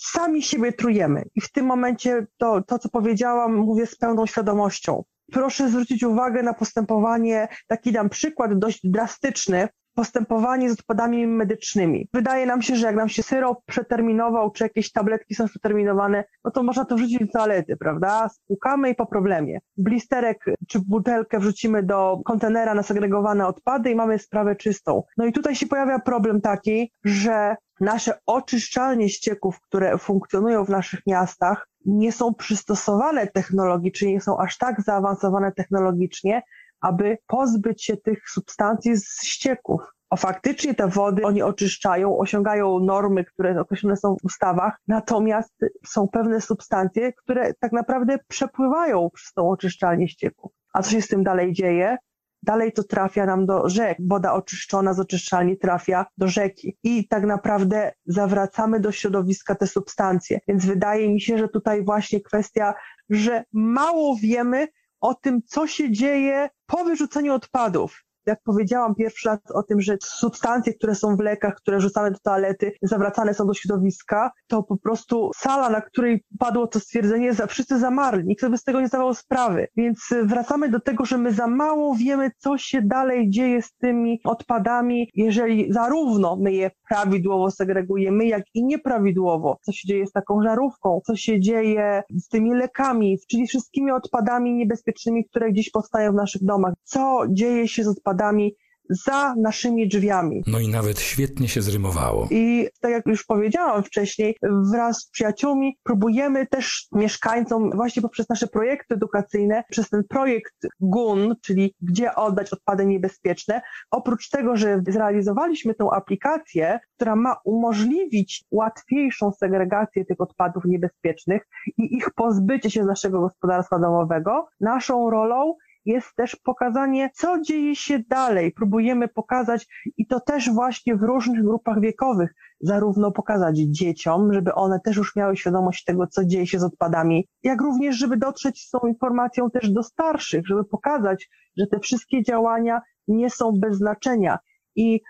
Sami 0.00 0.42
siebie 0.42 0.72
trujemy 0.72 1.24
i 1.34 1.40
w 1.40 1.52
tym 1.52 1.66
momencie 1.66 2.26
to, 2.36 2.62
to 2.62 2.78
co 2.78 2.88
powiedziałam, 2.88 3.54
mówię 3.54 3.86
z 3.86 3.96
pełną 3.96 4.26
świadomością 4.26 5.02
proszę 5.32 5.68
zwrócić 5.68 6.02
uwagę 6.02 6.42
na 6.42 6.54
postępowanie, 6.54 7.48
taki 7.66 7.92
dam 7.92 8.08
przykład 8.08 8.58
dość 8.58 8.80
drastyczny, 8.84 9.68
postępowanie 9.98 10.70
z 10.70 10.72
odpadami 10.72 11.26
medycznymi. 11.26 12.08
Wydaje 12.14 12.46
nam 12.46 12.62
się, 12.62 12.76
że 12.76 12.86
jak 12.86 12.96
nam 12.96 13.08
się 13.08 13.22
syrop 13.22 13.58
przeterminował, 13.66 14.50
czy 14.50 14.64
jakieś 14.64 14.92
tabletki 14.92 15.34
są 15.34 15.46
przeterminowane, 15.46 16.24
no 16.44 16.50
to 16.50 16.62
można 16.62 16.84
to 16.84 16.94
wrzucić 16.96 17.18
do 17.18 17.26
toalety, 17.26 17.76
prawda? 17.76 18.28
Spłukamy 18.28 18.90
i 18.90 18.94
po 18.94 19.06
problemie. 19.06 19.58
Blisterek 19.76 20.44
czy 20.68 20.80
butelkę 20.80 21.38
wrzucimy 21.38 21.82
do 21.82 22.20
kontenera 22.24 22.74
na 22.74 22.82
segregowane 22.82 23.46
odpady 23.46 23.90
i 23.90 23.94
mamy 23.94 24.18
sprawę 24.18 24.56
czystą. 24.56 25.02
No 25.16 25.26
i 25.26 25.32
tutaj 25.32 25.54
się 25.54 25.66
pojawia 25.66 25.98
problem 25.98 26.40
taki, 26.40 26.92
że 27.04 27.56
nasze 27.80 28.18
oczyszczalnie 28.26 29.08
ścieków, 29.08 29.60
które 29.60 29.98
funkcjonują 29.98 30.64
w 30.64 30.68
naszych 30.68 31.00
miastach, 31.06 31.68
nie 31.86 32.12
są 32.12 32.34
przystosowane 32.34 33.26
technologicznie, 33.26 34.12
nie 34.12 34.20
są 34.20 34.38
aż 34.38 34.58
tak 34.58 34.82
zaawansowane 34.82 35.52
technologicznie, 35.52 36.42
aby 36.80 37.18
pozbyć 37.26 37.84
się 37.84 37.96
tych 37.96 38.30
substancji 38.30 38.96
z 38.96 39.22
ścieków. 39.22 39.80
O 40.10 40.16
faktycznie 40.16 40.74
te 40.74 40.88
wody 40.88 41.24
oni 41.24 41.42
oczyszczają, 41.42 42.18
osiągają 42.18 42.80
normy, 42.80 43.24
które 43.24 43.60
określone 43.60 43.96
są 43.96 44.16
w 44.16 44.24
ustawach, 44.24 44.76
natomiast 44.88 45.54
są 45.86 46.08
pewne 46.08 46.40
substancje, 46.40 47.12
które 47.12 47.54
tak 47.54 47.72
naprawdę 47.72 48.18
przepływają 48.28 49.10
przez 49.10 49.32
tą 49.32 49.50
oczyszczalnię 49.50 50.08
ścieków. 50.08 50.52
A 50.72 50.82
co 50.82 50.90
się 50.90 51.02
z 51.02 51.08
tym 51.08 51.24
dalej 51.24 51.52
dzieje? 51.52 51.96
dalej 52.42 52.72
to 52.72 52.84
trafia 52.84 53.26
nam 53.26 53.46
do 53.46 53.68
rzek. 53.68 53.98
Woda 54.00 54.32
oczyszczona 54.32 54.94
z 54.94 55.00
oczyszczalni 55.00 55.58
trafia 55.58 56.06
do 56.18 56.28
rzeki 56.28 56.76
i 56.82 57.08
tak 57.08 57.24
naprawdę 57.24 57.92
zawracamy 58.06 58.80
do 58.80 58.92
środowiska 58.92 59.54
te 59.54 59.66
substancje. 59.66 60.40
Więc 60.48 60.66
wydaje 60.66 61.08
mi 61.08 61.20
się, 61.20 61.38
że 61.38 61.48
tutaj 61.48 61.84
właśnie 61.84 62.20
kwestia, 62.20 62.74
że 63.10 63.44
mało 63.52 64.16
wiemy 64.22 64.68
o 65.00 65.14
tym, 65.14 65.40
co 65.46 65.66
się 65.66 65.92
dzieje 65.92 66.48
po 66.66 66.84
wyrzuceniu 66.84 67.34
odpadów 67.34 68.08
jak 68.28 68.42
powiedziałam 68.42 68.94
pierwszy 68.94 69.28
raz 69.28 69.38
o 69.54 69.62
tym, 69.62 69.80
że 69.80 69.96
substancje, 70.02 70.74
które 70.74 70.94
są 70.94 71.16
w 71.16 71.20
lekach, 71.20 71.54
które 71.54 71.80
rzucamy 71.80 72.10
do 72.10 72.18
toalety, 72.18 72.72
zawracane 72.82 73.34
są 73.34 73.46
do 73.46 73.54
środowiska, 73.54 74.30
to 74.46 74.62
po 74.62 74.76
prostu 74.76 75.30
sala, 75.36 75.70
na 75.70 75.80
której 75.80 76.24
padło 76.38 76.66
to 76.66 76.80
stwierdzenie, 76.80 77.32
wszyscy 77.48 77.78
zamarli, 77.78 78.24
nikt 78.24 78.40
sobie 78.40 78.58
z 78.58 78.64
tego 78.64 78.80
nie 78.80 78.88
zdawał 78.88 79.14
sprawy. 79.14 79.68
Więc 79.76 80.08
wracamy 80.24 80.68
do 80.68 80.80
tego, 80.80 81.04
że 81.04 81.18
my 81.18 81.32
za 81.32 81.46
mało 81.46 81.94
wiemy, 81.94 82.30
co 82.38 82.58
się 82.58 82.82
dalej 82.82 83.30
dzieje 83.30 83.62
z 83.62 83.72
tymi 83.72 84.20
odpadami, 84.24 85.10
jeżeli 85.14 85.72
zarówno 85.72 86.36
my 86.36 86.52
je 86.52 86.70
prawidłowo 86.88 87.50
segregujemy, 87.50 88.26
jak 88.26 88.44
i 88.54 88.64
nieprawidłowo. 88.64 89.58
Co 89.62 89.72
się 89.72 89.88
dzieje 89.88 90.06
z 90.06 90.12
taką 90.12 90.42
żarówką, 90.42 91.00
co 91.04 91.16
się 91.16 91.40
dzieje 91.40 92.02
z 92.10 92.28
tymi 92.28 92.54
lekami, 92.54 93.18
czyli 93.30 93.46
wszystkimi 93.46 93.90
odpadami 93.90 94.54
niebezpiecznymi, 94.54 95.24
które 95.24 95.52
gdzieś 95.52 95.70
powstają 95.70 96.12
w 96.12 96.14
naszych 96.14 96.44
domach. 96.44 96.74
Co 96.82 97.22
dzieje 97.28 97.68
się 97.68 97.84
z 97.84 97.88
odpadami 97.88 98.54
za 98.90 99.34
naszymi 99.34 99.88
drzwiami. 99.88 100.42
No 100.46 100.58
i 100.58 100.68
nawet 100.68 101.00
świetnie 101.00 101.48
się 101.48 101.62
zrymowało. 101.62 102.28
I 102.30 102.68
tak 102.80 102.90
jak 102.90 103.06
już 103.06 103.24
powiedziałam 103.24 103.82
wcześniej, 103.84 104.36
wraz 104.72 104.98
z 104.98 105.10
przyjaciółmi 105.10 105.78
próbujemy 105.82 106.46
też 106.46 106.86
mieszkańcom 106.92 107.70
właśnie 107.70 108.02
poprzez 108.02 108.28
nasze 108.28 108.46
projekty 108.46 108.94
edukacyjne, 108.94 109.64
przez 109.70 109.90
ten 109.90 110.04
projekt 110.08 110.54
GUN, 110.80 111.34
czyli 111.42 111.74
Gdzie 111.80 112.14
oddać 112.14 112.52
odpady 112.52 112.86
niebezpieczne, 112.86 113.62
oprócz 113.90 114.28
tego, 114.28 114.56
że 114.56 114.82
zrealizowaliśmy 114.88 115.74
tę 115.74 115.88
aplikację, 115.92 116.80
która 116.96 117.16
ma 117.16 117.36
umożliwić 117.44 118.44
łatwiejszą 118.50 119.32
segregację 119.32 120.04
tych 120.04 120.20
odpadów 120.20 120.64
niebezpiecznych 120.64 121.42
i 121.66 121.96
ich 121.96 122.10
pozbycie 122.14 122.70
się 122.70 122.84
z 122.84 122.86
naszego 122.86 123.20
gospodarstwa 123.20 123.78
domowego, 123.78 124.46
naszą 124.60 125.10
rolą 125.10 125.54
jest 125.88 126.14
też 126.16 126.36
pokazanie, 126.36 127.10
co 127.14 127.40
dzieje 127.40 127.76
się 127.76 127.98
dalej. 127.98 128.52
Próbujemy 128.52 129.08
pokazać 129.08 129.66
i 129.96 130.06
to 130.06 130.20
też 130.20 130.50
właśnie 130.50 130.96
w 130.96 131.02
różnych 131.02 131.42
grupach 131.42 131.80
wiekowych, 131.80 132.34
zarówno 132.60 133.12
pokazać 133.12 133.56
dzieciom, 133.58 134.32
żeby 134.32 134.54
one 134.54 134.80
też 134.80 134.96
już 134.96 135.16
miały 135.16 135.36
świadomość 135.36 135.84
tego, 135.84 136.06
co 136.06 136.24
dzieje 136.24 136.46
się 136.46 136.58
z 136.58 136.64
odpadami, 136.64 137.28
jak 137.42 137.60
również, 137.60 137.96
żeby 137.96 138.16
dotrzeć 138.16 138.62
z 138.62 138.70
tą 138.70 138.78
informacją 138.78 139.50
też 139.50 139.70
do 139.70 139.82
starszych, 139.82 140.46
żeby 140.46 140.64
pokazać, 140.64 141.28
że 141.56 141.66
te 141.66 141.80
wszystkie 141.80 142.22
działania 142.22 142.80
nie 143.08 143.30
są 143.30 143.52
bez 143.60 143.76
znaczenia. 143.76 144.38
I 144.76 145.00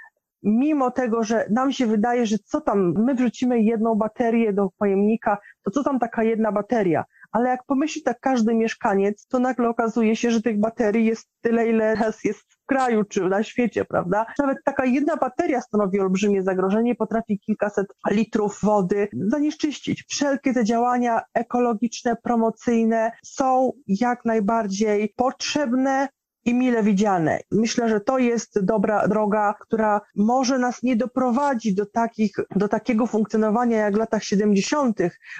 mimo 0.42 0.90
tego, 0.90 1.24
że 1.24 1.46
nam 1.50 1.72
się 1.72 1.86
wydaje, 1.86 2.26
że 2.26 2.38
co 2.38 2.60
tam, 2.60 2.94
my 3.04 3.14
wrzucimy 3.14 3.62
jedną 3.62 3.94
baterię 3.94 4.52
do 4.52 4.68
pojemnika, 4.78 5.38
to 5.64 5.70
co 5.70 5.84
tam 5.84 5.98
taka 5.98 6.24
jedna 6.24 6.52
bateria? 6.52 7.04
Ale 7.32 7.48
jak 7.48 7.64
pomyśli 7.66 8.02
tak 8.02 8.20
każdy 8.20 8.54
mieszkaniec, 8.54 9.26
to 9.26 9.38
nagle 9.38 9.68
okazuje 9.68 10.16
się, 10.16 10.30
że 10.30 10.42
tych 10.42 10.60
baterii 10.60 11.06
jest 11.06 11.28
tyle, 11.40 11.68
ile 11.68 11.94
raz 11.94 12.24
jest 12.24 12.40
w 12.40 12.66
kraju 12.66 13.04
czy 13.04 13.20
na 13.20 13.42
świecie, 13.42 13.84
prawda? 13.84 14.26
Nawet 14.38 14.58
taka 14.64 14.84
jedna 14.84 15.16
bateria 15.16 15.60
stanowi 15.60 16.00
olbrzymie 16.00 16.42
zagrożenie, 16.42 16.94
potrafi 16.94 17.38
kilkaset 17.38 17.86
litrów 18.10 18.58
wody 18.62 19.08
zanieczyścić. 19.12 20.04
Wszelkie 20.08 20.54
te 20.54 20.64
działania 20.64 21.22
ekologiczne, 21.34 22.16
promocyjne 22.22 23.12
są 23.24 23.72
jak 23.86 24.24
najbardziej 24.24 25.14
potrzebne, 25.16 26.08
i 26.48 26.54
mile 26.54 26.82
widziane. 26.82 27.40
Myślę, 27.50 27.88
że 27.88 28.00
to 28.00 28.18
jest 28.18 28.64
dobra 28.64 29.08
droga, 29.08 29.54
która 29.60 30.00
może 30.16 30.58
nas 30.58 30.82
nie 30.82 30.96
doprowadzić 30.96 31.74
do, 31.74 31.86
takich, 31.86 32.36
do 32.56 32.68
takiego 32.68 33.06
funkcjonowania 33.06 33.78
jak 33.78 33.94
w 33.94 33.98
latach 33.98 34.24
70., 34.24 34.98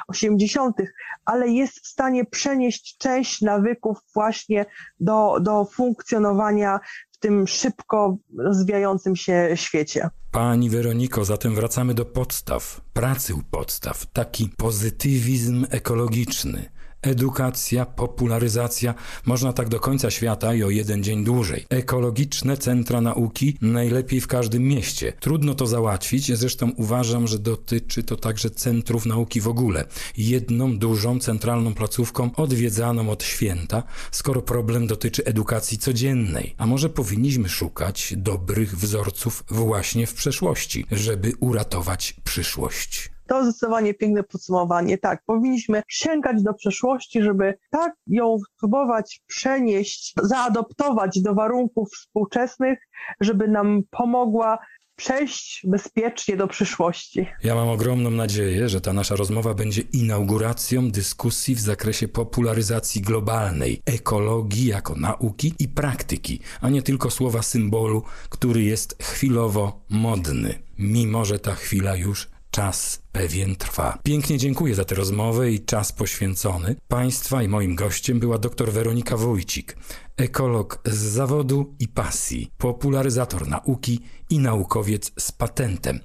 80., 0.09 0.77
ale 1.25 1.49
jest 1.49 1.81
w 1.81 1.87
stanie 1.87 2.25
przenieść 2.25 2.97
część 2.99 3.41
nawyków 3.41 3.99
właśnie 4.15 4.67
do, 5.01 5.39
do 5.41 5.65
funkcjonowania 5.65 6.81
w 7.13 7.19
tym 7.19 7.47
szybko 7.47 8.17
rozwijającym 8.39 9.17
się 9.17 9.51
świecie. 9.55 10.11
Pani 10.31 10.71
Weroniko, 10.71 11.25
zatem 11.25 11.55
wracamy 11.55 11.95
do 11.95 12.05
podstaw, 12.05 12.81
pracy 12.93 13.35
u 13.35 13.43
podstaw, 13.51 14.07
taki 14.07 14.49
pozytywizm 14.57 15.67
ekologiczny 15.71 16.78
Edukacja, 17.03 17.87
popularyzacja, 17.87 18.95
można 19.27 19.53
tak 19.53 19.69
do 19.69 19.81
końca 19.81 20.11
świata 20.11 20.55
i 20.55 20.63
o 20.63 20.71
jeden 20.71 21.03
dzień 21.03 21.25
dłużej. 21.25 21.67
Ekologiczne 21.69 22.57
centra 22.57 23.01
nauki 23.01 23.59
najlepiej 23.63 24.21
w 24.21 24.27
każdym 24.27 24.63
mieście. 24.63 25.13
Trudno 25.21 25.55
to 25.55 25.67
załatwić, 25.67 26.39
zresztą 26.39 26.71
uważam, 26.77 27.27
że 27.27 27.39
dotyczy 27.39 28.03
to 28.03 28.17
także 28.17 28.51
centrów 28.51 29.07
nauki 29.07 29.41
w 29.41 29.49
ogóle. 29.49 29.85
Jedną 30.17 30.79
dużą 30.79 31.21
centralną 31.21 31.75
placówką 31.75 32.31
odwiedzaną 32.35 33.11
od 33.11 33.23
święta, 33.23 33.83
skoro 34.11 34.43
problem 34.43 34.87
dotyczy 34.87 35.25
edukacji 35.25 35.79
codziennej. 35.79 36.55
A 36.59 36.67
może 36.67 36.89
powinniśmy 36.89 37.49
szukać 37.49 38.15
dobrych 38.17 38.79
wzorców 38.79 39.45
właśnie 39.49 40.07
w 40.07 40.15
przeszłości, 40.15 40.87
żeby 40.93 41.33
uratować 41.41 42.17
przyszłość. 42.25 43.18
To 43.29 43.45
zdecydowanie 43.45 43.95
piękne 43.95 44.22
podsumowanie. 44.22 44.99
Tak, 44.99 45.22
powinniśmy 45.26 45.83
sięgać 45.89 46.43
do 46.43 46.55
przeszłości, 46.55 47.22
żeby 47.22 47.59
tak 47.70 47.93
ją 48.07 48.37
spróbować 48.55 49.20
przenieść, 49.26 50.14
zaadoptować 50.22 51.22
do 51.22 51.35
warunków 51.35 51.89
współczesnych, 51.93 52.79
żeby 53.20 53.49
nam 53.49 53.83
pomogła 53.91 54.59
przejść 54.97 55.62
bezpiecznie 55.64 56.37
do 56.37 56.49
przyszłości. 56.49 57.26
Ja 57.45 57.55
mam 57.55 57.68
ogromną 57.68 58.11
nadzieję, 58.11 58.68
że 58.68 58.81
ta 58.81 58.93
nasza 58.93 59.16
rozmowa 59.16 59.55
będzie 59.55 59.83
inauguracją 59.93 60.91
dyskusji 60.91 61.55
w 61.55 61.61
zakresie 61.61 62.09
popularyzacji 62.09 63.03
globalnej 63.03 63.83
ekologii 63.87 64.66
jako 64.66 64.95
nauki 64.95 65.55
i 65.59 65.68
praktyki, 65.68 66.41
a 66.61 66.70
nie 66.70 66.83
tylko 66.83 67.11
słowa 67.11 67.43
symbolu, 67.43 68.03
który 68.29 68.62
jest 68.62 69.03
chwilowo 69.03 69.81
modny, 69.91 70.55
mimo 70.79 71.24
że 71.24 71.39
ta 71.39 71.55
chwila 71.55 71.97
już 71.97 72.29
czas 72.59 73.03
pewien 73.13 73.57
trwa. 73.57 73.99
Pięknie 74.03 74.39
dziękuję 74.39 74.75
za 74.75 74.85
tę 74.85 74.95
rozmowę 74.95 75.53
i 75.53 75.65
czas 75.65 75.93
poświęcony. 75.93 76.77
Państwa 76.89 77.43
i 77.43 77.49
moim 77.49 77.75
gościem 77.75 78.21
była 78.21 78.39
dr 78.39 78.73
Weronika 78.73 79.17
Wójcik, 79.17 79.77
ekolog 80.17 80.81
z 80.85 80.97
zawodu 80.97 81.75
i 81.79 81.89
pasji, 81.89 82.51
popularyzator 82.59 83.49
nauki 83.49 84.01
i 84.31 84.39
naukowiec 84.39 85.13
z 85.19 85.33
patentem. 85.33 86.01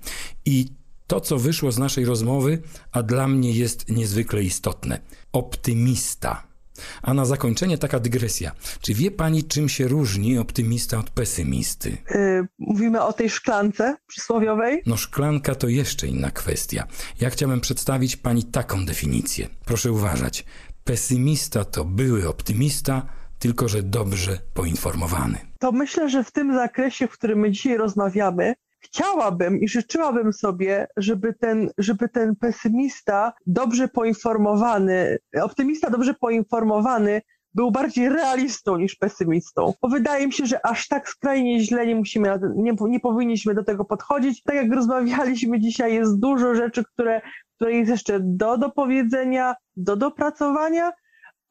I 0.46 0.68
to, 1.08 1.22
co 1.22 1.38
wyszło 1.38 1.72
z 1.72 1.78
naszej 1.78 2.06
rozmowy, 2.06 2.62
a 2.92 3.04
dla 3.04 3.28
mnie 3.28 3.52
jest 3.52 3.90
niezwykle 3.90 4.44
istotne. 4.44 5.00
Optymista 5.32 6.53
a 7.02 7.14
na 7.14 7.26
zakończenie 7.26 7.78
taka 7.78 8.00
dygresja. 8.00 8.52
Czy 8.82 8.94
wie 8.94 9.12
pani, 9.12 9.44
czym 9.44 9.70
się 9.70 9.88
różni 9.88 10.38
optymista 10.38 10.98
od 11.00 11.10
pesymisty? 11.10 11.98
Yy, 12.10 12.48
mówimy 12.60 13.02
o 13.02 13.14
tej 13.14 13.30
szklance 13.30 13.96
przysłowiowej? 14.08 14.84
No, 14.86 14.98
szklanka 14.98 15.56
to 15.56 15.68
jeszcze 15.68 16.08
inna 16.08 16.32
kwestia. 16.32 16.88
Ja 17.20 17.30
chciałem 17.30 17.62
przedstawić 17.62 18.18
pani 18.18 18.44
taką 18.44 18.86
definicję. 18.86 19.48
Proszę 19.66 19.92
uważać. 19.92 20.46
Pesymista 20.84 21.66
to 21.66 21.86
były 21.86 22.28
optymista, 22.28 23.06
tylko 23.40 23.68
że 23.68 23.84
dobrze 23.84 24.40
poinformowany. 24.54 25.38
To 25.60 25.72
myślę, 25.72 26.10
że 26.10 26.24
w 26.24 26.32
tym 26.32 26.54
zakresie, 26.54 27.08
w 27.08 27.12
którym 27.12 27.40
my 27.40 27.52
dzisiaj 27.52 27.78
rozmawiamy, 27.78 28.54
chciałabym 28.94 29.60
i 29.60 29.68
życzyłabym 29.68 30.34
sobie, 30.34 30.88
żeby 30.98 31.34
ten, 31.34 31.70
żeby 31.78 32.10
ten 32.10 32.36
pesymista 32.36 33.34
dobrze 33.48 33.88
poinformowany, 33.88 35.18
optymista 35.42 35.90
dobrze 35.90 36.14
poinformowany 36.14 37.22
był 37.54 37.72
bardziej 37.72 38.10
realistą 38.10 38.78
niż 38.78 38.96
pesymistą. 38.96 39.74
Bo 39.82 39.88
wydaje 39.88 40.28
mi 40.28 40.34
się, 40.34 40.46
że 40.46 40.66
aż 40.66 40.88
tak 40.88 41.10
skrajnie 41.10 41.60
źle 41.60 41.88
nie 41.88 41.96
musimy, 41.96 42.40
nie, 42.56 42.76
nie 42.82 43.00
powinniśmy 43.00 43.54
do 43.54 43.64
tego 43.64 43.86
podchodzić. 43.86 44.44
Tak 44.44 44.56
jak 44.56 44.74
rozmawialiśmy 44.74 45.60
dzisiaj, 45.60 45.94
jest 45.94 46.20
dużo 46.20 46.56
rzeczy, 46.56 46.84
które, 46.84 47.22
które 47.56 47.74
jest 47.74 47.92
jeszcze 47.92 48.20
do 48.22 48.58
dopowiedzenia, 48.58 49.56
do 49.76 49.96
dopracowania, 49.96 50.92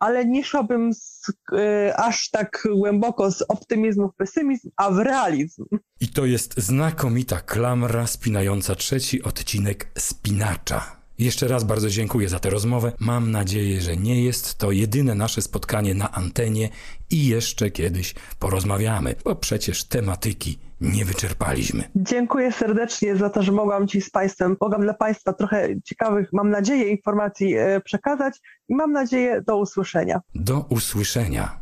ale 0.03 0.27
nie 0.27 0.45
szłabym 0.45 0.95
z, 0.95 1.29
y, 1.29 1.97
aż 1.97 2.31
tak 2.31 2.69
głęboko 2.77 3.31
z 3.31 3.43
optymizmu 3.43 4.09
w 4.09 4.17
pesymizm, 4.17 4.71
a 4.77 4.91
w 4.91 4.99
realizm. 4.99 5.65
I 6.01 6.09
to 6.09 6.27
jest 6.27 6.61
znakomita 6.61 7.41
klamra 7.41 8.07
spinająca 8.07 8.75
trzeci 8.75 9.23
odcinek 9.23 9.91
Spinacza. 9.99 10.97
Jeszcze 11.19 11.49
raz 11.49 11.65
bardzo 11.65 11.91
dziękuję 11.91 12.29
za 12.29 12.39
tę 12.39 12.51
rozmowę. 12.51 12.93
Mam 12.99 13.31
nadzieję, 13.31 13.81
że 13.81 13.97
nie 13.97 14.25
jest 14.25 14.55
to 14.55 14.73
jedyne 14.73 15.15
nasze 15.15 15.43
spotkanie 15.43 15.95
na 15.95 16.13
antenie 16.13 16.69
i 17.11 17.27
jeszcze 17.27 17.71
kiedyś 17.71 18.15
porozmawiamy, 18.39 19.15
bo 19.25 19.37
przecież 19.37 19.85
tematyki 19.85 20.59
nie 20.83 21.05
wyczerpaliśmy. 21.05 21.85
Dziękuję 21.97 22.53
serdecznie 22.53 23.17
za 23.17 23.31
to, 23.31 23.43
że 23.43 23.53
mogłam 23.53 23.89
Ci 23.89 24.01
z 24.01 24.11
Państwem, 24.11 24.57
mogłam 24.61 24.83
dla 24.83 24.95
Państwa 24.95 25.33
trochę 25.33 25.69
ciekawych, 25.85 26.29
mam 26.33 26.51
nadzieję, 26.51 26.89
informacji 26.89 27.57
e, 27.57 27.81
przekazać 27.81 28.41
i 28.69 28.75
mam 28.75 28.93
nadzieję 28.93 29.43
do 29.47 29.57
usłyszenia. 29.57 30.21
Do 30.35 30.65
usłyszenia. 30.69 31.62